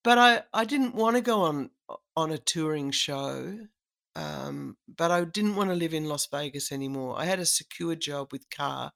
but 0.05 0.19
I 0.19 0.45
I 0.55 0.65
didn't 0.67 0.95
wanna 0.97 1.21
go 1.23 1.43
on 1.43 1.71
on 2.17 2.33
a 2.33 2.39
touring 2.39 2.91
show, 2.93 3.69
um, 4.17 4.79
but 4.89 5.11
I 5.13 5.25
didn't 5.25 5.57
wanna 5.57 5.77
live 5.77 5.95
in 5.95 6.07
Las 6.07 6.27
Vegas 6.29 6.73
anymore. 6.73 7.19
I 7.19 7.27
had 7.27 7.41
a 7.41 7.47
secure 7.47 7.97
job 7.97 8.33
with 8.33 8.51
KÀ, 8.51 8.93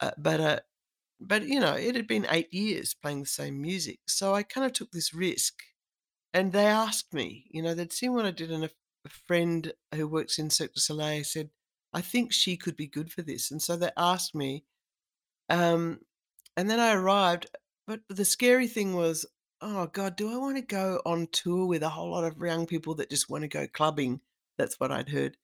uh, 0.00 0.12
but, 0.18 0.40
uh 0.40 0.60
but, 1.20 1.44
you 1.48 1.60
know, 1.60 1.74
it 1.76 1.94
had 1.96 2.06
been 2.08 2.26
8 2.30 2.52
years 2.52 2.94
playing 2.94 3.20
the 3.22 3.26
same 3.26 3.62
music, 3.62 4.00
so 4.08 4.34
I 4.34 4.42
kinda 4.44 4.70
took 4.70 4.92
this 4.92 5.14
risk, 5.14 5.62
and 6.34 6.52
they 6.52 6.66
asked 6.66 7.14
me, 7.14 7.46
you 7.50 7.62
know, 7.62 7.74
they'd 7.74 7.92
seen 7.92 8.14
what 8.14 8.26
I 8.26 8.30
did, 8.32 8.50
and 8.52 8.64
a 8.64 8.70
friend 9.08 9.72
who 9.94 10.08
works 10.08 10.38
in 10.38 10.50
Cirque 10.50 10.74
du 10.74 10.80
Soleil 10.80 11.24
said, 11.24 11.50
"I 11.96 12.02
think 12.02 12.32
she 12.32 12.56
could 12.56 12.76
be 12.76 12.86
good 12.86 13.10
for 13.12 13.22
this," 13.22 13.50
and 13.50 13.62
so 13.62 13.76
they 13.76 13.90
asked 13.96 14.34
me, 14.36 14.64
um, 15.48 16.00
and 16.56 16.70
then 16.70 16.80
I 16.80 16.92
arrived, 16.94 17.46
but 17.86 18.02
the 18.08 18.24
scary 18.26 18.68
thing 18.68 18.94
was, 18.94 19.26
"Oh 19.60 19.86
god, 19.88 20.16
do 20.16 20.32
I 20.32 20.36
wanna 20.38 20.62
go 20.62 21.02
on 21.06 21.28
tour 21.28 21.66
with 21.66 21.82
a 21.82 21.90
whole 21.90 22.10
lot 22.12 22.24
of 22.24 22.38
young 22.38 22.66
people 22.66 22.94
that 22.96 23.10
just 23.10 23.30
wanna 23.30 23.48
go 23.48 23.66
clubbing?" 23.68 24.20
That's 24.58 24.78
what 24.80 24.92
I'd 24.92 25.10
heard. 25.10 25.38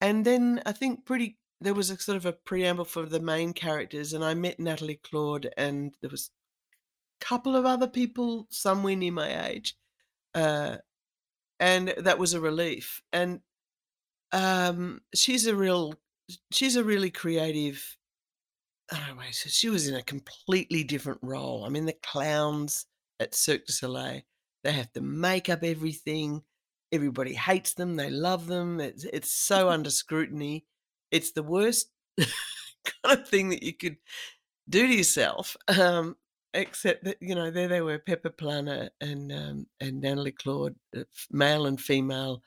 And 0.00 0.24
then 0.26 0.62
I 0.66 0.72
think 0.72 1.06
pretty 1.06 1.38
there 1.60 1.74
was 1.74 1.90
a 1.90 1.98
sort 1.98 2.16
of 2.16 2.26
a 2.26 2.32
preamble 2.32 2.86
for 2.86 3.06
the 3.06 3.20
main 3.20 3.52
characters, 3.54 4.12
and 4.14 4.24
I 4.24 4.34
met 4.34 4.60
Nathalie 4.60 4.96
Claude, 4.96 5.50
and 5.56 5.96
there 6.02 6.10
was 6.10 6.30
a 7.20 7.26
couple 7.26 7.56
of 7.56 7.66
other 7.66 7.88
people 7.88 8.46
somewhere 8.50 8.96
near 8.96 9.12
my 9.12 9.48
age, 9.48 9.76
uh, 10.34 10.78
and 11.60 11.88
that 11.98 12.18
was 12.18 12.34
a 12.34 12.40
relief, 12.40 13.02
and, 13.12 13.42
um, 14.32 15.00
she's 15.14 15.46
a 15.46 15.54
real 15.54 15.94
she's 16.52 16.76
a 16.76 16.84
really 16.84 17.10
creative 17.10 17.96
anyway, 18.92 19.30
so 19.32 19.48
she 19.48 19.68
was 19.68 19.88
in 19.88 19.94
a 19.94 20.02
completely 20.02 20.84
different 20.84 21.20
role. 21.22 21.64
I 21.64 21.68
mean, 21.68 21.86
the 21.86 21.96
clowns 22.02 22.86
at 23.20 23.34
Cirque 23.34 23.66
du 23.66 23.72
Soleil, 23.72 24.22
they 24.64 24.72
have 24.72 24.92
to 24.92 25.00
make 25.00 25.48
up 25.48 25.62
everything, 25.62 26.42
everybody 26.92 27.34
hates 27.34 27.74
them, 27.74 27.96
they 27.96 28.10
love 28.10 28.46
them, 28.46 28.80
it's 28.80 29.04
it's 29.04 29.32
so 29.32 29.68
under 29.70 29.90
scrutiny. 29.90 30.66
It's 31.10 31.32
the 31.32 31.42
worst 31.42 31.90
kind 32.18 33.18
of 33.18 33.28
thing 33.28 33.48
that 33.50 33.62
you 33.62 33.74
could 33.74 33.96
do 34.68 34.86
to 34.86 34.94
yourself, 34.94 35.56
um, 35.68 36.16
except 36.54 37.04
that, 37.04 37.16
you 37.20 37.34
know, 37.34 37.50
there 37.50 37.68
they 37.68 37.80
were, 37.80 37.98
Pepa 37.98 38.36
Plana 38.36 38.90
and, 39.00 39.32
um, 39.32 39.66
and 39.80 40.00
Nathalie 40.00 40.32
Claude, 40.32 40.76
uh, 40.96 41.02
male 41.30 41.66
and 41.66 41.80
female. 41.80 42.42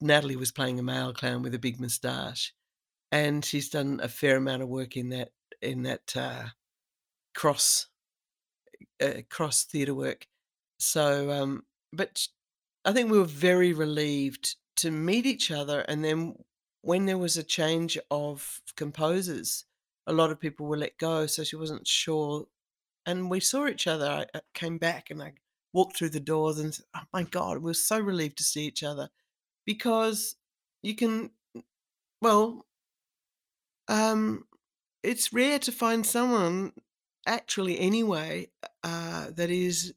Nathalie 0.00 0.36
was 0.36 0.52
playing 0.52 0.78
a 0.78 0.82
male 0.82 1.12
clown 1.12 1.42
with 1.42 1.54
a 1.54 1.58
big 1.58 1.80
moustache, 1.80 2.52
and 3.12 3.44
she's 3.44 3.68
done 3.68 4.00
a 4.02 4.08
fair 4.08 4.36
amount 4.36 4.62
of 4.62 4.68
work 4.68 4.96
in 4.96 5.10
that 5.10 5.30
in 5.62 5.82
that, 5.82 6.16
uh, 6.16 6.44
cross 7.34 7.88
uh, 9.02 9.22
cross 9.28 9.64
theater 9.64 9.94
work. 9.94 10.26
So, 10.78 11.30
um, 11.30 11.64
but 11.92 12.28
I 12.84 12.92
think 12.92 13.10
we 13.10 13.18
were 13.18 13.24
very 13.24 13.72
relieved 13.72 14.56
to 14.76 14.90
meet 14.90 15.26
each 15.26 15.50
other, 15.50 15.80
and 15.80 16.04
then 16.04 16.36
when 16.82 17.06
there 17.06 17.18
was 17.18 17.36
a 17.36 17.42
change 17.42 17.98
of 18.10 18.62
composers, 18.76 19.64
a 20.06 20.12
lot 20.12 20.30
of 20.30 20.40
people 20.40 20.66
were 20.66 20.78
let 20.78 20.96
go, 20.98 21.26
so 21.26 21.44
she 21.44 21.56
wasn't 21.56 21.86
sure 21.86 22.46
and 23.06 23.30
we 23.30 23.40
saw 23.40 23.66
each 23.66 23.86
other, 23.86 24.06
I 24.06 24.26
I 24.34 24.40
came 24.54 24.78
back 24.78 25.10
and 25.10 25.22
I 25.22 25.34
walked 25.72 25.96
through 25.96 26.10
the 26.10 26.20
doors 26.20 26.58
and 26.58 26.76
oh 26.94 27.02
my 27.12 27.22
god, 27.22 27.58
we're 27.58 27.74
so 27.74 27.98
relieved 27.98 28.38
to 28.38 28.44
see 28.44 28.66
each 28.66 28.82
other 28.82 29.08
because 29.72 30.36
you 30.82 30.94
can 30.94 31.30
well 32.22 32.66
um, 33.88 34.44
it's 35.02 35.32
rare 35.32 35.58
to 35.60 35.72
find 35.72 36.06
someone, 36.06 36.72
actually 37.26 37.78
anyway, 37.78 38.50
uh, 38.82 39.30
that 39.32 39.50
is 39.50 39.94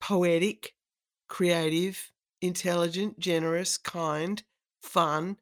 poetic, 0.00 0.74
creative, 1.28 2.12
intelligent, 2.42 3.18
generous, 3.18 3.78
kind, 3.78 4.44
fun, 4.82 5.38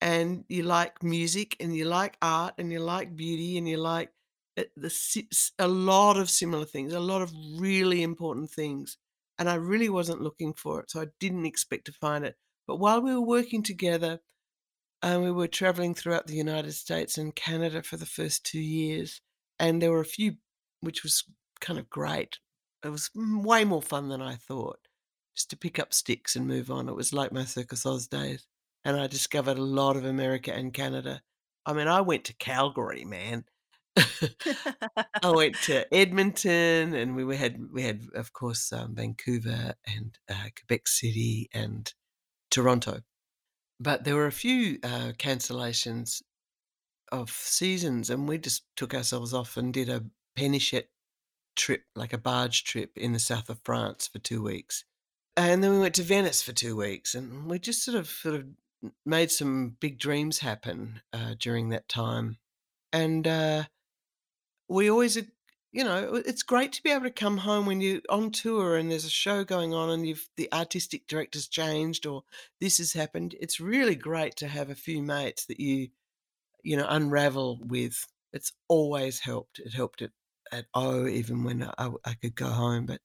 and 0.00 0.44
you 0.48 0.62
like 0.64 1.02
music, 1.02 1.56
and 1.60 1.76
you 1.76 1.84
like 1.86 2.18
art, 2.22 2.54
and 2.58 2.72
you 2.72 2.80
like 2.80 3.16
beauty, 3.16 3.58
and 3.58 3.68
you 3.68 3.78
like, 3.78 4.12
eh, 4.56 4.64
the 4.76 4.90
a 5.58 5.68
lot 5.68 6.18
of 6.18 6.30
similar 6.30 6.64
things, 6.66 6.92
a 6.92 7.00
lot 7.00 7.22
of 7.22 7.32
really 7.58 8.02
important 8.02 8.50
things, 8.50 8.98
and 9.38 9.48
I 9.50 9.56
really 9.56 9.88
wasn't 9.90 10.22
looking 10.22 10.54
for 10.54 10.80
it, 10.82 10.90
so 10.90 11.02
I 11.02 11.08
didn't 11.20 11.46
expect 11.46 11.86
to 11.86 11.92
find 11.92 12.24
it. 12.26 12.36
But 12.66 12.76
while 12.76 13.00
we 13.00 13.14
were 13.14 13.20
working 13.20 13.62
together, 13.62 14.20
and 15.02 15.22
we 15.22 15.30
were 15.30 15.46
traveling 15.46 15.94
throughout 15.94 16.26
the 16.26 16.36
United 16.36 16.72
States 16.72 17.18
and 17.18 17.34
Canada 17.34 17.82
for 17.82 17.96
the 17.96 18.06
first 18.06 18.44
2 18.44 18.58
years, 18.58 19.20
and 19.58 19.80
there 19.80 19.92
were 19.92 20.00
a 20.00 20.04
few 20.04 20.36
which 20.80 21.02
was 21.02 21.24
kind 21.60 21.78
of 21.78 21.88
great. 21.90 22.38
It 22.84 22.90
was 22.90 23.10
way 23.14 23.64
more 23.64 23.82
fun 23.82 24.08
than 24.08 24.22
I 24.22 24.34
thought, 24.34 24.78
just 25.34 25.50
to 25.50 25.56
pick 25.56 25.78
up 25.78 25.94
sticks 25.94 26.36
and 26.36 26.46
move 26.46 26.70
on. 26.70 26.88
It 26.88 26.96
was 26.96 27.12
like 27.12 27.32
my 27.32 27.44
Circus 27.44 27.86
Oz 27.86 28.06
days, 28.06 28.46
and 28.84 28.98
I 28.98 29.06
discovered 29.06 29.58
a 29.58 29.62
lot 29.62 29.96
of 29.96 30.04
America 30.04 30.52
and 30.52 30.72
Canada. 30.72 31.22
I 31.64 31.72
mean, 31.72 31.88
I 31.88 32.00
went 32.00 32.24
to 32.24 32.34
Calgary, 32.34 33.04
man. 33.04 33.44
I 33.96 35.30
went 35.34 35.56
to 35.62 35.92
Edmonton, 35.92 36.94
and 36.94 37.16
we 37.16 37.24
we 37.24 37.36
had 37.36 37.58
we 37.72 37.82
had, 37.82 38.02
of 38.14 38.32
course, 38.32 38.72
um, 38.72 38.94
Vancouver 38.94 39.74
and, 39.86 40.18
uh, 40.28 40.48
Quebec 40.56 40.86
City 40.86 41.48
and 41.52 41.92
Toronto. 42.50 43.02
but 43.78 44.04
there 44.04 44.14
were 44.16 44.26
a 44.26 44.32
few, 44.32 44.78
uh, 44.82 45.12
cancellations 45.18 46.22
of 47.12 47.30
seasons, 47.30 48.08
and 48.10 48.28
we 48.28 48.38
just 48.38 48.64
took 48.74 48.94
ourselves 48.94 49.34
off 49.34 49.56
and 49.56 49.72
did 49.74 49.88
a 49.88 50.04
Penichette 50.34 50.88
trip, 51.56 51.84
like 51.94 52.12
a 52.12 52.18
barge 52.18 52.64
trip 52.64 52.96
in 52.96 53.12
the 53.12 53.18
south 53.18 53.50
of 53.50 53.60
France 53.64 54.08
for 54.08 54.18
2 54.18 54.42
weeks. 54.42 54.84
And 55.36 55.62
then 55.62 55.72
we 55.72 55.78
went 55.80 55.94
to 55.96 56.02
Venice 56.02 56.42
for 56.42 56.52
2 56.52 56.74
weeks, 56.76 57.14
and 57.14 57.50
we 57.50 57.58
just 57.58 57.84
sort 57.84 57.96
of 57.96 58.08
sort 58.08 58.34
of 58.36 58.46
made 59.04 59.30
some 59.30 59.76
big 59.80 59.98
dreams 59.98 60.38
happen, 60.38 61.02
uh, 61.12 61.34
during 61.38 61.68
that 61.70 61.88
time. 61.88 62.38
And, 62.92 63.26
uh, 63.26 63.64
we 64.68 64.90
always 64.90 65.18
you 65.72 65.84
know, 65.84 66.14
it's 66.14 66.42
great 66.42 66.72
to 66.74 66.82
be 66.82 66.90
able 66.90 67.04
to 67.04 67.10
come 67.10 67.38
home 67.38 67.66
when 67.66 67.80
you're 67.80 68.00
on 68.08 68.30
tour 68.30 68.76
and 68.76 68.90
there's 68.90 69.04
a 69.04 69.10
show 69.10 69.44
going 69.44 69.74
on 69.74 69.90
and 69.90 70.06
you've 70.06 70.28
the 70.36 70.52
artistic 70.52 71.06
director's 71.06 71.48
changed 71.48 72.06
or 72.06 72.22
this 72.60 72.78
has 72.78 72.92
happened. 72.94 73.34
It's 73.40 73.60
really 73.60 73.94
great 73.96 74.36
to 74.36 74.48
have 74.48 74.70
a 74.70 74.74
few 74.74 75.02
mates 75.02 75.46
that 75.46 75.60
you, 75.60 75.88
you 76.64 76.76
know, 76.76 76.86
unravel 76.88 77.60
with. 77.64 78.06
It's 78.32 78.52
always 78.68 79.20
helped. 79.20 79.60
It 79.60 79.74
helped 79.74 80.02
at 80.02 80.12
at 80.52 80.66
O 80.74 81.06
even 81.08 81.44
when 81.44 81.62
I 81.78 82.14
could 82.22 82.36
go 82.36 82.48
home, 82.48 82.86
but 82.86 83.00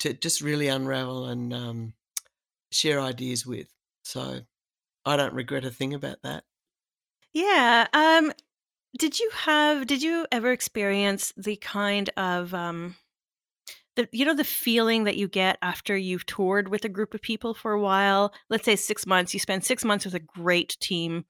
to 0.00 0.14
just 0.14 0.40
really 0.40 0.68
unravel 0.68 1.26
and, 1.26 1.52
um, 1.52 1.94
share 2.72 3.00
ideas 3.00 3.46
with. 3.46 3.74
So, 4.04 4.42
I 5.06 5.16
don't 5.16 5.34
regret 5.34 5.64
a 5.64 5.70
thing 5.70 5.94
about 5.94 6.22
that. 6.22 6.44
Yeah, 7.32 7.86
um, 7.92 8.32
did 8.96 9.18
you 9.20 9.30
have 9.34 9.86
did 9.86 10.02
you 10.02 10.26
ever 10.32 10.50
experience 10.52 11.32
the 11.36 11.56
kind 11.56 12.08
of, 12.16 12.54
um 12.54 12.96
the 13.96 14.08
you 14.12 14.24
know, 14.24 14.34
the 14.34 14.44
feeling 14.44 15.04
that 15.04 15.16
you 15.16 15.28
get 15.28 15.58
after 15.62 15.96
you've 15.96 16.26
toured 16.26 16.68
with 16.68 16.84
a 16.84 16.88
group 16.88 17.14
of 17.14 17.22
people 17.22 17.54
for 17.54 17.72
a 17.72 17.80
while? 17.80 18.32
Let's 18.50 18.64
say 18.64 18.76
6 18.76 19.06
months, 19.06 19.34
you 19.34 19.40
spend 19.40 19.64
6 19.64 19.84
months 19.84 20.04
with 20.04 20.14
a 20.14 20.20
great 20.20 20.76
team, 20.80 21.24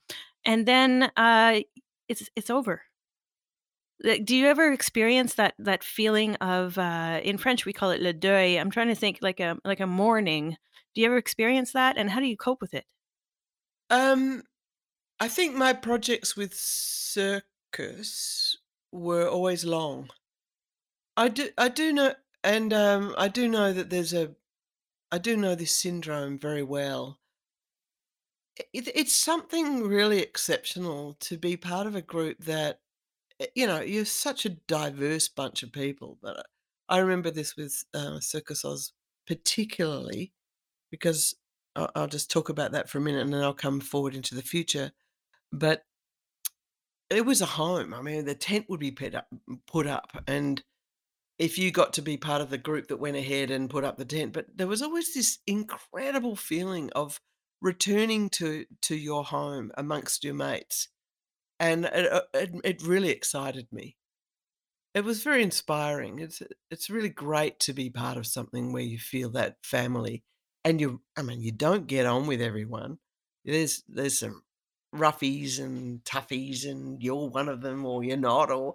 and 0.45 0.67
then, 0.67 1.11
uh, 1.17 1.61
it's 2.09 2.29
it's 2.37 2.51
over. 2.51 2.83
Like, 4.03 4.25
do 4.25 4.37
you 4.37 4.47
ever 4.47 4.73
experience 4.73 5.35
that 5.35 5.55
that 5.59 5.83
feeling 5.83 6.37
of, 6.37 6.79
uh 6.79 7.21
in 7.25 7.37
French, 7.39 7.65
we 7.67 7.73
call 7.73 7.91
it 7.91 8.01
le 8.01 8.13
deuil. 8.13 8.61
I'm 8.61 8.71
trying 8.71 8.89
to 8.89 8.95
think 8.95 9.19
like 9.23 9.41
a 9.41 9.59
like 9.65 9.81
a 9.81 9.87
mourning. 9.87 10.57
Do 10.95 11.01
you 11.01 11.07
ever 11.07 11.17
experience 11.17 11.73
that, 11.73 11.97
and 11.97 12.11
how 12.11 12.21
do 12.21 12.27
you 12.27 12.37
cope 12.37 12.61
with 12.61 12.75
it? 12.75 12.85
Um, 13.91 14.43
I 15.21 15.29
think 15.29 15.57
my 15.57 15.73
projects 15.73 16.37
with 16.37 16.55
circus 16.55 18.57
were 18.93 19.27
always 19.29 19.65
long. 19.65 20.11
I 21.17 21.29
do 21.29 21.51
I 21.59 21.69
do 21.69 21.93
know 21.93 22.15
and, 22.45 22.73
um, 22.73 23.15
I 23.19 23.29
do 23.29 23.49
know 23.49 23.73
that 23.73 23.91
there's 23.91 24.13
a 24.15 24.35
I 25.13 25.19
do 25.19 25.37
know 25.37 25.55
this 25.55 25.77
syndrome 25.77 26.39
very 26.39 26.63
well. 26.63 27.19
It 28.73 28.89
it's 28.95 29.15
something 29.17 29.83
really 29.85 30.21
exceptional 30.21 31.15
to 31.21 31.39
be 31.39 31.57
part 31.57 31.87
of 31.87 31.95
a 31.95 32.03
group 32.03 32.45
that, 32.45 32.81
eh, 33.41 33.47
you 33.57 33.67
know, 33.67 33.81
you're 33.81 34.05
such 34.07 34.47
a 34.47 34.51
diverse 34.51 35.29
bunch 35.29 35.63
of 35.65 35.73
people, 35.73 36.19
but, 36.23 36.47
I 36.91 37.01
remember 37.01 37.31
this 37.31 37.55
with, 37.57 37.85
uh, 37.95 38.19
Circus 38.21 38.65
Oz 38.65 38.93
particularly 39.27 40.33
because 40.91 41.35
I 41.77 41.89
I'll 41.97 42.09
just 42.09 42.31
talk 42.31 42.49
about 42.51 42.73
that 42.73 42.89
for 42.91 42.99
a 42.99 43.03
minute 43.03 43.23
and 43.23 43.33
then 43.35 43.43
I'll 43.45 43.55
come 43.55 43.81
forward 43.81 44.15
into 44.17 44.35
the 44.37 44.43
future. 44.43 44.93
But 45.53 45.83
it 47.11 47.25
was 47.25 47.41
a 47.41 47.47
home. 47.47 47.95
I 47.95 48.03
mean, 48.03 48.25
the 48.25 48.35
tent 48.35 48.67
would 48.69 48.81
be 48.81 48.91
pit 48.91 49.15
up 49.15 49.29
put 49.67 49.87
up, 49.87 50.23
and 50.27 50.63
if 51.39 51.59
you 51.59 51.71
got 51.71 51.93
to 51.95 52.03
be 52.03 52.17
part 52.17 52.41
of 52.43 52.51
the 52.51 52.59
group 52.59 52.89
that 52.89 52.99
went 52.99 53.17
ahead 53.17 53.51
and 53.51 53.71
put 53.71 53.85
up 53.85 53.97
the 53.97 54.05
tent, 54.05 54.33
but 54.33 54.47
there 54.55 54.67
was 54.67 54.83
always 54.83 55.15
this 55.15 55.39
incredible 55.47 56.37
feeling 56.37 56.91
of 56.95 57.21
returning 57.61 58.29
to 58.31 58.67
to 58.83 58.97
your 58.97 59.25
home 59.25 59.71
amongst 59.77 60.25
your 60.25 60.35
mates, 60.35 60.89
and 61.61 61.87
it, 61.87 62.13
uh, 62.13 62.23
it 62.35 62.51
it 62.65 62.83
really 62.83 63.11
excited 63.11 63.69
me. 63.73 63.97
It 64.95 65.05
was 65.05 65.23
very 65.23 65.43
inspiring. 65.43 66.19
It's 66.19 66.43
it's 66.71 66.91
really 66.91 67.09
great 67.11 67.61
to 67.61 67.73
be 67.73 67.91
part 67.91 68.17
of 68.17 68.27
something 68.27 68.73
where 68.73 68.83
you 68.83 68.99
feel 68.99 69.31
that 69.31 69.57
family, 69.63 70.25
and 70.65 70.81
you 70.81 71.03
I 71.17 71.23
mean, 71.23 71.41
you 71.41 71.53
don't 71.53 71.87
get 71.87 72.07
on 72.07 72.27
with 72.27 72.41
everyone. 72.43 72.99
There's 73.45 73.83
there's 73.89 74.19
some 74.19 74.43
roughies 74.95 75.59
and 75.61 76.03
toughies, 76.05 76.69
and 76.69 77.03
you're 77.03 77.29
one 77.31 77.49
of 77.49 77.61
them 77.63 77.85
or 77.87 78.05
you're 78.05 78.17
not, 78.17 78.51
or 78.51 78.75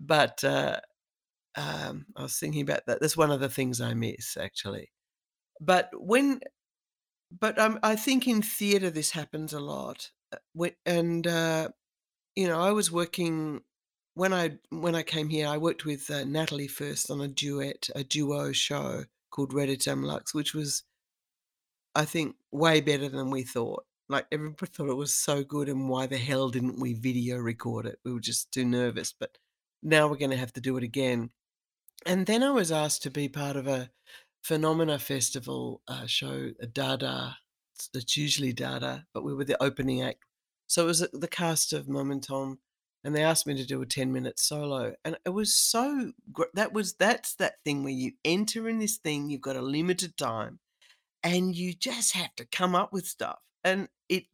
but, 0.00 0.42
uh, 0.44 0.80
um, 1.56 2.06
I 2.16 2.22
was 2.24 2.38
thinking 2.38 2.62
about 2.62 2.86
that. 2.86 3.00
That's 3.00 3.16
one 3.16 3.30
of 3.32 3.40
the 3.40 3.48
things 3.48 3.80
I 3.80 3.94
miss, 3.94 4.36
actually. 4.36 4.92
But 5.60 5.90
when 5.94 6.40
but, 7.30 7.58
um, 7.58 7.78
I 7.82 7.96
think 7.96 8.26
in 8.28 8.42
theater 8.42 8.90
this 8.90 9.10
happens 9.12 9.52
a 9.52 9.60
lot, 9.60 10.10
uh, 10.32 10.68
and, 10.86 11.26
uh, 11.26 11.70
you 12.36 12.48
know, 12.48 12.60
I 12.60 12.72
was 12.72 12.92
working 12.92 13.62
when 14.14 14.32
I 14.34 14.58
when 14.70 14.94
I 14.96 15.02
came 15.04 15.28
here, 15.30 15.48
I 15.48 15.58
worked 15.58 15.84
with, 15.86 16.10
uh, 16.10 16.24
Nathalie 16.24 16.68
first 16.68 17.10
on 17.10 17.20
a 17.20 17.28
duet 17.28 17.88
a 17.94 18.04
duo 18.04 18.52
show 18.52 19.04
called 19.30 19.52
Redutem 19.52 20.04
Lux, 20.04 20.34
which 20.34 20.54
was 20.54 20.84
I 21.94 22.04
think 22.04 22.36
way 22.52 22.80
better 22.80 23.08
than 23.08 23.30
we 23.30 23.42
thought. 23.42 23.84
Like, 24.08 24.26
everybody 24.32 24.70
thought 24.72 24.90
it 24.90 24.94
was 24.94 25.12
so 25.12 25.44
good, 25.44 25.68
and 25.68 25.88
why 25.88 26.06
the 26.06 26.18
hell 26.18 26.48
didn't 26.48 26.80
we 26.80 26.94
video 26.94 27.36
record 27.36 27.86
it? 27.86 27.98
We 28.04 28.12
were 28.12 28.20
just 28.20 28.50
too 28.52 28.64
nervous, 28.64 29.12
but 29.12 29.36
now 29.82 30.08
we're 30.08 30.16
gonna 30.16 30.36
have 30.36 30.52
to 30.54 30.60
do 30.60 30.76
it 30.76 30.82
again. 30.84 31.30
And 32.06 32.26
then 32.26 32.42
I 32.42 32.50
was 32.50 32.72
asked 32.72 33.02
to 33.02 33.10
be 33.10 33.28
part 33.28 33.56
of 33.56 33.66
a 33.66 33.90
Phenomena 34.42 34.98
Festival, 34.98 35.82
uh, 35.88 36.06
show, 36.06 36.52
Dada. 36.72 37.38
It's 37.94 38.16
usually 38.16 38.52
Dada, 38.52 39.06
but 39.12 39.24
we 39.24 39.34
were 39.34 39.44
the 39.44 39.62
opening 39.62 40.02
act. 40.02 40.24
So 40.66 40.84
it 40.84 40.86
was, 40.86 41.02
uh, 41.02 41.08
the 41.12 41.28
cast 41.28 41.72
of 41.72 41.86
Moombahton, 41.86 42.12
and 42.12 42.22
tom 42.22 42.58
and 43.04 43.14
they 43.14 43.22
asked 43.22 43.46
me 43.46 43.54
to 43.54 43.64
do 43.66 43.80
a 43.82 43.86
ten-minute 43.86 44.38
solo, 44.38 44.94
and 45.04 45.18
it 45.24 45.30
was 45.30 45.54
so 45.54 46.12
that 46.54 46.72
was 46.72 46.94
that's 46.94 47.34
that 47.36 47.54
thing 47.64 47.84
where 47.84 47.92
you 47.92 48.12
enter 48.24 48.68
in 48.68 48.78
this 48.78 48.96
thing, 48.96 49.30
you've 49.30 49.40
got 49.40 49.56
a 49.56 49.62
limited 49.62 50.16
time, 50.16 50.60
and 51.22 51.54
you 51.54 51.74
just 51.74 52.14
have 52.14 52.34
to 52.36 52.44
come 52.46 52.74
up 52.74 52.92
with 52.92 53.06
stuff, 53.06 53.38
and 53.64 53.88
it 54.08 54.24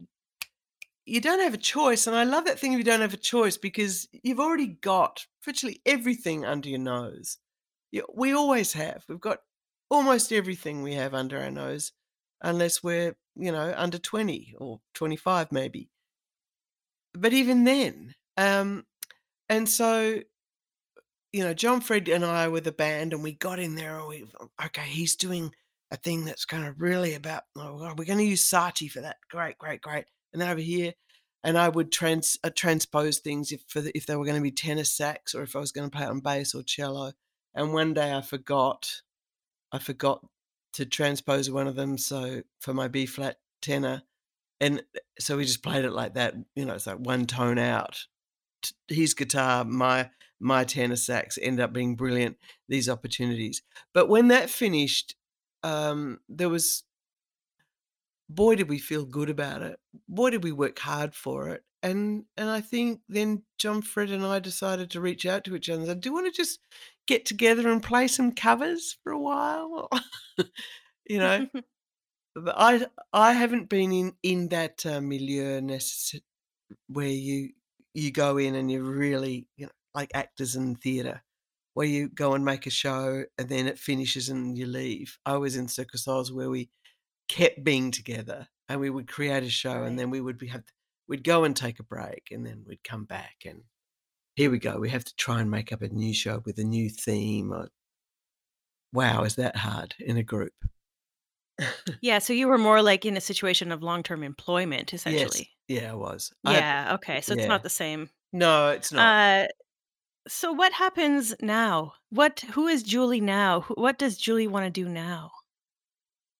you 1.05 1.21
don't 1.21 1.41
have 1.41 1.53
a 1.53 1.57
choice, 1.57 2.07
and 2.07 2.15
I 2.15 2.23
love 2.23 2.45
that 2.45 2.59
thing 2.59 2.73
if 2.73 2.79
you 2.79 2.83
don't 2.83 3.01
have 3.01 3.13
a 3.13 3.17
choice 3.17 3.57
because 3.57 4.07
you've 4.23 4.39
already 4.39 4.67
got 4.67 5.27
virtually 5.43 5.81
everything 5.85 6.45
under 6.45 6.67
your 6.67 6.79
nose. 6.79 7.37
Yeah, 7.91 8.03
we 8.13 8.33
always 8.33 8.73
have. 8.73 9.05
We've 9.07 9.19
got 9.19 9.39
almost 9.89 10.31
everything 10.33 10.81
we 10.81 10.95
have 10.95 11.13
under 11.13 11.39
our 11.39 11.51
nose, 11.51 11.91
unless 12.41 12.83
we're, 12.83 13.15
you 13.35 13.51
know, 13.51 13.73
under 13.77 13.99
20 13.99 14.55
or 14.57 14.81
25 14.95 15.51
maybe. 15.51 15.89
But 17.13 17.33
even 17.33 17.63
then, 17.63 18.15
um, 18.37 18.85
and 19.49 19.69
so, 19.69 20.21
you 21.31 21.43
know, 21.43 21.53
John 21.53 21.81
Fred 21.81 22.07
and 22.07 22.23
I 22.25 22.47
were 22.47 22.61
the 22.61 22.71
band, 22.71 23.13
and 23.13 23.23
we 23.23 23.33
got 23.33 23.59
in 23.59 23.75
there, 23.75 23.99
and 23.99 24.07
we 24.07 24.25
"Okay, 24.63 24.87
he's 24.87 25.15
doing 25.15 25.53
a 25.91 25.97
thing 25.97 26.25
that's 26.25 26.45
kinda 26.45 26.73
really 26.77 27.13
about 27.15 27.43
oh, 27.57 27.77
god, 27.79 27.99
we're 27.99 28.05
gonna 28.05 28.23
use 28.23 28.43
Saatchi 28.43 28.89
for 28.91 29.01
that. 29.01 29.17
Great, 29.29 29.57
great, 29.57 29.81
great." 29.81 30.05
And 30.33 30.41
then 30.41 30.49
over 30.49 30.61
here 30.61 30.93
and 31.43 31.57
I 31.57 31.69
would 31.69 31.91
trans 31.91 32.37
uh, 32.43 32.49
transpose 32.55 33.19
things 33.19 33.51
if 33.51 33.63
for 33.67 33.81
the 33.81 33.95
if 33.97 34.05
they 34.07 34.15
were 34.15 34.25
gonna 34.25 34.41
be 34.41 34.51
tenor 34.51 34.83
sax 34.83 35.35
or 35.35 35.43
if 35.43 35.55
I 35.55 35.59
was 35.59 35.71
gonna 35.71 35.89
play 35.89 36.03
it 36.03 36.09
on 36.09 36.19
bass 36.21 36.55
or 36.55 36.63
cello. 36.63 37.13
And 37.55 37.73
one 37.73 37.93
day 37.93 38.13
I 38.13 38.21
forgot 38.21 39.01
I 39.71 39.79
forgot 39.79 40.25
to 40.73 40.85
transpose 40.85 41.49
one 41.49 41.67
of 41.67 41.75
them, 41.75 41.97
so 41.97 42.41
for 42.59 42.73
my 42.73 42.87
B 42.87 43.05
flat 43.05 43.37
tenor, 43.61 44.03
and, 44.61 44.79
eh, 44.95 44.99
so 45.19 45.37
we 45.37 45.45
just 45.45 45.63
played 45.63 45.85
it 45.85 45.91
like 45.91 46.15
that, 46.15 46.35
you 46.55 46.65
know, 46.65 46.75
it's 46.75 46.87
like 46.87 46.99
1 46.99 47.27
tone 47.27 47.59
out. 47.59 48.05
His 48.87 49.13
guitar, 49.13 49.63
my 49.65 50.09
my 50.39 50.63
tenor 50.65 50.95
sax 50.97 51.37
ended 51.41 51.61
up 51.63 51.73
being 51.73 51.95
brilliant, 51.95 52.37
these 52.67 52.89
opportunities. 52.89 53.61
But 53.93 54.09
when 54.09 54.27
that 54.29 54.49
finished, 54.49 55.15
um, 55.65 56.21
there 56.29 56.49
was 56.49 56.85
boy, 58.29 58.55
did 58.55 58.69
we 58.69 58.79
feel 58.79 59.05
good 59.05 59.29
about 59.29 59.61
it. 59.61 59.79
Boy, 60.07 60.31
did 60.31 60.43
we 60.43 60.51
work 60.51 60.79
hard 60.79 61.15
for 61.15 61.49
it. 61.49 61.63
And 61.83 62.25
and 62.37 62.49
I 62.49 62.61
think 62.61 63.01
then 63.07 63.43
John 63.59 63.81
Fred 63.83 64.09
and 64.09 64.25
I 64.25 64.39
decided 64.39 64.89
to 64.91 65.01
reach 65.01 65.25
out 65.25 65.43
to 65.45 65.55
each 65.55 65.69
other 65.69 65.79
and 65.81 65.87
said, 65.87 66.01
"Do 66.01 66.09
you 66.09 66.13
wanna 66.13 66.31
just 66.31 66.59
get 67.05 67.25
together 67.25 67.69
and 67.69 67.83
play 67.83 68.07
some 68.07 68.31
covers 68.33 68.97
for 69.03 69.11
a 69.11 69.19
while?" 69.19 69.89
You 71.09 71.19
know? 71.19 71.47
But 72.35 72.55
I 72.57 72.87
I 73.13 73.33
haven't 73.33 73.69
been 73.69 73.91
in 73.93 74.17
in 74.23 74.49
that, 74.49 74.85
uh, 74.85 75.01
milieu 75.01 75.61
necessa 75.61 76.21
where 76.87 77.07
you 77.09 77.53
you 77.93 78.11
go 78.11 78.37
in 78.37 78.55
and 78.55 78.71
you're 78.71 78.83
really, 78.83 79.47
you 79.57 79.67
know, 79.67 79.71
like 79.95 80.11
actors 80.15 80.55
in 80.55 80.75
theater, 80.75 81.23
where 81.75 81.87
you 81.87 82.09
go 82.09 82.33
and 82.33 82.45
make 82.45 82.65
a 82.67 82.71
show 82.71 83.25
and 83.37 83.49
then 83.49 83.67
it 83.67 83.79
finishes 83.79 84.29
and 84.29 84.57
you 84.57 84.65
leave. 84.67 85.19
I 85.25 85.37
was 85.37 85.55
in 85.57 85.69
Circus 85.69 86.07
Oz 86.07 86.31
where 86.33 86.49
we 86.49 86.71
kept 87.29 87.63
being 87.63 87.91
together 87.91 88.47
and 88.69 88.81
we 88.81 88.89
would 88.89 89.07
create 89.07 89.43
a 89.43 89.49
show 89.49 89.83
and 89.83 89.99
then 89.99 90.09
we 90.09 90.21
would 90.21 90.37
be 90.39 90.47
have 90.47 90.63
we'd 91.07 91.23
go 91.23 91.43
and 91.45 91.55
take 91.55 91.79
a 91.79 91.83
break 91.83 92.29
and 92.31 92.45
then 92.45 92.65
we'd 92.67 92.83
come 92.83 93.05
back 93.05 93.37
and 93.45 93.63
here 94.35 94.51
we 94.51 94.59
go, 94.59 94.79
we 94.79 94.89
have 94.89 95.05
to 95.05 95.15
try 95.17 95.41
and 95.41 95.51
make 95.51 95.73
up 95.73 95.81
a 95.83 95.89
new 95.89 96.13
show 96.13 96.41
with 96.45 96.59
a 96.59 96.63
new 96.63 96.89
theme 96.89 97.53
or 97.53 97.69
Wow, 98.93 99.23
is 99.23 99.35
that 99.35 99.57
hard 99.57 99.95
in 99.99 100.17
a 100.17 100.23
group. 100.23 100.53
Yeah, 102.01 102.19
so 102.19 102.33
you 102.33 102.47
were 102.47 102.57
more, 102.57 102.81
like, 102.81 103.05
in 103.05 103.17
a 103.17 103.21
situation 103.21 103.71
of 103.71 103.81
long-term 103.81 104.23
employment, 104.23 104.93
essentially. 104.93 105.49
Yes. 105.67 105.83
Yeah, 105.83 105.91
I 105.91 105.95
was. 105.95 106.33
I 106.45 106.53
Yeah, 106.53 106.91
okay, 106.95 107.21
so 107.21 107.33
it's 107.33 107.47
not 107.47 107.63
the 107.63 107.69
same. 107.69 108.09
No, 108.31 108.69
it's 108.69 108.91
not. 108.91 109.01
Uh, 109.01 109.47
so 110.27 110.51
what 110.51 110.73
happens 110.73 111.35
now? 111.41 111.93
What 112.09 112.41
who 112.51 112.67
is 112.67 112.83
Julie 112.83 113.21
now? 113.21 113.61
What 113.75 113.97
does 113.97 114.17
Julie 114.17 114.47
wanna 114.47 114.69
do 114.69 114.87
now? 114.87 115.31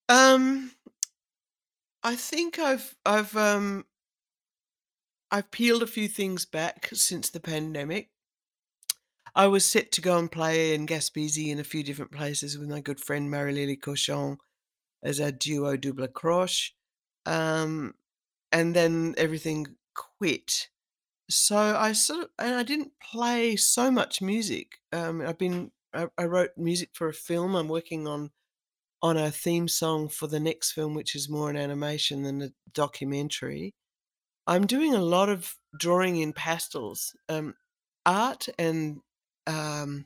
Um, 0.09 0.71
I 2.03 2.15
think 2.15 2.59
I've 2.59 2.95
I've, 3.05 3.35
um 3.35 3.85
I've 5.31 5.51
peeled 5.51 5.83
a 5.83 5.87
few 5.87 6.07
things 6.07 6.45
back 6.45 6.89
since 6.93 7.29
the 7.29 7.39
pandemic. 7.39 8.11
I 9.35 9.47
was 9.47 9.65
set 9.65 9.91
to 9.93 10.01
go 10.01 10.17
and 10.17 10.31
play 10.31 10.73
in 10.73 10.87
Gaspésie 10.87 11.49
in 11.49 11.59
a 11.59 11.63
few 11.63 11.83
different 11.83 12.11
places 12.11 12.57
with 12.57 12.69
my 12.69 12.79
good 12.79 13.01
friend 13.01 13.29
Marie-Lily 13.29 13.75
Cochon 13.75 14.37
as 15.03 15.19
a 15.19 15.31
duo 15.31 15.75
double 15.75 16.07
croche, 16.07 16.71
um, 17.25 17.95
and 18.51 18.73
then 18.75 19.13
everything 19.17 19.75
quit. 19.93 20.69
So 21.29 21.57
I 21.57 21.93
sort 21.93 22.23
of 22.23 22.29
and 22.37 22.55
I 22.55 22.63
didn't 22.63 22.91
play 23.01 23.55
so 23.55 23.89
much 23.89 24.21
music. 24.21 24.79
Um, 24.91 25.21
I've 25.21 25.37
been 25.37 25.71
I, 25.93 26.07
I 26.17 26.25
wrote 26.25 26.51
music 26.57 26.89
for 26.93 27.07
a 27.07 27.13
film. 27.13 27.55
I'm 27.55 27.67
working 27.67 28.07
on 28.07 28.31
on 29.01 29.17
a 29.17 29.31
theme 29.31 29.67
song 29.67 30.09
for 30.09 30.27
the 30.27 30.39
next 30.39 30.71
film, 30.71 30.93
which 30.93 31.15
is 31.15 31.29
more 31.29 31.49
an 31.49 31.57
animation 31.57 32.23
than 32.23 32.41
a 32.41 32.49
documentary. 32.73 33.75
I'm 34.47 34.67
doing 34.67 34.93
a 34.93 35.01
lot 35.01 35.29
of 35.29 35.55
drawing 35.77 36.17
in 36.17 36.33
pastels. 36.33 37.15
Um, 37.29 37.55
art 38.05 38.47
and 38.59 39.01
um, 39.47 40.05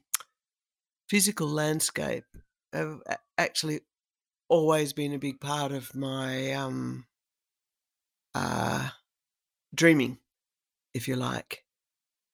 physical 1.09 1.47
landscape 1.47 2.25
have 2.73 3.01
actually 3.37 3.81
always 4.47 4.93
been 4.93 5.13
a 5.13 5.19
big 5.19 5.39
part 5.39 5.71
of 5.71 5.95
my 5.95 6.53
um, 6.53 7.05
uh, 8.33 8.89
dreaming, 9.73 10.19
if 10.93 11.07
you 11.07 11.15
like. 11.15 11.65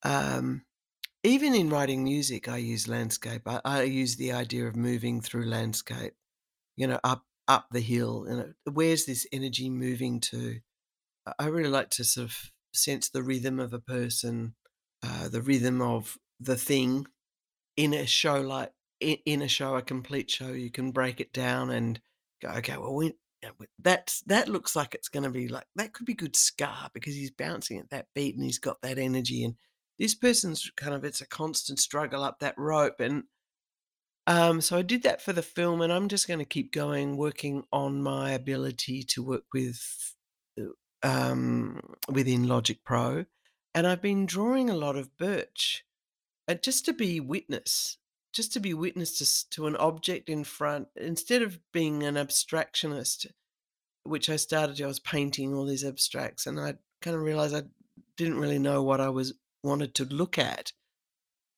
Um, 0.04 0.66
even 1.24 1.56
in 1.56 1.70
writing 1.70 2.04
music, 2.04 2.50
I 2.50 2.58
use 2.58 2.88
landscape. 2.88 3.44
I, 3.48 3.62
I 3.66 3.84
use 3.84 4.18
the 4.18 4.34
idea 4.34 4.68
of 4.68 4.76
moving 4.76 5.22
through 5.22 5.46
landscape. 5.46 6.14
You 6.78 6.88
know, 6.88 7.00
up 7.04 7.26
up 7.48 7.68
the 7.72 7.82
hill. 7.82 8.26
You 8.30 8.38
know, 8.38 8.54
where's 8.72 9.06
this 9.06 9.28
energy 9.34 9.70
moving 9.70 10.20
to? 10.22 10.60
I 11.40 11.48
really 11.48 11.70
like 11.70 11.90
to 11.92 12.04
sort 12.04 12.26
of 12.30 12.52
sense 12.74 13.10
the 13.10 13.24
rhythm 13.24 13.60
of 13.60 13.74
a 13.74 13.80
person, 13.80 14.56
uh, 15.04 15.30
the 15.30 15.42
rhythm 15.42 15.82
of 15.82 16.18
the 16.40 16.56
thing 16.56 17.08
in 17.78 17.94
a 17.94 18.06
show 18.06 18.42
like 18.42 18.74
in, 19.00 19.42
a 19.42 19.48
show, 19.48 19.76
a 19.76 19.82
complete 19.82 20.32
show. 20.32 20.50
You 20.50 20.72
can 20.72 20.92
break 20.92 21.20
it 21.20 21.34
down 21.34 21.70
and 21.70 22.02
go, 22.42 22.50
okay, 22.50 22.78
well, 22.78 22.96
we, 22.96 23.08
we- 23.08 23.18
that's 23.80 24.22
that 24.22 24.48
looks 24.48 24.76
like 24.76 24.94
it's 24.94 25.10
going 25.10 25.24
to 25.24 25.30
be 25.30 25.48
like 25.48 25.66
that 25.76 25.94
could 25.94 26.06
be 26.06 26.14
good 26.14 26.36
scar 26.36 26.90
because 26.94 27.16
he's 27.16 27.32
bouncing 27.32 27.80
at 27.80 27.90
that 27.90 28.08
beat 28.14 28.36
and 28.36 28.44
he's 28.44 28.60
got 28.60 28.82
that 28.82 28.98
energy 28.98 29.44
and 29.44 29.56
this 30.00 30.16
person's 30.16 30.70
kind 30.76 30.94
of 30.94 31.04
it's 31.04 31.22
a 31.22 31.28
constant 31.28 31.80
struggle 31.80 32.24
up 32.24 32.40
that 32.40 32.58
rope 32.58 33.00
and 33.00 33.24
um, 34.28 34.62
so 34.62 34.78
I 34.78 34.82
did 34.82 35.04
that 35.04 35.22
for 35.22 35.34
the 35.34 35.44
film, 35.44 35.82
and 35.82 35.94
I'm 35.94 36.08
just 36.08 36.28
going 36.28 36.40
to 36.40 36.46
keep 36.46 36.72
going, 36.72 37.16
working 37.16 37.64
on 37.72 38.02
my 38.02 38.32
ability 38.32 39.04
to 39.04 39.24
work 39.24 39.44
with 39.54 40.16
um, 41.04 41.80
within 42.12 42.48
Logic 42.48 42.80
Pro, 42.84 43.26
and 43.76 43.86
I've 43.86 44.02
been 44.02 44.26
drawing 44.26 44.70
a 44.70 44.76
lot 44.76 44.96
of 44.96 45.16
birch, 45.18 45.86
uh, 46.48 46.56
just 46.56 46.86
to 46.86 46.94
be 46.94 47.20
witness, 47.20 47.98
just 48.36 48.54
to 48.54 48.60
be 48.60 48.74
witness 48.74 49.18
to, 49.18 49.50
to 49.56 49.68
an 49.68 49.76
object 49.78 50.30
in 50.30 50.44
front, 50.44 50.90
instead 50.96 51.42
of 51.42 51.60
being 51.72 52.04
an 52.04 52.16
abstractionist, 52.16 53.26
which 54.04 54.30
I 54.30 54.36
started. 54.36 54.80
I 54.82 54.88
was 54.88 55.00
painting 55.00 55.54
all 55.54 55.66
these 55.66 55.86
abstracts, 55.86 56.46
and 56.46 56.60
I 56.60 56.76
kind 57.02 57.16
of 57.16 57.24
realized 57.24 57.56
I 57.56 57.64
didn't 58.18 58.40
really 58.40 58.60
know 58.60 58.84
what 58.84 59.02
I 59.02 59.10
was 59.10 59.34
wanted 59.64 59.96
to 59.96 60.06
look 60.06 60.38
at 60.38 60.74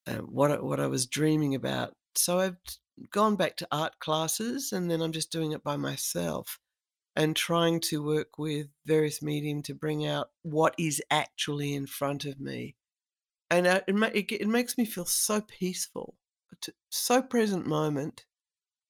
uh, 0.07 0.19
what 0.19 0.63
what 0.63 0.79
I 0.79 0.87
was 0.87 1.05
dreaming 1.05 1.55
about. 1.55 1.93
So 2.15 2.39
I've 2.39 2.57
gone 3.11 3.35
back 3.35 3.57
to 3.57 3.67
art 3.71 3.99
classes, 3.99 4.71
and 4.71 4.89
then 4.89 5.01
I'm 5.01 5.11
just 5.11 5.31
doing 5.31 5.51
it 5.51 5.63
by 5.63 5.77
myself 5.77 6.59
and 7.15 7.35
trying 7.35 7.79
to 7.79 8.03
work 8.03 8.37
with 8.37 8.67
various 8.85 9.23
medium 9.23 9.63
to 9.63 9.73
bring 9.73 10.05
out 10.05 10.29
what 10.43 10.75
is 10.77 11.01
actually 11.09 11.73
in 11.73 11.87
front 11.87 12.25
of 12.25 12.39
me. 12.39 12.75
And 13.49 13.65
uh, 13.65 13.81
it, 13.87 13.95
it, 14.13 14.31
it 14.41 14.47
makes 14.47 14.77
me 14.77 14.85
feel 14.85 15.05
so 15.05 15.41
peaceful, 15.41 16.15
to, 16.61 16.73
so 16.89 17.21
present 17.21 17.65
moment 17.65 18.25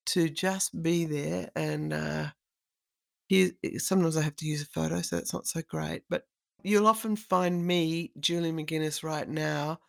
to 0.07 0.29
just 0.29 0.81
be 0.81 1.05
there. 1.05 1.49
And 1.55 1.93
uh, 1.93 2.27
here, 3.27 3.51
sometimes 3.77 4.17
I 4.17 4.21
have 4.21 4.35
to 4.37 4.47
use 4.47 4.61
a 4.61 4.65
photo, 4.65 5.01
so 5.01 5.17
it's 5.17 5.33
not 5.33 5.47
so 5.47 5.61
great. 5.67 6.03
But 6.09 6.23
you'll 6.63 6.87
often 6.87 7.15
find 7.15 7.65
me, 7.65 8.11
Julie 8.19 8.51
McInnes, 8.51 9.03
right 9.03 9.27
now 9.27 9.79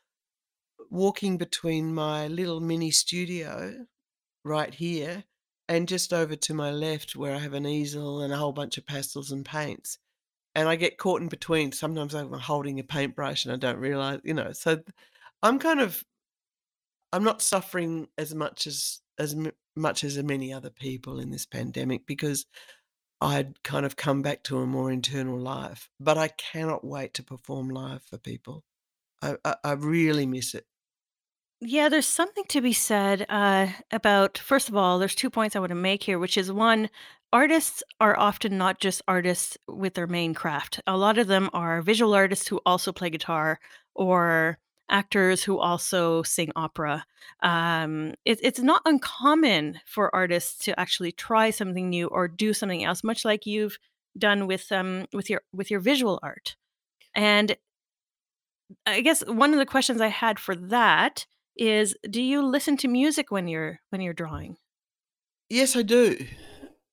walking 0.91 1.37
between 1.37 1.95
my 1.95 2.29
little 2.29 2.61
mini 2.61 2.91
studio 2.91 3.87
right 4.45 4.75
here 4.75 5.25
and 5.69 5.89
just 5.89 6.13
over 6.13 6.35
to 6.35 6.55
my 6.55 6.71
left 6.71 7.15
where 7.15 7.35
I 7.35 7.39
have 7.39 7.53
an 7.53 7.67
easel 7.67 8.23
and 8.23 8.33
a 8.33 8.37
whole 8.37 8.53
bunch 8.53 8.79
of 8.79 8.87
pastels 8.87 9.31
and 9.31 9.45
paints. 9.45 9.99
And 10.55 10.69
I 10.69 10.77
get 10.77 10.99
caught 10.99 11.21
in 11.21 11.29
between. 11.29 11.73
Sometimes 11.73 12.15
I'm 12.15 12.33
holding 12.33 12.81
a 12.81 12.85
paintbrush 12.85 13.45
and 13.45 13.53
I 13.53 13.57
don't 13.57 13.79
realize, 13.79 14.21
you 14.25 14.35
know. 14.35 14.53
So 14.53 14.81
I'm 15.43 15.59
kind 15.59 15.81
of 15.81 16.03
I'm 17.13 17.25
not 17.25 17.43
suffering 17.43 18.09
as 18.19 18.35
much 18.35 18.67
as 18.67 19.01
as 19.19 19.35
m- 19.35 19.53
much 19.77 20.05
as 20.05 20.23
many 20.23 20.53
other 20.53 20.71
people 20.71 21.19
in 21.19 21.31
this 21.31 21.47
pandemic 21.47 22.07
because 22.07 22.47
I'd 23.21 23.63
kind 23.65 23.85
of 23.87 23.97
come 23.97 24.23
back 24.23 24.45
to 24.45 24.59
a 24.59 24.67
more 24.67 24.93
internal 24.93 25.39
life. 25.39 25.91
But 25.99 26.19
I 26.19 26.29
cannot 26.29 26.85
wait 26.85 27.15
to 27.15 27.23
perform 27.23 27.71
live 27.71 28.03
for 28.03 28.19
people. 28.19 28.65
I 29.23 29.37
I, 29.45 29.57
I 29.65 29.73
really 29.73 30.27
miss 30.27 30.55
it. 30.55 30.67
Yeah, 31.61 31.89
there's 31.89 32.07
something 32.07 32.45
to 32.51 32.61
be 32.61 32.73
said 32.73 33.27
uh, 33.29 33.69
about, 33.91 34.39
first 34.39 34.69
of 34.69 34.77
all, 34.77 34.99
there's 34.99 35.15
two 35.17 35.29
points 35.31 35.57
I 35.57 35.59
want 35.59 35.71
to 35.71 35.75
make 35.75 36.05
here, 36.05 36.19
which 36.19 36.39
is 36.39 36.53
one, 36.53 36.89
artists 37.33 37.83
are 38.01 38.17
often 38.17 38.57
not 38.57 38.79
just 38.79 39.03
artists 39.09 39.59
with 39.67 39.95
their 39.95 40.07
main 40.07 40.35
craft. 40.35 40.81
A 40.87 40.97
lot 40.97 41.19
of 41.19 41.27
them 41.27 41.51
are 41.53 41.83
visual 41.83 42.15
artists 42.15 42.47
who 42.47 42.61
also 42.65 42.93
play 42.93 43.11
guitar 43.11 43.59
or 43.95 44.59
actors 44.89 45.45
who 45.45 45.59
also 45.59 46.23
sing 46.23 46.51
opera. 46.57 47.05
Um, 47.43 48.15
it, 48.25 48.41
it's 48.43 48.61
not 48.61 48.83
uncommon 48.85 49.81
for 49.87 50.15
artists 50.15 50.65
to 50.65 50.79
actually 50.79 51.13
try 51.13 51.51
something 51.51 51.89
new 51.91 52.07
or 52.09 52.29
do 52.29 52.53
something 52.53 52.85
else, 52.85 53.05
much 53.05 53.25
like 53.25 53.47
you've 53.47 53.79
done 54.17 54.47
with 54.47 54.73
um 54.73 55.07
with 55.13 55.31
your 55.31 55.43
with 55.53 55.71
your 55.71 55.81
visual 55.81 56.19
art. 56.23 56.57
And 57.15 57.57
I 58.87 59.01
guess 59.01 59.25
one 59.27 59.53
of 59.53 59.59
the 59.59 59.67
questions 59.67 60.01
I 60.01 60.09
had 60.09 60.39
for 60.39 60.55
that 60.57 61.27
is, 61.57 61.97
do 62.09 62.23
you 62.23 62.43
listen 62.43 62.77
to 62.79 62.89
music 62.89 63.31
when 63.31 63.49
you're 63.49 63.81
when 63.91 64.01
you're 64.01 64.15
drawing? 64.15 64.57
Yes, 65.49 65.77
I 65.77 65.83
do. 65.83 66.17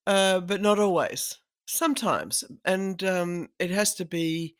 Uh, 0.08 0.40
but 0.40 0.62
not 0.62 0.80
always. 0.80 1.40
Sometimes, 1.68 2.44
and, 2.64 3.04
um, 3.04 3.50
it 3.58 3.72
has 3.72 3.96
to 3.96 4.06
be 4.06 4.56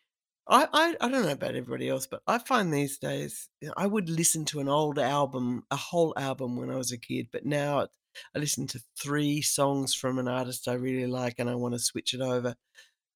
I 0.48 0.68
I 0.72 0.96
I 1.00 1.08
don't 1.08 1.24
know 1.24 1.32
about 1.32 1.56
everybody 1.56 1.88
else, 1.88 2.06
but 2.06 2.22
I 2.26 2.38
find 2.38 2.72
these 2.72 2.98
days, 2.98 3.48
you 3.60 3.68
know, 3.68 3.74
I 3.76 3.86
would 3.86 4.08
listen 4.08 4.44
to 4.46 4.60
an 4.60 4.68
old 4.68 4.98
album, 4.98 5.64
a 5.70 5.76
whole 5.76 6.14
album 6.16 6.56
when 6.56 6.70
I 6.70 6.76
was 6.76 6.92
a 6.92 6.98
kid, 6.98 7.28
but 7.32 7.44
now 7.46 7.88
I 8.34 8.38
listen 8.38 8.66
to 8.68 8.80
3 8.98 9.42
songs 9.42 9.94
from 9.94 10.18
an 10.18 10.28
artist 10.28 10.68
I 10.68 10.74
really 10.74 11.06
like, 11.06 11.34
and 11.38 11.50
I 11.50 11.54
wanna 11.56 11.78
switch 11.78 12.14
it 12.14 12.20
over. 12.20 12.56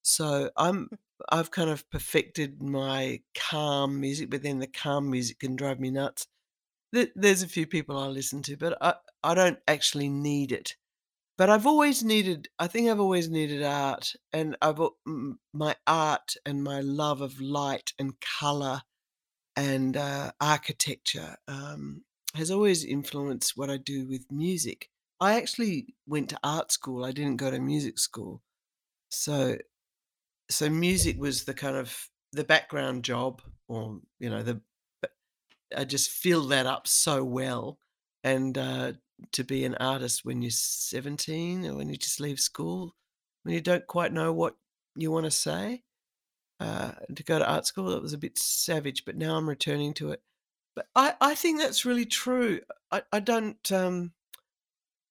So, 0.03 0.51
I'm 0.57 0.91
hmm. 0.91 0.97
I've 1.31 1.51
kind 1.53 1.71
of 1.71 1.89
perfected 1.91 2.63
my 2.63 3.23
calm 3.35 4.01
music, 4.01 4.31
but 4.31 4.43
then 4.43 4.59
the 4.61 4.67
calm 4.69 5.11
music 5.11 5.41
can 5.41 5.57
drive 5.57 5.81
me 5.81 5.91
nuts. 5.91 6.29
There's 6.93 7.43
a 7.43 7.49
few 7.49 7.67
people 7.67 7.99
I 7.99 8.07
listen 8.09 8.43
to, 8.45 8.57
but 8.57 8.79
I 8.83 8.95
I 9.25 9.35
don't 9.35 9.61
actually 9.69 10.09
need 10.11 10.53
it. 10.53 10.77
But 11.41 11.49
I've 11.49 11.67
always 11.67 12.05
needed 12.05 12.51
I 12.59 12.67
think 12.67 12.91
I've 12.91 13.01
always 13.01 13.31
needed 13.31 13.63
art, 13.63 14.15
and 14.31 14.59
I've 14.61 14.79
my 15.55 15.75
art 15.87 16.35
and 16.45 16.63
my 16.63 16.83
love 16.83 17.23
of 17.23 17.41
light 17.41 17.95
and 17.99 18.21
color 18.21 18.83
and, 19.57 19.97
uh, 19.97 20.33
architecture, 20.39 21.39
um, 21.49 22.05
has 22.35 22.51
always 22.51 22.85
influenced 22.85 23.57
what 23.57 23.71
I 23.71 23.79
do 23.79 24.07
with 24.07 24.31
music. 24.31 24.91
I 25.19 25.39
actually 25.39 25.95
went 26.07 26.29
to 26.29 26.41
art 26.45 26.73
school, 26.73 27.07
I 27.07 27.13
didn't 27.13 27.39
go 27.39 27.51
to 27.51 27.59
music 27.59 27.99
school. 27.99 28.43
So 29.11 29.57
so 30.51 30.69
music 30.71 31.19
was 31.19 31.45
the 31.45 31.55
kind 31.55 31.77
of 31.77 32.11
the 32.33 32.45
background 32.45 33.05
job 33.05 33.43
or, 33.67 34.01
you 34.19 34.29
know, 34.29 34.43
the 34.43 34.61
I 35.77 35.85
just 35.85 36.11
fill 36.11 36.49
that 36.49 36.67
up 36.67 36.87
so 36.87 37.25
well. 37.25 37.79
And 38.23 38.57
uh, 38.57 38.93
to 39.33 39.45
be 39.45 39.65
an 39.65 39.77
artist 39.77 40.25
when 40.25 40.43
you're 40.43 40.51
17 40.51 41.67
or 41.67 41.75
when 41.75 41.89
you 41.89 41.97
just 41.97 42.21
leave 42.21 42.41
school, 42.41 42.95
when 43.43 43.55
you 43.55 43.61
don't 43.61 43.87
quite 43.87 44.13
know 44.13 44.33
what 44.33 44.57
you 44.97 45.11
want 45.11 45.25
to 45.25 45.31
say, 45.31 45.83
uh, 46.61 46.93
to 47.15 47.23
go 47.23 47.39
to 47.39 47.51
art 47.51 47.67
school, 47.67 47.93
it 47.93 48.03
was 48.03 48.13
a 48.13 48.19
bit 48.19 48.39
savage, 48.39 49.05
but 49.07 49.17
now 49.17 49.37
I'm 49.37 49.49
returning 49.49 49.95
to 49.95 50.11
it. 50.11 50.21
But 50.77 50.87
I, 50.95 51.15
I 51.21 51.35
think 51.35 51.59
that's 51.59 51.87
really 51.87 52.05
true. 52.05 52.61
I, 52.93 53.03
I 53.13 53.21
don't. 53.21 53.73
Um, 53.73 54.13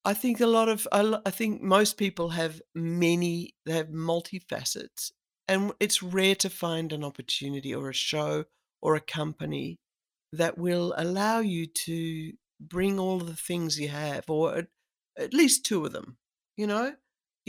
I 0.04 0.14
think 0.14 0.40
a 0.40 0.46
lot 0.46 0.68
of 0.68 0.88
I 0.92 1.18
I 1.26 1.30
think 1.30 1.60
most 1.60 1.98
people 1.98 2.30
have 2.30 2.62
many 2.74 3.54
they 3.66 3.72
have 3.72 3.90
multi-facets, 3.90 5.12
and 5.48 5.72
it's 5.80 6.02
rare 6.02 6.36
to 6.36 6.48
find 6.48 6.92
an 6.92 7.04
opportunity 7.04 7.74
or 7.74 7.90
a 7.90 7.94
show 7.94 8.44
or 8.80 8.94
a 8.94 9.00
company 9.00 9.78
that 10.32 10.56
will 10.56 10.94
allow 10.96 11.40
you 11.40 11.66
to 11.66 12.32
bring 12.60 12.98
all 12.98 13.18
the 13.18 13.36
things 13.36 13.80
you 13.80 13.88
have 13.88 14.28
or 14.28 14.54
at 14.54 14.66
at 15.18 15.34
least 15.34 15.64
2 15.66 15.84
of 15.84 15.92
them, 15.92 16.16
you 16.56 16.66
know? 16.66 16.94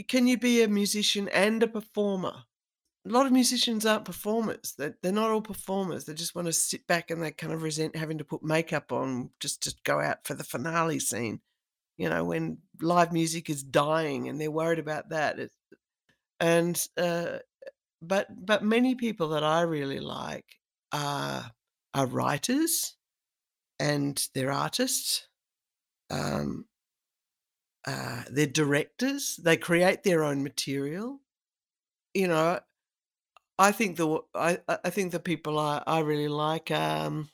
Can 0.08 0.26
you 0.26 0.36
be 0.38 0.62
a 0.62 0.68
musician 0.68 1.28
and 1.28 1.62
a 1.62 1.68
performer? 1.68 2.44
A 3.06 3.08
lot 3.08 3.26
of 3.26 3.32
musicians 3.32 3.86
aren't 3.86 4.04
performers. 4.04 4.74
They're 4.76 4.96
they're 5.02 5.12
not 5.12 5.30
all 5.30 5.40
performers. 5.42 6.04
They 6.04 6.14
just 6.14 6.34
wanna 6.34 6.52
sit 6.52 6.86
back 6.86 7.10
and 7.10 7.22
they 7.22 7.30
kind 7.30 7.52
of 7.52 7.62
resent 7.62 7.96
having 7.96 8.18
to 8.18 8.24
put 8.24 8.42
makeup 8.42 8.92
on 8.92 9.30
just 9.40 9.62
to 9.64 9.74
go 9.84 10.00
out 10.00 10.26
for 10.26 10.34
the 10.34 10.44
finale 10.44 10.98
scene, 10.98 11.40
you 11.96 12.08
know, 12.08 12.24
when 12.24 12.58
live 12.80 13.12
music 13.12 13.50
is 13.50 13.62
dying 13.62 14.28
and 14.28 14.40
they're 14.40 14.50
worried 14.50 14.78
about 14.78 15.10
that. 15.10 15.38
It's 15.38 15.54
and, 16.40 16.88
uh, 16.96 17.38
but 18.00 18.26
but 18.44 18.64
many 18.64 18.94
people 18.96 19.28
that 19.28 19.44
I 19.44 19.62
really 19.62 20.00
like 20.00 20.46
are 20.92 21.52
are 21.94 22.06
writers 22.06 22.96
and 23.82 24.28
they're 24.34 24.52
artists. 24.52 25.28
Um, 26.10 26.68
uh, 27.84 28.24
they're 28.30 28.46
directors. 28.46 29.36
They 29.36 29.56
create 29.56 30.02
their 30.02 30.22
own 30.22 30.42
material. 30.42 31.20
You 32.14 32.28
know, 32.28 32.60
I 33.58 33.72
think 33.72 33.96
the 33.96 34.20
I, 34.34 34.60
I 34.68 34.90
think 34.90 35.12
the 35.12 35.20
people 35.20 35.58
I 35.58 35.82
I 35.86 36.00
really 36.00 36.28
like, 36.28 36.70
um 36.70 37.30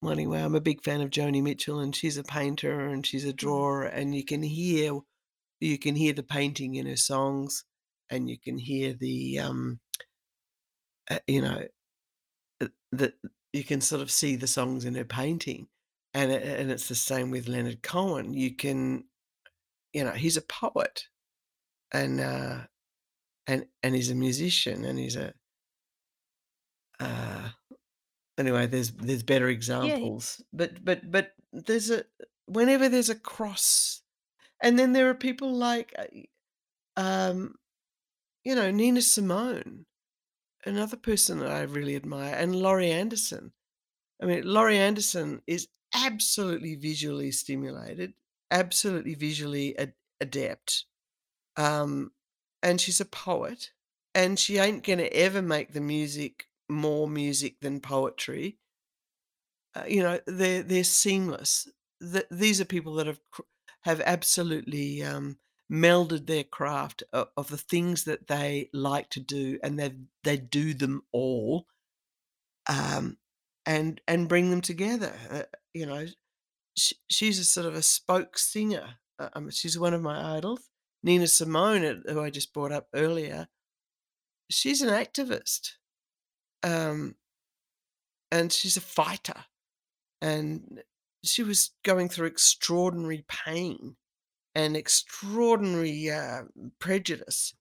well, 0.00 0.12
anyway, 0.12 0.40
I'm 0.42 0.54
a 0.54 0.60
big 0.60 0.82
fan 0.82 1.00
of 1.00 1.10
Joni 1.10 1.42
Mitchell, 1.42 1.78
and 1.80 1.94
she's 1.94 2.16
a 2.16 2.24
painter 2.24 2.80
and 2.88 3.06
she's 3.06 3.24
a 3.24 3.32
Mhm. 3.42 3.62
drawer, 3.62 3.84
and 3.84 4.14
you 4.14 4.24
can 4.24 4.42
hear 4.42 5.00
you 5.60 5.78
can 5.78 5.96
hear 5.96 6.12
the 6.14 6.22
painting 6.24 6.76
in 6.76 6.86
her 6.86 6.96
songs, 6.96 7.64
and 8.10 8.30
you 8.30 8.38
can 8.38 8.58
hear 8.58 8.94
the, 8.94 9.38
um 9.40 9.80
uh, 11.10 11.18
you 11.26 11.42
know, 11.42 11.66
uh, 12.60 12.68
the 12.92 13.14
you 13.52 13.64
can 13.64 13.80
sort 13.80 14.02
of 14.02 14.10
see 14.10 14.36
the 14.36 14.46
songs 14.46 14.84
in 14.84 14.94
her 14.94 15.04
painting, 15.04 15.68
and 16.14 16.32
it 16.32 16.42
and 16.60 16.70
it's 16.70 16.88
the 16.88 16.94
same 16.94 17.30
with 17.30 17.48
Leonard 17.48 17.82
Cohen. 17.82 18.34
You 18.34 18.54
can 18.56 19.04
you 19.92 20.04
know, 20.04 20.12
he's 20.12 20.36
a 20.36 20.42
poet, 20.42 21.08
and, 21.92 22.20
uh, 22.20 22.66
and 23.46 23.66
and 23.82 23.94
he's 23.94 24.10
a 24.10 24.14
musician, 24.14 24.84
and 24.84 24.98
he's 24.98 25.16
a 25.16 25.34
uh, 27.00 27.50
anyway, 28.38 28.66
there's 28.66 28.92
there's 28.92 29.22
better 29.22 29.48
Yeah. 29.48 29.54
examples, 29.56 30.42
but 30.52 30.84
but 30.84 31.10
but 31.10 31.34
there's 31.52 31.90
a 31.90 32.04
whenever 32.46 32.88
there's 32.88 33.10
a 33.10 33.18
cross 33.18 34.02
and 34.62 34.78
then 34.78 34.92
there 34.92 35.10
are 35.10 35.14
people 35.14 35.54
like, 35.54 35.94
uh, 35.98 36.06
um, 36.96 37.56
you 38.44 38.54
know, 38.54 38.70
Nina 38.70 39.02
Simone, 39.02 39.86
another 40.66 40.96
person 40.96 41.38
that 41.40 41.50
I 41.50 41.62
really 41.62 41.96
admire, 41.96 42.34
and 42.34 42.56
Laurie 42.56 42.90
Anderson. 42.90 43.52
I 44.22 44.26
mean, 44.26 44.44
Laurie 44.44 44.78
Anderson 44.78 45.42
is 45.46 45.68
absolutely 45.94 46.76
visually 46.76 47.32
stimulated, 47.32 48.14
absolutely 48.50 49.14
visually 49.16 49.76
ad 49.78 49.94
adept, 50.20 50.86
um, 51.56 52.12
and 52.62 52.80
she's 52.80 53.00
a 53.00 53.06
poet, 53.06 53.72
and 54.14 54.38
she 54.38 54.58
ain't 54.58 54.84
gonna 54.84 55.04
ever 55.12 55.42
make 55.42 55.72
the 55.74 55.80
music 55.82 56.48
more 56.70 57.08
music 57.08 57.60
than 57.60 57.80
poetry. 57.80 58.58
Uh, 59.74 59.84
you 59.88 60.02
know, 60.02 60.20
they're 60.26 60.62
they're 60.62 60.84
seamless. 60.84 61.68
Th 62.00 62.24
these 62.30 62.60
are 62.60 62.64
people 62.64 62.94
that 62.94 63.06
have 63.06 63.20
have 63.82 64.00
absolutely, 64.02 65.02
um, 65.02 65.38
melded 65.72 66.26
their 66.26 66.44
craft 66.44 67.02
o 67.12 67.26
of 67.36 67.48
the 67.48 67.58
things 67.58 68.04
that 68.04 68.26
they 68.28 68.68
like 68.72 69.08
to 69.10 69.20
do, 69.20 69.58
and 69.62 69.78
they 69.78 69.92
they 70.24 70.36
do 70.36 70.74
them 70.74 71.02
all, 71.12 71.66
um, 72.68 73.18
and 73.66 74.00
and 74.08 74.28
bring 74.28 74.50
them 74.50 74.60
together, 74.60 75.14
uh, 75.30 75.42
you 75.74 75.86
know? 75.86 76.06
Sh 76.76 76.94
she's 77.10 77.38
a 77.38 77.44
sort 77.44 77.66
of 77.66 77.74
a 77.74 77.82
spoke 77.82 78.38
singer, 78.38 78.96
uh, 79.18 79.30
um, 79.34 79.50
she's 79.50 79.78
one 79.78 79.94
of 79.94 80.02
my 80.02 80.36
idols. 80.38 80.70
Nina 81.02 81.26
Simone, 81.26 81.84
uh, 81.84 82.12
who 82.12 82.22
I 82.22 82.30
just 82.30 82.52
brought 82.54 82.72
up 82.72 82.88
earlier, 82.94 83.48
she's 84.50 84.82
an 84.82 84.88
activist, 84.90 85.72
um, 86.62 87.16
and 88.30 88.52
she's 88.52 88.76
a 88.76 88.80
fighter. 88.80 89.44
and 90.22 90.82
she 91.24 91.42
was 91.42 91.70
going 91.84 92.08
through 92.08 92.26
extraordinary 92.26 93.24
pain 93.28 93.96
and 94.54 94.76
extraordinary 94.76 96.10
uh, 96.10 96.42
prejudice 96.78 97.54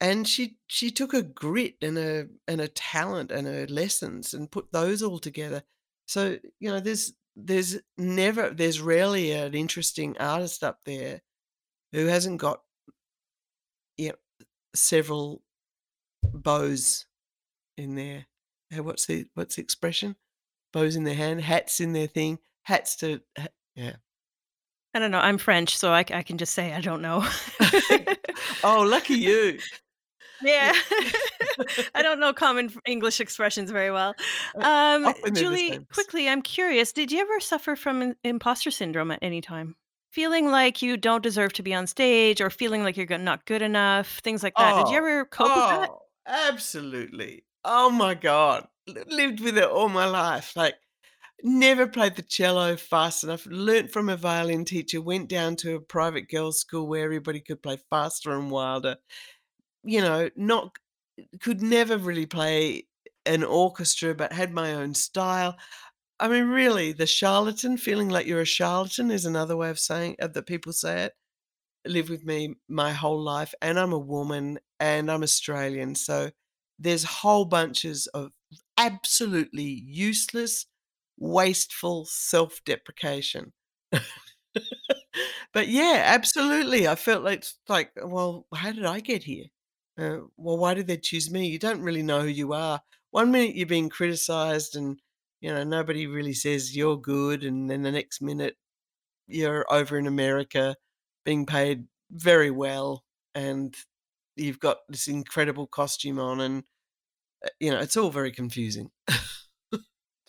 and 0.00 0.26
she 0.26 0.56
she 0.66 0.90
took 0.90 1.12
a 1.12 1.22
grit 1.22 1.76
and 1.82 1.98
a 1.98 2.26
and 2.48 2.60
a 2.60 2.68
talent 2.68 3.30
and 3.30 3.46
her 3.46 3.66
lessons 3.66 4.32
and 4.32 4.50
put 4.50 4.72
those 4.72 5.02
all 5.02 5.18
together. 5.18 5.62
So 6.06 6.38
you 6.58 6.70
know 6.70 6.80
there's 6.80 7.12
there's 7.36 7.78
never 7.98 8.50
there's 8.50 8.80
rarely 8.80 9.32
an 9.32 9.54
interesting 9.54 10.16
artist 10.18 10.64
up 10.64 10.80
there 10.84 11.20
who 11.92 12.06
hasn't 12.06 12.40
got 12.40 12.62
you 13.98 14.10
know, 14.10 14.14
several 14.74 15.42
bows 16.22 17.06
in 17.76 17.94
their 17.94 18.26
uh, 18.76 18.82
what's 18.82 19.06
the 19.06 19.26
what's 19.34 19.56
the 19.56 19.62
expression? 19.62 20.16
Bows 20.72 20.96
in 20.96 21.04
their 21.04 21.14
hand 21.14 21.42
hats 21.42 21.80
in 21.80 21.92
their 21.92 22.06
thing 22.06 22.38
hats 22.62 22.96
to 22.96 23.20
yeah 23.74 23.96
I 24.94 24.98
don't 24.98 25.10
know, 25.12 25.18
I'm 25.20 25.38
French, 25.38 25.76
so 25.78 25.92
I 25.92 26.02
can 26.02 26.36
just 26.36 26.52
say 26.54 26.72
I 26.74 26.80
don't 26.80 27.02
know. 27.02 27.24
Oh, 28.62 28.82
lucky 28.82 29.14
you. 29.14 29.58
Yeah. 30.42 30.72
I 31.94 32.00
don't 32.02 32.18
know 32.18 32.32
common 32.32 32.70
English 32.86 33.20
expressions 33.20 33.70
very 33.70 33.90
well. 33.90 34.14
Uh, 34.54 34.64
Um, 34.64 35.04
often 35.04 35.34
they're 35.34 35.44
the 35.44 35.50
Julie, 35.50 35.78
quickly, 35.92 36.28
I'm 36.30 36.40
curious, 36.40 36.92
did 36.92 37.12
you 37.12 37.20
ever 37.20 37.40
suffer 37.40 37.76
from 37.76 38.00
im 38.02 38.16
imposter 38.24 38.70
syndrome 38.70 39.10
at 39.10 39.18
any 39.20 39.42
time? 39.42 39.76
Feeling 40.12 40.46
like 40.50 40.80
you 40.80 40.96
don't 40.96 41.22
deserve 41.22 41.52
to 41.54 41.62
be 41.62 41.74
on 41.74 41.86
stage 41.86 42.40
or 42.40 42.48
feeling 42.48 42.82
like 42.82 42.96
you're 42.96 43.18
not 43.18 43.44
good 43.44 43.60
enough, 43.62 44.18
things 44.24 44.42
like 44.42 44.56
that. 44.56 44.76
Did 44.76 44.88
you 44.88 44.96
Oh, 44.96 44.96
ever 44.96 45.24
cope 45.26 45.54
with 45.56 45.66
that? 45.68 45.90
oh, 45.90 46.00
absolutely. 46.26 47.44
Oh 47.64 47.90
my 47.90 48.14
god. 48.14 48.66
Li 48.86 49.02
lived 49.08 49.40
with 49.40 49.58
it 49.58 49.64
all 49.64 49.88
my 49.90 50.06
life, 50.06 50.56
like, 50.56 50.74
never 51.44 51.86
played 51.86 52.16
the 52.16 52.22
cello 52.22 52.76
fast 52.76 53.24
enough, 53.24 53.46
learnt 53.46 53.90
from 53.90 54.08
a 54.08 54.16
violin 54.16 54.64
teacher, 54.64 55.00
went 55.00 55.28
down 55.28 55.56
to 55.56 55.76
a 55.76 55.80
private 55.80 56.28
girls' 56.30 56.60
school 56.60 56.86
where 56.86 57.04
everybody 57.04 57.40
could 57.40 57.62
play 57.62 57.78
faster 57.90 58.32
and 58.32 58.50
wilder, 58.50 58.96
you 59.84 60.00
know, 60.00 60.30
not 60.36 60.76
could 61.40 61.62
never 61.62 61.98
really 61.98 62.26
play 62.26 62.86
an 63.26 63.44
orchestra, 63.44 64.14
but 64.14 64.32
had 64.32 64.52
my 64.52 64.74
own 64.74 64.94
style. 64.94 65.56
I 66.20 66.28
mean, 66.28 66.48
really, 66.48 66.92
the 66.92 67.06
charlatan, 67.06 67.76
feeling 67.76 68.08
like 68.10 68.26
you're 68.26 68.40
a 68.42 68.46
charlatan 68.46 69.10
is 69.10 69.24
another 69.26 69.56
way 69.56 69.70
of 69.70 69.78
saying 69.78 70.16
uh, 70.20 70.28
that 70.28 70.46
people 70.46 70.72
say 70.72 71.04
it. 71.04 71.14
Live 71.86 72.10
with 72.10 72.24
me 72.24 72.56
my 72.68 72.92
whole 72.92 73.20
life, 73.22 73.54
and 73.62 73.78
I'm 73.78 73.92
a 73.92 73.98
woman, 73.98 74.58
and 74.80 75.10
I'm 75.10 75.22
Australian, 75.22 75.94
so 75.94 76.30
there's 76.78 77.04
whole 77.04 77.46
bunches 77.46 78.06
of 78.08 78.32
absolutely 78.78 79.64
useless, 79.64 80.66
wasteful 81.20 82.06
self-deprecation. 82.06 83.52
But 85.52 85.68
yeah, 85.68 86.02
absolutely, 86.06 86.86
I 86.88 86.94
felt 86.94 87.22
like 87.24 87.44
like, 87.68 87.92
"Well, 88.02 88.46
how 88.54 88.72
did 88.72 88.84
I 88.84 89.00
get 89.00 89.24
here? 89.24 89.46
Uh, 89.98 90.18
well, 90.36 90.58
why 90.58 90.74
did 90.74 90.86
they 90.86 90.96
choose 90.96 91.30
me?" 91.30 91.48
You 91.48 91.58
don't 91.58 91.82
really 91.82 92.02
know 92.02 92.20
who 92.22 92.28
you 92.28 92.52
are. 92.52 92.80
One 93.10 93.30
minute 93.30 93.56
you're 93.56 93.66
being 93.66 93.88
criticized 93.88 94.76
and, 94.76 95.00
you 95.40 95.52
know, 95.52 95.64
nobody 95.64 96.06
really 96.06 96.32
says 96.34 96.76
you're 96.76 96.96
good, 97.00 97.42
and 97.44 97.68
then 97.70 97.82
the 97.82 97.90
next 97.92 98.22
minute 98.22 98.56
you're 99.28 99.66
over 99.72 99.98
in 99.98 100.06
America 100.08 100.76
being 101.24 101.46
paid 101.46 101.86
very 102.10 102.50
well, 102.52 103.04
and 103.34 103.76
you've 104.36 104.60
got 104.60 104.78
this 104.88 105.08
incredible 105.08 105.66
costume 105.68 106.18
on, 106.20 106.40
and, 106.40 106.64
uh, 107.46 107.50
you 107.60 107.70
know, 107.72 107.80
it's 107.80 107.96
all 107.98 108.10
very 108.10 108.32
confusing. 108.32 108.90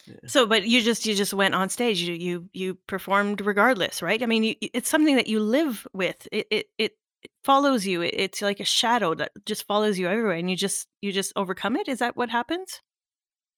Yeah. 0.05 0.15
So, 0.27 0.45
but 0.45 0.67
you 0.67 0.81
just 0.81 1.05
you 1.05 1.15
just 1.15 1.33
went 1.33 1.55
on 1.55 1.69
stage, 1.69 2.01
you 2.01 2.13
you 2.13 2.49
you 2.53 2.75
performed 2.87 3.41
regardless, 3.41 4.01
right? 4.01 4.21
I 4.21 4.25
mean, 4.25 4.43
you 4.43 4.55
it's 4.61 4.89
something 4.89 5.15
that 5.15 5.27
you 5.27 5.39
live 5.39 5.87
with. 5.93 6.27
It 6.31 6.47
it 6.51 6.67
it 6.77 6.97
it 7.23 7.31
follows 7.43 7.85
you. 7.85 8.01
It, 8.01 8.13
it's 8.17 8.41
like 8.41 8.59
a 8.59 8.65
shadow 8.65 9.15
that 9.15 9.31
just 9.45 9.65
follows 9.67 9.99
you 9.99 10.07
everywhere, 10.07 10.33
and 10.37 10.49
you 10.49 10.55
just 10.55 10.87
you 11.01 11.11
just 11.11 11.33
overcome 11.35 11.75
it. 11.75 11.87
Is 11.87 11.99
that 11.99 12.15
what 12.17 12.29
happens? 12.29 12.81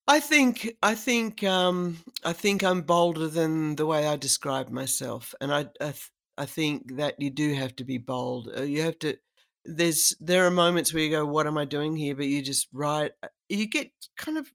I 0.08 0.20
think 0.20 0.76
I 0.84 0.96
think, 0.96 1.44
um, 1.44 1.98
I 2.24 2.34
think 2.34 2.64
I'm 2.64 2.82
bolder 2.82 3.28
than 3.28 3.76
the 3.76 3.86
way 3.86 4.06
I 4.08 4.18
describe 4.18 4.70
myself, 4.70 5.34
and 5.40 5.54
I 5.54 5.62
I 5.80 5.92
th 5.92 6.12
I 6.38 6.46
think 6.46 6.96
that 6.98 7.16
you 7.22 7.30
do 7.30 7.54
have 7.54 7.76
to 7.78 7.86
be 7.86 7.98
bold. 8.00 8.50
Uh, 8.58 8.64
you 8.64 8.82
have 8.82 9.00
to 9.00 9.18
there's 9.66 10.14
there 10.20 10.46
are 10.46 10.52
moments 10.52 10.94
where 10.94 11.04
you 11.04 11.10
go, 11.12 11.26
"What 11.26 11.48
am 11.48 11.58
I 11.58 11.66
doing 11.66 11.96
here?" 11.96 12.16
But 12.16 12.28
you 12.28 12.42
just 12.42 12.68
write 12.74 13.14
uh, 13.24 13.30
you 13.50 13.66
get 13.68 13.92
kind 14.18 14.38
of 14.38 14.52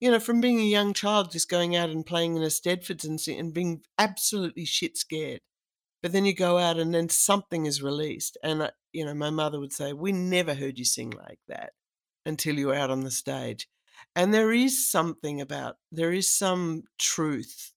you 0.00 0.10
know, 0.10 0.20
from 0.20 0.40
being 0.40 0.60
a 0.60 0.64
young 0.64 0.92
child, 0.94 1.32
just 1.32 1.48
going 1.50 1.76
out 1.76 1.90
and 1.90 2.06
playing 2.06 2.36
in 2.36 2.42
eisteddfods 2.42 3.04
and 3.04 3.20
and 3.38 3.54
being 3.54 3.82
absolutely 3.98 4.64
shit 4.64 4.96
scared. 4.96 5.40
but 6.02 6.12
then 6.12 6.24
you 6.24 6.34
go 6.34 6.58
out 6.58 6.78
and 6.78 6.94
then 6.94 7.08
something 7.08 7.66
is 7.66 7.82
released. 7.82 8.38
And, 8.42 8.62
uh, 8.62 8.70
you 8.92 9.04
know, 9.04 9.14
my 9.14 9.30
mother 9.30 9.60
would 9.60 9.72
say, 9.72 9.92
"We 9.92 10.12
never 10.12 10.54
heard 10.54 10.78
you 10.78 10.84
sing 10.84 11.10
like 11.10 11.40
that 11.48 11.72
until 12.26 12.58
you 12.58 12.68
were 12.68 12.74
out 12.74 12.90
on 12.90 13.02
the 13.02 13.10
stage." 13.10 13.68
And 14.16 14.32
there 14.34 14.52
is 14.52 14.90
something 14.90 15.40
about 15.40 15.78
there 15.92 16.12
is 16.12 16.30
some 16.32 16.84
truth, 16.98 17.72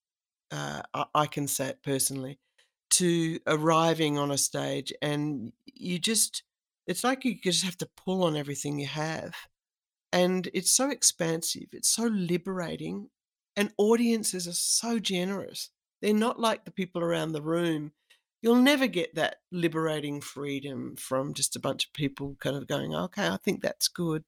uh, 0.51 0.83
I 0.93 1.05
I 1.15 1.27
can 1.27 1.47
say 1.47 1.67
it 1.69 1.83
personally, 1.83 2.39
to 2.91 3.39
arriving 3.47 4.17
on 4.17 4.31
a 4.31 4.37
stage 4.37 4.93
and 5.01 5.53
you 5.65 5.99
just 5.99 6.43
it's 6.87 7.03
like 7.03 7.25
you 7.25 7.35
just 7.41 7.63
have 7.65 7.77
to 7.79 7.89
pull 7.97 8.23
on 8.23 8.35
everything 8.37 8.79
you 8.79 8.87
have. 8.87 9.33
And 10.13 10.49
it's 10.55 10.71
so 10.71 10.91
expansive, 10.91 11.69
it's 11.73 11.89
so 11.89 12.05
liberating, 12.05 13.11
and 13.57 13.73
audiences 13.79 14.47
are 14.47 14.53
so 14.53 14.99
generous. 14.99 15.71
They're 16.01 16.15
not 16.15 16.39
like 16.39 16.65
the 16.65 16.71
people 16.71 17.03
around 17.03 17.33
the 17.33 17.43
room. 17.43 17.93
You'll 18.43 18.57
never 18.57 18.87
get 18.87 19.15
that 19.15 19.37
liberating 19.51 20.21
freedom 20.21 20.97
from 20.97 21.33
just 21.35 21.57
a 21.57 21.61
bunch 21.61 21.87
of 21.87 21.93
people 21.93 22.37
kind 22.41 22.57
of 22.57 22.67
going, 22.67 22.95
"Okay, 22.95 23.27
I 23.29 23.37
think 23.37 23.63
that's 23.63 23.89
good." 23.89 24.25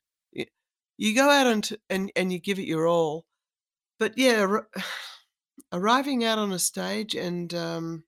You 0.98 1.16
go 1.16 1.30
out 1.30 1.48
and 1.48 1.70
and 1.90 2.12
and 2.16 2.32
you 2.32 2.40
give 2.40 2.60
it 2.60 2.68
your 2.68 2.88
all. 2.88 3.26
But 4.00 4.18
yeah, 4.18 4.42
ar 4.42 4.70
arriving 5.74 6.24
out 6.24 6.40
on 6.40 6.52
a 6.54 6.60
stage 6.60 7.16
and, 7.16 7.54
um 7.54 8.06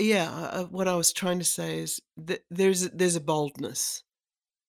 yeah, 0.00 0.30
uh, 0.32 0.62
uh, 0.62 0.66
what 0.66 0.88
I 0.88 0.96
was 0.96 1.12
trying 1.12 1.38
to 1.40 1.44
say 1.44 1.80
is 1.80 2.00
that 2.18 2.42
there's 2.50 2.90
there's 2.90 3.16
a 3.16 3.20
boldness 3.20 4.04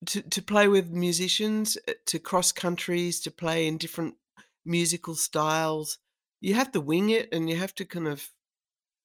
to 0.08 0.22
to 0.22 0.42
play 0.42 0.68
with 0.68 0.90
musicians, 0.92 1.78
uh, 1.88 1.94
to 2.08 2.20
cross 2.20 2.52
countries, 2.52 3.20
to 3.22 3.32
play 3.32 3.68
in 3.68 3.78
different 3.78 4.16
musical 4.66 5.16
styles. 5.16 5.98
You 6.42 6.54
have 6.56 6.72
to 6.74 6.82
wing 6.82 7.10
it 7.10 7.30
and 7.34 7.50
you 7.50 7.58
have 7.58 7.76
to 7.76 7.86
kind 7.86 8.08
of, 8.08 8.30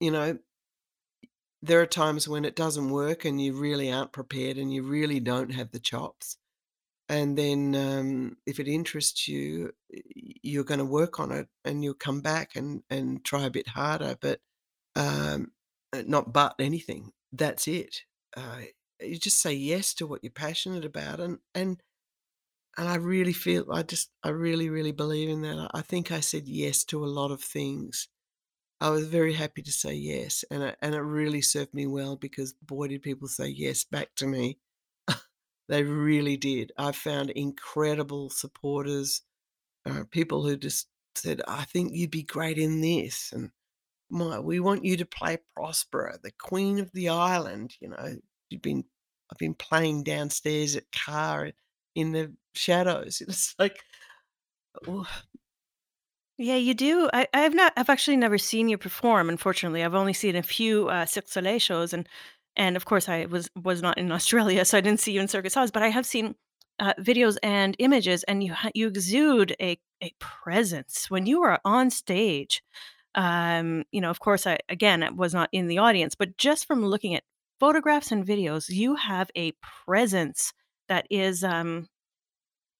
you 0.01 0.11
know 0.13 0.39
there 1.63 1.81
are 1.81 1.87
times 1.87 2.29
when 2.29 2.45
it 2.45 2.57
doesn't 2.57 2.91
work 2.91 3.25
and 3.25 3.41
you 3.41 3.55
really 3.55 3.91
aren't 3.91 4.13
prepared 4.13 4.59
and 4.59 4.73
you 4.73 4.83
really 4.83 5.21
don't 5.21 5.53
have 5.53 5.71
the 5.71 5.81
chops. 5.81 6.37
And 7.09 7.39
then, 7.39 7.75
um, 7.77 8.39
if 8.47 8.61
it 8.61 8.69
interests 8.69 9.29
you, 9.29 9.73
you're 9.91 10.65
gonna 10.65 10.85
work 10.85 11.21
on 11.21 11.33
it 11.33 11.49
and 11.65 11.85
you'll 11.85 11.95
come 11.95 12.21
back 12.23 12.57
and 12.57 12.83
and 12.91 13.25
try 13.25 13.45
a 13.45 13.51
bit 13.51 13.69
harder, 13.69 14.17
but, 14.21 14.41
um, 14.97 15.53
uh, 15.93 16.03
not 16.07 16.33
but 16.33 16.57
anything. 16.59 17.13
That's 17.33 17.69
it. 17.69 18.03
Uh, 18.37 18.63
you 19.09 19.19
just 19.19 19.41
say 19.41 19.53
yes 19.53 19.95
to 19.95 20.07
what 20.07 20.23
you're 20.25 20.33
passionate 20.33 20.85
about 20.85 21.21
and 21.21 21.39
and 21.55 21.83
and 22.77 22.89
I 22.89 22.97
really 22.97 23.33
feel 23.33 23.71
I 23.73 23.83
just 23.83 24.11
I 24.23 24.31
really, 24.31 24.69
really 24.71 24.93
believe 24.93 25.29
in 25.29 25.43
that. 25.43 25.71
I 25.75 25.83
think 25.83 26.11
I 26.11 26.21
said 26.21 26.49
yes 26.49 26.85
to 26.85 27.05
a 27.05 27.07
lot 27.07 27.31
of 27.31 27.43
things. 27.43 28.09
I 28.81 28.91
was 28.91 29.09
very 29.09 29.35
happy 29.35 29.63
to 29.63 29.73
say 29.73 29.95
yes, 29.95 30.45
and 30.51 30.63
it 30.65 30.79
and 30.83 30.95
it 30.95 31.01
really 31.01 31.43
served 31.43 31.75
me 31.75 31.87
well 31.87 32.17
because 32.17 32.55
boy 32.63 32.89
did 32.89 33.03
people 33.03 33.29
say 33.29 33.49
yes 33.49 33.85
back 33.85 34.15
to 34.17 34.27
me. 34.27 34.59
They 35.69 35.83
really 35.85 36.37
did. 36.37 36.73
I 36.79 36.93
found 36.93 37.31
incredible 37.31 38.31
supporters, 38.31 39.23
uh, 39.87 40.05
people 40.11 40.45
who 40.47 40.57
just 40.57 40.89
said, 41.17 41.43
"I 41.49 41.65
think 41.65 41.95
you'd 41.95 42.11
be 42.11 42.23
great 42.25 42.59
in 42.59 42.81
this," 42.83 43.33
and 43.33 43.51
"My 44.11 44.41
we 44.41 44.61
want 44.61 44.85
you 44.85 44.97
to 44.99 45.07
play 45.07 45.39
Prospera, 45.57 46.21
the 46.23 46.33
queen 46.33 46.79
of 46.81 46.93
the 46.93 47.09
island," 47.11 47.77
you 47.81 47.89
know? 47.91 48.19
You've 48.51 48.63
been 48.63 48.85
I've 49.35 49.39
been 49.39 49.55
playing 49.55 50.05
downstairs 50.05 50.77
at 50.77 50.85
KÀ 50.93 51.51
in 51.97 52.13
the 52.13 52.33
shadows. 52.55 53.21
It's 53.29 53.55
like, 53.59 53.83
oh 54.87 55.07
Yeah, 56.39 56.57
you 56.57 56.75
do. 56.75 57.09
I 57.13 57.29
I've 57.33 57.55
not 57.55 57.73
I've 57.77 57.89
actually 57.91 58.17
never 58.17 58.39
seen 58.39 58.69
you 58.69 58.77
perform, 58.79 59.29
unfortunately. 59.29 59.85
I've 59.85 59.95
only 59.95 60.13
seen 60.13 60.35
a 60.37 60.43
few, 60.43 60.89
uh, 60.89 61.07
Cirque 61.07 61.29
Soleil 61.29 61.59
shows, 61.59 61.93
and 61.93 62.09
and, 62.57 62.77
of 62.77 62.85
course, 62.85 63.09
I 63.09 63.27
was 63.27 63.51
was 63.57 63.83
not 63.83 63.99
in 63.99 64.11
Australia, 64.19 64.65
so 64.65 64.79
I 64.79 64.81
didn't 64.81 65.01
see 65.01 65.13
you 65.13 65.21
in 65.21 65.29
Circus 65.29 65.57
Oz, 65.57 65.71
but 65.71 65.83
I 65.83 65.89
have 65.89 66.07
seen, 66.07 66.35
uh, 66.81 66.95
videos 67.01 67.37
and 67.43 67.77
images, 67.79 68.25
and 68.25 68.43
you 68.43 68.55
you 68.75 68.89
exude 68.89 69.55
a 69.61 69.79
a 70.03 70.13
presence 70.19 71.09
when 71.11 71.27
you 71.27 71.43
are 71.43 71.61
on 71.65 71.91
stage. 71.91 72.63
Um, 73.15 73.85
you 73.93 74.01
know, 74.01 74.11
of 74.11 74.19
course, 74.21 74.47
I 74.47 74.59
again, 74.69 75.03
I 75.05 75.11
was 75.11 75.35
not 75.35 75.49
in 75.53 75.69
the 75.69 75.79
audience, 75.79 76.15
but 76.17 76.37
just 76.37 76.67
from 76.67 76.85
looking 76.85 77.15
at 77.15 77.23
photographs 77.65 78.13
and 78.13 78.27
videos, 78.27 78.69
you 78.69 78.97
have 78.97 79.31
a 79.37 79.53
presence 79.87 80.53
that 80.91 81.07
is, 81.11 81.43
um 81.45 81.89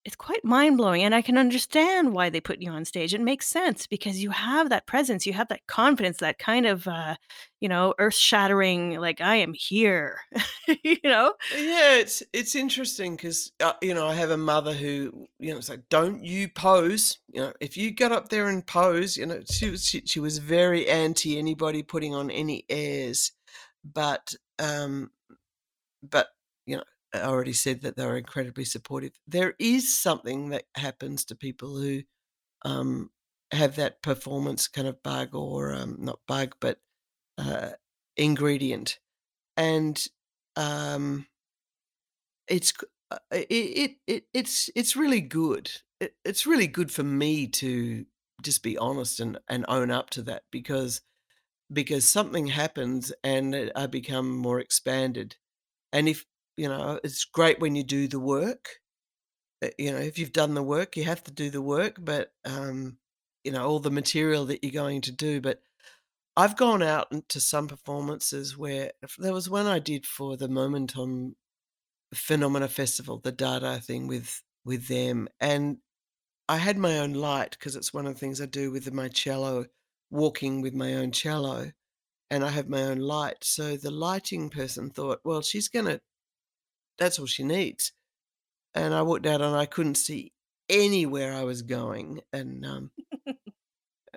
it's 0.07 0.17
quite 0.17 0.45
mind-blowing, 0.45 1.03
and 1.03 1.15
I 1.15 1.23
can 1.23 1.39
understand 1.39 2.13
why 2.15 2.31
they 2.31 2.41
put 2.41 2.61
you 2.63 2.71
on 2.71 2.85
stage. 2.87 3.15
It 3.15 3.23
makes 3.23 3.47
sense 3.49 3.87
because 3.87 4.23
you 4.23 4.31
have 4.31 4.71
that 4.71 4.87
presence, 4.87 5.27
you 5.27 5.33
have 5.35 5.49
that 5.49 5.67
confidence, 5.69 6.19
that 6.19 6.39
kind 6.39 6.67
of, 6.67 6.87
uh, 6.89 7.17
you 7.61 7.69
know, 7.71 7.95
earth-shattering, 7.99 9.01
like, 9.01 9.21
"I 9.23 9.37
am 9.37 9.55
here." 9.55 10.21
You 10.85 10.99
know? 11.05 11.35
Yeah, 11.51 11.97
it's 11.97 12.23
it's 12.33 12.55
interesting 12.57 13.17
'cause, 13.19 13.53
uh, 13.61 13.75
you 13.83 13.95
know, 13.95 14.07
I 14.09 14.15
have 14.15 14.31
a 14.31 14.37
mother 14.53 14.75
who, 14.75 15.27
you 15.41 15.53
know, 15.53 15.59
it's 15.59 15.71
like, 15.71 15.89
"Don't 15.91 16.25
you 16.25 16.49
pose." 16.51 17.19
You 17.35 17.41
know, 17.43 17.53
"If 17.61 17.77
you 17.79 17.91
get 17.91 18.13
up 18.13 18.29
there 18.31 18.49
and 18.49 18.67
pose," 18.67 19.17
you 19.19 19.27
know, 19.27 19.43
she 19.51 19.77
she 19.79 20.03
she 20.07 20.21
was 20.21 20.39
very 20.39 20.89
anti 20.89 21.39
anybody 21.39 21.83
putting 21.83 22.15
on 22.15 22.31
any 22.31 22.65
airs. 22.71 23.33
But, 23.85 24.35
um 24.59 25.11
but, 26.03 26.29
you 26.67 26.77
know, 26.77 26.85
I 27.15 27.23
already 27.23 27.53
said 27.53 27.83
that 27.83 27.97
they 27.97 28.05
were 28.07 28.17
incredibly 28.19 28.65
supportive. 28.65 29.13
There 29.27 29.55
is 29.59 29.97
something 29.97 30.51
that 30.51 30.65
happens 30.77 31.25
to 31.27 31.37
people 31.37 31.77
who, 31.79 32.03
um, 32.65 33.11
have 33.53 33.77
that 33.77 34.03
performance 34.03 34.69
kind 34.69 34.89
of 34.89 35.03
bug 35.03 35.35
or, 35.35 35.73
um, 35.75 35.97
not 36.01 36.21
bug, 36.29 36.57
but, 36.61 36.81
uh, 37.39 37.73
ingredient. 38.17 39.01
And, 39.57 40.05
um 40.57 41.27
it's 42.49 42.73
uh, 43.11 43.19
it 43.33 43.47
it 43.51 43.97
it 44.07 44.25
it's 44.35 44.71
it's 44.75 44.97
really 44.97 45.21
good. 45.21 45.71
It 46.01 46.15
it's 46.25 46.47
really 46.47 46.67
good 46.67 46.91
for 46.91 47.03
me 47.03 47.47
to 47.49 48.07
just 48.43 48.63
be 48.63 48.77
honest 48.79 49.21
and 49.21 49.39
and 49.49 49.65
own 49.69 49.91
up 49.91 50.11
to 50.11 50.23
that 50.23 50.45
because 50.51 51.01
because 51.73 52.09
something 52.09 52.49
happens 52.49 53.13
and, 53.23 53.73
I 53.77 53.87
become 53.87 54.37
more 54.37 54.61
expanded. 54.61 55.37
And 55.93 56.09
if 56.09 56.27
you 56.57 56.69
know, 56.69 57.01
it's 57.05 57.25
great 57.25 57.61
when 57.61 57.75
you 57.77 57.83
do 57.85 58.09
the 58.09 58.21
work. 58.21 58.81
Uh, 59.63 59.69
you 59.79 59.91
know, 59.93 59.99
if 59.99 60.19
you've 60.19 60.33
done 60.33 60.55
the 60.55 60.63
work, 60.63 60.97
you 60.97 61.05
have 61.05 61.23
to 61.25 61.33
do 61.33 61.51
the 61.51 61.63
work, 61.63 61.97
but, 62.01 62.33
um, 62.45 62.99
you 63.45 63.53
know, 63.53 63.67
all 63.67 63.81
the 63.81 63.91
material 63.91 64.47
that 64.47 64.63
you're 64.63 64.73
going 64.73 65.01
to 65.03 65.13
do, 65.13 65.41
but 65.41 65.63
I've 66.37 66.57
gone 66.57 66.83
out 66.83 67.09
into 67.13 67.41
some 67.41 67.69
performances 67.69 68.57
where 68.59 68.93
there 69.19 69.33
was 69.33 69.51
one 69.51 69.67
I 69.67 69.79
did 69.79 70.07
for 70.07 70.37
the 70.37 70.49
Momentum 70.49 71.37
Phenomena 72.15 72.69
Festival, 72.69 73.19
the 73.19 73.33
Dada 73.33 73.81
thing 73.81 74.07
with 74.07 74.43
with 74.65 74.89
them, 74.89 75.29
and 75.41 75.79
I 76.49 76.59
had 76.59 76.79
my 76.79 76.99
own 76.99 77.15
light 77.15 77.53
because 77.53 77.77
it's 77.77 77.95
one 77.95 78.07
of 78.07 78.15
the 78.15 78.21
things 78.21 78.41
I 78.41 78.47
do 78.47 78.71
with 78.71 78.93
my 78.93 79.09
cello, 79.09 79.67
walking 80.15 80.63
with 80.63 80.75
my 80.75 80.95
own 80.95 81.13
cello, 81.13 81.73
and 82.31 82.45
I 82.45 82.51
have 82.51 82.69
my 82.71 82.83
own 82.83 82.99
light. 82.99 83.45
So 83.45 83.77
the 83.79 83.91
lighting 83.93 84.51
person 84.51 84.91
thought, 84.91 85.21
"Well, 85.25 85.43
she's 85.43 85.69
gonna 85.69 86.01
that's 86.99 87.19
all 87.21 87.27
she 87.27 87.45
needs." 87.45 87.93
And 88.75 88.95
I 88.95 89.03
walked 89.03 89.27
out 89.27 89.43
and 89.43 89.57
I 89.57 89.67
couldn't 89.67 89.97
see 89.97 90.33
anywhere 90.71 91.33
I 91.35 91.45
was 91.45 91.63
going, 91.63 92.23
and, 92.33 92.65
um 92.67 92.93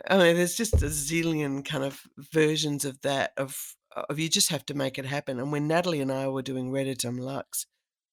I 0.08 0.18
mean, 0.18 0.36
there's 0.36 0.56
just 0.56 0.74
a 0.84 0.88
zillion 0.88 1.66
kind 1.66 1.84
of 1.84 2.02
versions 2.18 2.86
of 2.86 3.02
that, 3.02 3.34
of 3.38 3.76
of 4.10 4.20
you 4.20 4.30
just 4.30 4.50
have 4.50 4.66
to 4.68 4.76
make 4.76 5.00
it 5.00 5.06
happen. 5.06 5.40
And 5.40 5.52
when 5.52 5.68
Nathalie 5.68 6.02
and 6.02 6.12
I 6.12 6.28
were 6.28 6.44
doing 6.44 6.72
Redutum 6.72 7.20
Lux, 7.20 7.66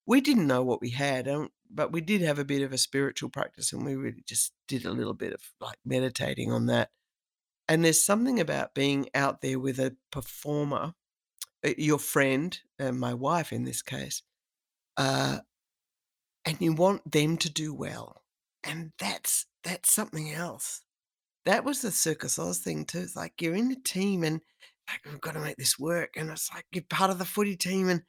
we 0.07 0.21
didn't 0.23 0.47
know 0.47 0.63
what 0.65 0.81
we 0.81 0.91
had, 0.91 1.29
but 1.71 1.93
we 1.93 2.01
did 2.01 2.23
have 2.23 2.39
a 2.39 2.45
bit 2.45 2.63
of 2.63 2.73
a 2.73 2.79
spiritual 2.79 3.31
practice, 3.31 3.73
and 3.73 3.85
we 3.85 3.95
really 3.97 4.23
just 4.27 4.53
did 4.69 4.85
a 4.87 4.93
little 4.93 5.15
bit 5.15 5.33
of, 5.35 5.43
like, 5.61 5.79
meditating 5.85 6.53
on 6.53 6.67
that. 6.67 6.91
And 7.69 7.85
there's 7.85 8.03
something 8.05 8.41
about 8.41 8.75
being 8.75 9.09
out 9.15 9.41
there 9.41 9.59
with 9.59 9.79
a 9.79 9.97
performer, 10.11 10.95
uh, 11.67 11.75
your 11.79 11.99
friend, 11.99 12.59
and 12.79 13.01
my 13.01 13.15
wife 13.15 13.53
in 13.53 13.65
this 13.65 13.83
case, 13.83 14.23
uh 14.99 15.41
and 16.45 16.61
you 16.61 16.73
want 16.73 17.11
them 17.11 17.37
to 17.39 17.51
do 17.51 17.73
well, 17.73 18.23
and 18.63 18.93
that's 18.99 19.47
that's 19.63 19.91
something 19.93 20.31
else. 20.33 20.83
That 21.47 21.65
was 21.65 21.83
the 21.83 21.93
Circus 21.93 22.39
Oz 22.39 22.61
thing 22.61 22.87
too. 22.87 23.01
It's 23.01 23.17
like 23.17 23.43
you're 23.43 23.55
in 23.57 23.73
a 23.73 23.77
team 23.77 24.25
and, 24.25 24.43
like, 24.91 25.05
"We've 25.07 25.21
gotta 25.23 25.41
make 25.41 25.57
this 25.59 25.79
work," 25.79 26.17
and 26.17 26.31
it's 26.31 26.53
like 26.55 26.67
you're 26.73 26.85
part 26.91 27.11
of 27.13 27.19
the 27.21 27.27
footy 27.27 27.57
team 27.57 27.89
and 27.91 28.03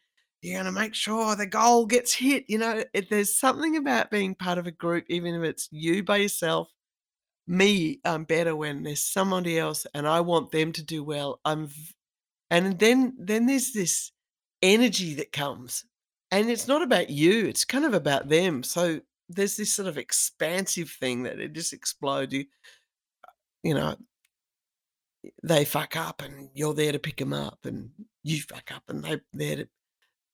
you're 0.44 0.60
gonna 0.60 0.72
make 0.74 0.96
sure 0.96 1.36
the 1.38 1.48
goal 1.48 1.88
gets 1.88 2.14
hit, 2.16 2.46
you 2.50 2.60
know? 2.60 2.84
It 2.94 3.10
there's 3.12 3.36
something 3.38 3.78
about 3.78 4.12
being 4.12 4.36
part 4.36 4.60
of 4.60 4.68
a 4.68 4.72
group, 4.72 5.06
even 5.10 5.36
if 5.36 5.44
it's 5.44 5.70
you 5.72 6.04
by 6.04 6.18
yourself. 6.20 6.75
Me, 7.48 8.00
I'm 8.04 8.24
better 8.24 8.56
when 8.56 8.84
there's 8.84 9.04
somebody 9.04 9.60
else 9.60 9.86
and 9.94 10.08
I 10.08 10.22
want 10.22 10.52
them 10.52 10.72
to 10.74 10.84
do 10.84 11.04
well. 11.04 11.40
I'm 11.46 11.70
and 12.50 12.80
then 12.80 13.16
then 13.20 13.46
there's 13.46 13.72
this 13.72 14.12
energy 14.62 15.16
that 15.16 15.32
comes, 15.32 15.86
and 16.32 16.50
it's 16.50 16.68
not 16.68 16.82
about 16.82 17.10
you, 17.10 17.46
it's 17.46 17.66
kind 17.66 17.86
of 17.86 17.94
about 17.94 18.30
them. 18.30 18.64
So 18.64 19.02
there's 19.30 19.58
this 19.58 19.74
sort 19.74 19.88
of 19.88 19.98
expansive 19.98 20.90
thing 20.90 21.24
that 21.24 21.40
it 21.40 21.54
just 21.54 21.74
explodes 21.74 22.34
you 22.34 22.46
you 23.64 23.74
know 23.74 23.96
they 25.44 25.66
fuck 25.66 25.96
up 25.96 26.22
and 26.22 26.50
you're 26.54 26.76
there 26.76 26.92
to 26.92 27.00
pick 27.00 27.18
them 27.18 27.34
up, 27.34 27.60
and 27.66 27.92
you 28.24 28.42
fuck 28.42 28.72
up 28.72 28.84
and 28.90 29.04
they 29.04 29.20
there 29.34 29.66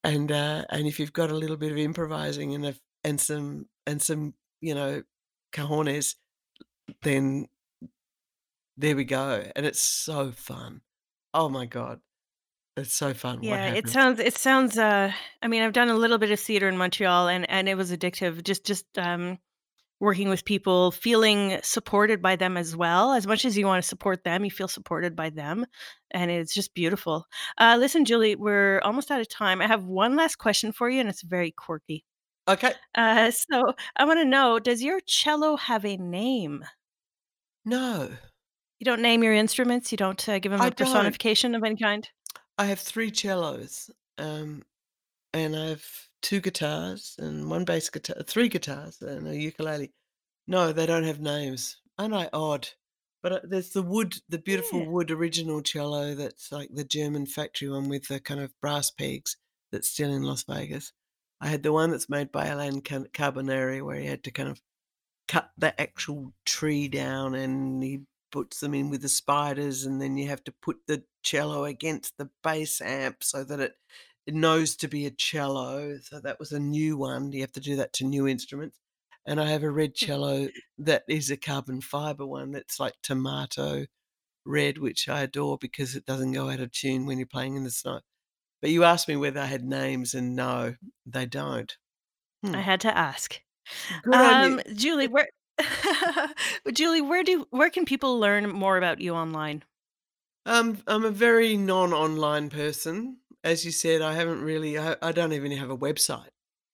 and 0.03 0.31
uh, 0.31 0.65
and 0.69 0.87
if 0.87 0.99
you've 0.99 1.13
got 1.13 1.31
a 1.31 1.35
little 1.35 1.57
bit 1.57 1.71
of 1.71 1.77
improvising 1.77 2.55
and 2.55 2.65
a, 2.65 2.75
and 3.03 3.19
some 3.19 3.67
and 3.85 4.01
some 4.01 4.33
you 4.59 4.73
know 4.73 5.03
cajones, 5.53 6.15
then 7.01 7.47
there 8.77 8.95
we 8.95 9.03
go, 9.03 9.43
and 9.55 9.65
it's 9.65 9.81
so 9.81 10.31
fun. 10.31 10.81
Oh 11.33 11.49
my 11.49 11.65
god, 11.65 11.99
it's 12.77 12.93
so 12.93 13.13
fun. 13.13 13.39
What 13.39 13.45
Yeah, 13.47 13.67
it 13.73 13.89
sounds 13.89 14.19
it 14.19 14.37
sounds, 14.37 14.77
uh 14.77 15.11
I 15.41 15.47
mean, 15.47 15.63
I've 15.63 15.73
done 15.73 15.89
a 15.89 15.95
little 15.95 16.17
bit 16.17 16.31
of 16.31 16.39
theater 16.39 16.67
in 16.69 16.77
Montreal 16.77 17.27
and 17.27 17.49
and 17.49 17.69
it 17.69 17.75
was 17.75 17.91
addictive. 17.91 18.43
Just 18.43 18.65
just, 18.65 18.85
um, 18.97 19.39
working 19.99 20.29
with 20.29 20.45
people, 20.45 20.91
feeling 20.91 21.59
supported 21.63 22.21
by 22.21 22.35
them 22.35 22.57
as 22.57 22.75
well. 22.75 23.13
As 23.13 23.27
much 23.27 23.45
as 23.45 23.57
you 23.57 23.67
wanna 23.67 23.83
support 23.83 24.23
them, 24.23 24.45
you 24.45 24.51
feel 24.51 24.67
supported 24.67 25.15
by 25.15 25.29
them, 25.31 25.65
and 26.11 26.31
it's 26.31 26.53
just 26.53 26.73
beautiful. 26.73 27.25
Uh, 27.57 27.77
listen, 27.79 28.05
Julie, 28.05 28.35
we're 28.35 28.81
almost 28.81 29.11
out 29.11 29.21
of 29.21 29.29
time. 29.29 29.61
I 29.61 29.67
have 29.67 29.85
one 29.85 30.15
last 30.15 30.37
question 30.37 30.71
for 30.73 30.89
you, 30.89 30.99
and 31.01 31.09
it's 31.09 31.21
very 31.23 31.51
quirky. 31.51 32.05
Okay, 32.51 32.73
Uh, 32.95 33.31
so 33.31 33.73
I 33.95 34.05
wanna 34.05 34.25
know, 34.25 34.59
does 34.59 34.83
your 34.83 34.99
cello 35.01 35.55
have 35.57 35.85
a 35.85 35.97
name? 35.97 36.65
no, 37.65 38.17
You 38.79 38.85
don't 38.85 39.01
name 39.01 39.23
your 39.23 39.33
instruments? 39.33 39.93
You 39.93 39.97
don't, 39.97 40.27
uh, 40.27 40.39
give 40.39 40.51
them 40.51 40.61
I 40.61 40.67
a 40.67 40.71
personification 40.73 41.55
of 41.55 41.63
any 41.63 41.77
kind? 41.77 42.09
I 42.57 42.65
have 42.65 42.79
three 42.79 43.13
cellos, 43.13 43.89
um, 44.17 44.63
and 45.33 45.55
I 45.55 45.67
have 45.67 45.85
two 46.21 46.41
guitars 46.41 47.15
and 47.19 47.49
one 47.49 47.65
bass 47.65 47.89
guitar, 47.89 48.23
three 48.23 48.49
guitars 48.49 49.01
and 49.01 49.27
a 49.27 49.37
ukulele. 49.37 49.93
No, 50.47 50.73
they 50.73 50.85
don't 50.87 51.03
have 51.05 51.21
names. 51.21 51.81
Aren't 51.97 52.15
I 52.15 52.29
odd? 52.33 52.69
But 53.23 53.33
uh, 53.33 53.41
there's 53.45 53.71
the 53.71 53.83
wood, 53.83 54.15
the 54.29 54.39
beautiful 54.39 54.81
Yeah. 54.81 54.87
wood 54.87 55.11
original 55.11 55.61
cello 55.63 56.15
that's 56.15 56.51
like 56.51 56.71
the 56.73 56.85
German 56.85 57.27
factory 57.27 57.69
one 57.69 57.89
with 57.89 58.07
the 58.09 58.19
kind 58.21 58.39
of 58.41 58.59
brass 58.61 58.91
pegs 58.91 59.37
that's 59.71 59.89
still 59.89 60.13
in 60.13 60.23
Las 60.23 60.43
Vegas. 60.45 60.93
I 61.41 61.49
had 61.49 61.63
the 61.63 61.73
one 61.73 61.91
that's 61.91 62.09
made 62.09 62.31
by 62.31 62.47
Alain 62.47 62.81
Car- 62.81 63.09
Carbonari 63.13 63.83
where 63.85 63.99
he 63.99 64.07
had 64.07 64.23
to 64.25 64.31
kind 64.31 64.49
of 64.49 64.61
cut 65.27 65.51
the 65.57 65.79
actual 65.81 66.33
tree 66.45 66.87
down 66.89 67.35
and 67.35 67.83
he 67.83 68.05
puts 68.31 68.59
them 68.61 68.73
in 68.75 68.89
with 68.89 69.01
the 69.01 69.09
spiders 69.09 69.85
and 69.85 70.01
then 70.01 70.17
you 70.17 70.27
have 70.29 70.43
to 70.45 70.53
put 70.53 70.77
the 70.87 71.05
cello 71.23 71.65
against 71.65 72.17
the 72.17 72.29
bass 72.43 72.81
amp 72.81 73.23
so 73.23 73.43
that 73.43 73.59
it, 73.59 73.75
it 74.27 74.35
knows 74.35 74.75
to 74.77 74.87
be 74.87 75.05
a 75.05 75.11
cello. 75.11 75.97
So 75.99 76.19
that 76.21 76.39
was 76.39 76.51
a 76.53 76.59
new 76.59 76.97
one. 76.97 77.31
You 77.33 77.41
have 77.41 77.53
to 77.53 77.61
do 77.61 77.75
that 77.77 77.93
to 77.95 78.05
new 78.05 78.27
instruments. 78.27 78.79
And 79.25 79.41
I 79.41 79.49
have 79.49 79.63
a 79.63 79.71
red 79.71 79.95
Hmm. 79.99 80.07
cello 80.07 80.49
that 80.79 81.03
is 81.09 81.31
a 81.31 81.37
carbon 81.37 81.81
fiber 81.81 82.25
one 82.25 82.51
that's 82.51 82.79
like 82.79 82.95
tomato 83.03 83.87
red, 84.45 84.77
which 84.79 85.09
I 85.09 85.21
adore 85.23 85.57
because 85.57 85.95
it 85.95 86.05
doesn't 86.05 86.33
go 86.33 86.49
out 86.49 86.59
of 86.61 86.71
tune 86.71 87.05
when 87.07 87.19
you're 87.19 87.27
playing 87.27 87.55
in 87.57 87.63
the 87.65 87.71
snow. 87.71 88.01
But 88.61 88.69
you 88.69 88.83
asked 88.83 89.07
me 89.07 89.15
whether 89.15 89.39
I 89.39 89.45
had 89.45 89.63
names, 89.63 90.13
and 90.13 90.35
no, 90.35 90.75
they 91.05 91.25
don't. 91.25 91.75
Hmm. 92.43 92.55
I 92.55 92.61
had 92.61 92.81
to 92.81 92.95
ask. 92.95 93.41
Good 94.03 94.13
on 94.13 94.51
you. 94.51 94.57
Um, 94.57 94.75
Julie, 94.75 95.07
where 95.07 95.27
Julie, 96.73 97.01
where 97.01 97.23
do 97.23 97.47
where 97.49 97.69
can 97.69 97.85
people 97.85 98.19
learn 98.19 98.49
more 98.49 98.77
about 98.77 99.01
you 99.01 99.13
online? 99.13 99.63
Um, 100.45 100.79
I'm 100.87 101.05
a 101.05 101.11
very 101.11 101.55
non-online 101.57 102.49
person. 102.49 103.17
As 103.43 103.65
you 103.65 103.71
said, 103.71 104.01
I 104.01 104.13
haven't 104.13 104.41
really 104.41 104.77
I, 104.77 104.95
I 105.01 105.11
don't 105.11 105.33
even 105.33 105.51
have 105.51 105.69
a 105.69 105.77
website. 105.77 106.29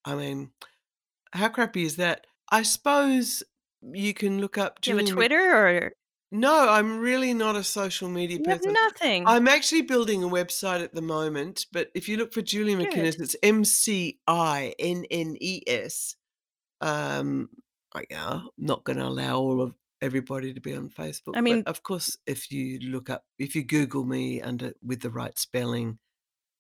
I 0.06 0.16
mean, 0.16 0.52
how 1.34 1.50
crappy 1.50 1.84
is 1.84 1.98
that? 1.98 2.28
I 2.50 2.64
suppose 2.64 3.44
you 3.82 4.14
can 4.14 4.40
look 4.40 4.58
up 4.58 4.82
Do 4.82 4.92
you 4.92 4.98
have 4.98 5.06
a 5.06 5.08
Julie 5.08 5.18
Twitter 5.18 5.56
or 5.56 5.92
No, 6.32 6.68
I'm 6.68 7.00
really 7.00 7.34
not 7.34 7.56
a 7.56 7.64
social 7.64 8.10
media 8.10 8.38
you 8.38 8.44
have 8.50 8.60
person. 8.60 8.74
nothing? 8.74 9.26
I'm 9.26 9.48
actually 9.48 9.84
building 9.84 10.24
a 10.24 10.28
website 10.28 10.84
at 10.84 10.94
the 10.94 11.02
moment, 11.02 11.68
but 11.72 11.90
if 11.96 12.10
you 12.10 12.18
look 12.18 12.34
for 12.34 12.42
Julie 12.42 12.76
Good. 12.76 12.90
McInnes, 12.90 13.20
it's 13.22 13.36
M-C-I-N-N-E-S. 13.42 14.16
Um, 16.82 17.50
I, 17.96 18.04
yeah, 18.10 18.42
not 18.58 18.84
going 18.84 18.98
to 18.98 19.06
allow 19.06 19.40
all 19.40 19.62
of 19.62 19.74
everybody 20.02 20.54
to 20.54 20.60
be 20.60 20.76
on 20.76 20.90
Facebook, 20.90 21.36
I 21.36 21.38
but 21.38 21.44
mean, 21.44 21.64
of 21.66 21.82
course, 21.82 22.18
if 22.28 22.52
you 22.52 22.80
look 22.80 23.10
up, 23.10 23.24
if 23.40 23.56
you 23.56 23.64
Google 23.64 24.04
me 24.04 24.42
under 24.42 24.74
with 24.84 25.02
the 25.02 25.10
right 25.10 25.38
spelling, 25.40 25.98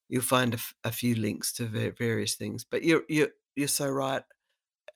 you'll 0.09 0.22
find 0.22 0.53
a, 0.53 0.57
f- 0.57 0.74
a 0.84 0.91
few 0.91 1.15
links 1.15 1.51
to 1.53 1.65
va- 1.65 1.91
various 1.91 2.36
things. 2.36 2.63
But 2.63 2.84
you're 2.84 3.03
you're 3.09 3.30
you're 3.55 3.68
so 3.68 3.89
right. 3.89 4.24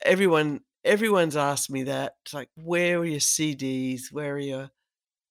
Everyone 0.03 0.61
everyone's 0.83 1.35
asked 1.35 1.69
me 1.69 1.83
that. 1.83 2.15
It's 2.25 2.33
like, 2.33 2.49
where 2.55 2.99
are 2.99 3.05
your 3.05 3.19
CDs? 3.19 4.11
Where 4.11 4.35
are 4.35 4.39
your? 4.39 4.71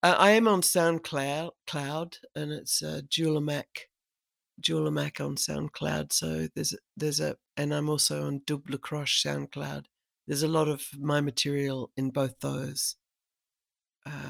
Uh, 0.03 0.17
I 0.19 0.31
am 0.33 0.49
on 0.49 0.63
SoundCloud, 0.63 1.51
Cloud, 1.67 2.17
and 2.35 2.53
it's 2.53 2.83
uh, 2.83 3.03
Julamac, 3.09 3.87
Julamac 4.63 5.25
on 5.25 5.37
SoundCloud. 5.37 6.13
So 6.13 6.49
there's 6.55 6.75
there's 6.97 7.21
a, 7.21 7.37
and 7.57 7.75
I'm 7.75 7.89
also 7.89 8.27
on 8.27 8.43
Double 8.47 8.79
Croche 8.79 9.25
SoundCloud. 9.25 9.85
There's 10.27 10.43
a 10.43 10.49
lot 10.49 10.69
of 10.69 10.85
my 10.99 11.21
material 11.21 11.91
in 11.97 12.11
both 12.11 12.39
those. 12.41 12.97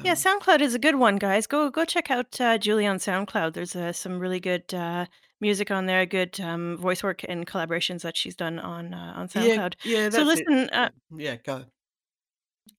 Yeah, 0.03 0.11
Um, 0.11 0.17
SoundCloud 0.17 0.61
is 0.61 0.73
a 0.75 0.79
good 0.79 0.95
one, 0.95 1.17
guys. 1.17 1.47
Go 1.47 1.69
go 1.69 1.85
check 1.85 2.11
out 2.11 2.39
uh, 2.41 2.57
Julie 2.57 2.87
on 2.87 2.97
SoundCloud. 2.97 3.53
There's 3.53 3.75
uh, 3.75 3.93
some 3.93 4.19
really 4.19 4.39
good 4.39 4.73
uh, 4.73 5.05
music 5.39 5.71
on 5.71 5.85
there, 5.85 6.05
good 6.05 6.39
um, 6.39 6.77
voice 6.77 7.03
work 7.03 7.23
and 7.27 7.45
collaborations 7.47 8.01
that 8.01 8.17
she's 8.17 8.35
done 8.35 8.59
on 8.59 8.93
uh, 8.93 9.13
on 9.15 9.27
SoundCloud. 9.27 9.75
yeah, 9.83 10.09
So 10.09 10.23
that's 10.25 10.39
it. 10.41 10.47
listen, 10.47 10.69
uh, 10.71 10.89
Yeah, 11.15 11.35
go. 11.37 11.65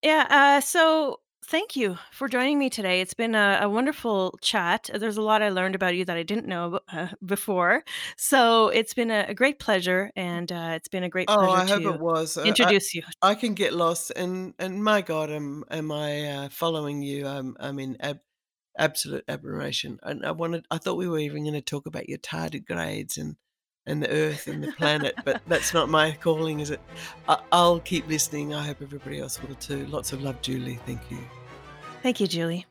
Yeah, 0.03 0.27
uh, 0.29 0.61
so 0.61 1.21
thank 1.45 1.77
you 1.77 1.99
for 2.13 2.29
joining 2.29 2.59
me 2.59 2.71
today. 2.71 3.01
It's 3.01 3.15
been 3.15 3.35
a, 3.35 3.59
a 3.63 3.69
wonderful 3.69 4.39
chat. 4.41 4.91
There's 4.95 5.17
a 5.17 5.23
lot 5.23 5.43
I 5.43 5.49
learned 5.51 5.75
about 5.75 5.95
you 5.97 6.05
that 6.05 6.17
I 6.17 6.23
didn't 6.23 6.47
know 6.47 6.81
uh, 6.89 7.09
before. 7.25 7.85
So 8.17 8.69
it's 8.69 8.95
been 8.95 9.11
a, 9.11 9.27
a 9.29 9.35
great 9.35 9.59
pleasure, 9.59 10.11
and 10.17 10.51
uh, 10.51 10.73
it's 10.75 10.89
been 10.89 11.03
a 11.05 11.09
great 11.09 11.29
Oh, 11.29 11.39
pleasure 11.39 11.51
I 11.51 11.65
hope 11.65 11.85
to 11.85 11.95
it 11.95 11.99
was. 11.99 12.37
Uh, 12.37 12.57
I 12.61 12.73
introduce 12.73 12.95
you. 12.95 13.03
I 13.23 13.35
can 13.37 13.55
get 13.55 13.73
lost, 13.73 14.11
and 14.17 14.55
and 14.59 14.83
my 14.85 15.03
God, 15.03 15.31
am 15.31 15.65
am 15.71 15.93
I 15.93 16.25
uh, 16.29 16.49
following 16.49 17.03
you? 17.03 17.27
I'm 17.27 17.57
I'm 17.61 17.79
in 17.79 17.97
ab- 18.01 18.23
absolute 18.79 19.25
admiration. 19.29 20.01
And 20.05 20.27
I 20.27 20.33
wanted, 20.33 20.67
I 20.71 20.79
thought 20.79 20.97
we 20.99 21.09
were 21.09 21.19
even 21.21 21.45
going 21.45 21.55
to 21.55 21.63
talk 21.63 21.87
about 21.87 22.09
your 22.09 22.19
tardigrades 22.19 23.19
and 23.19 23.37
and 23.87 24.03
the 24.03 24.11
Earth 24.11 24.47
and 24.47 24.63
the 24.63 24.73
planet, 24.73 25.15
but 25.25 25.43
that's 25.47 25.75
not 25.75 25.89
my 25.89 26.13
calling, 26.13 26.61
is 26.61 26.71
it? 26.71 26.81
I'll 27.51 27.81
keep 27.81 28.07
listening. 28.07 28.55
I 28.55 28.65
hope 28.65 28.83
everybody 28.83 29.21
else 29.21 29.43
will 29.43 29.55
too. 29.57 29.87
Lots 29.87 30.13
of 30.13 30.23
love, 30.23 30.41
Julie. 30.41 30.79
Thank 30.87 31.11
you. 31.11 31.19
Thank 32.03 32.21
you, 32.21 32.27
Julie. 32.27 32.67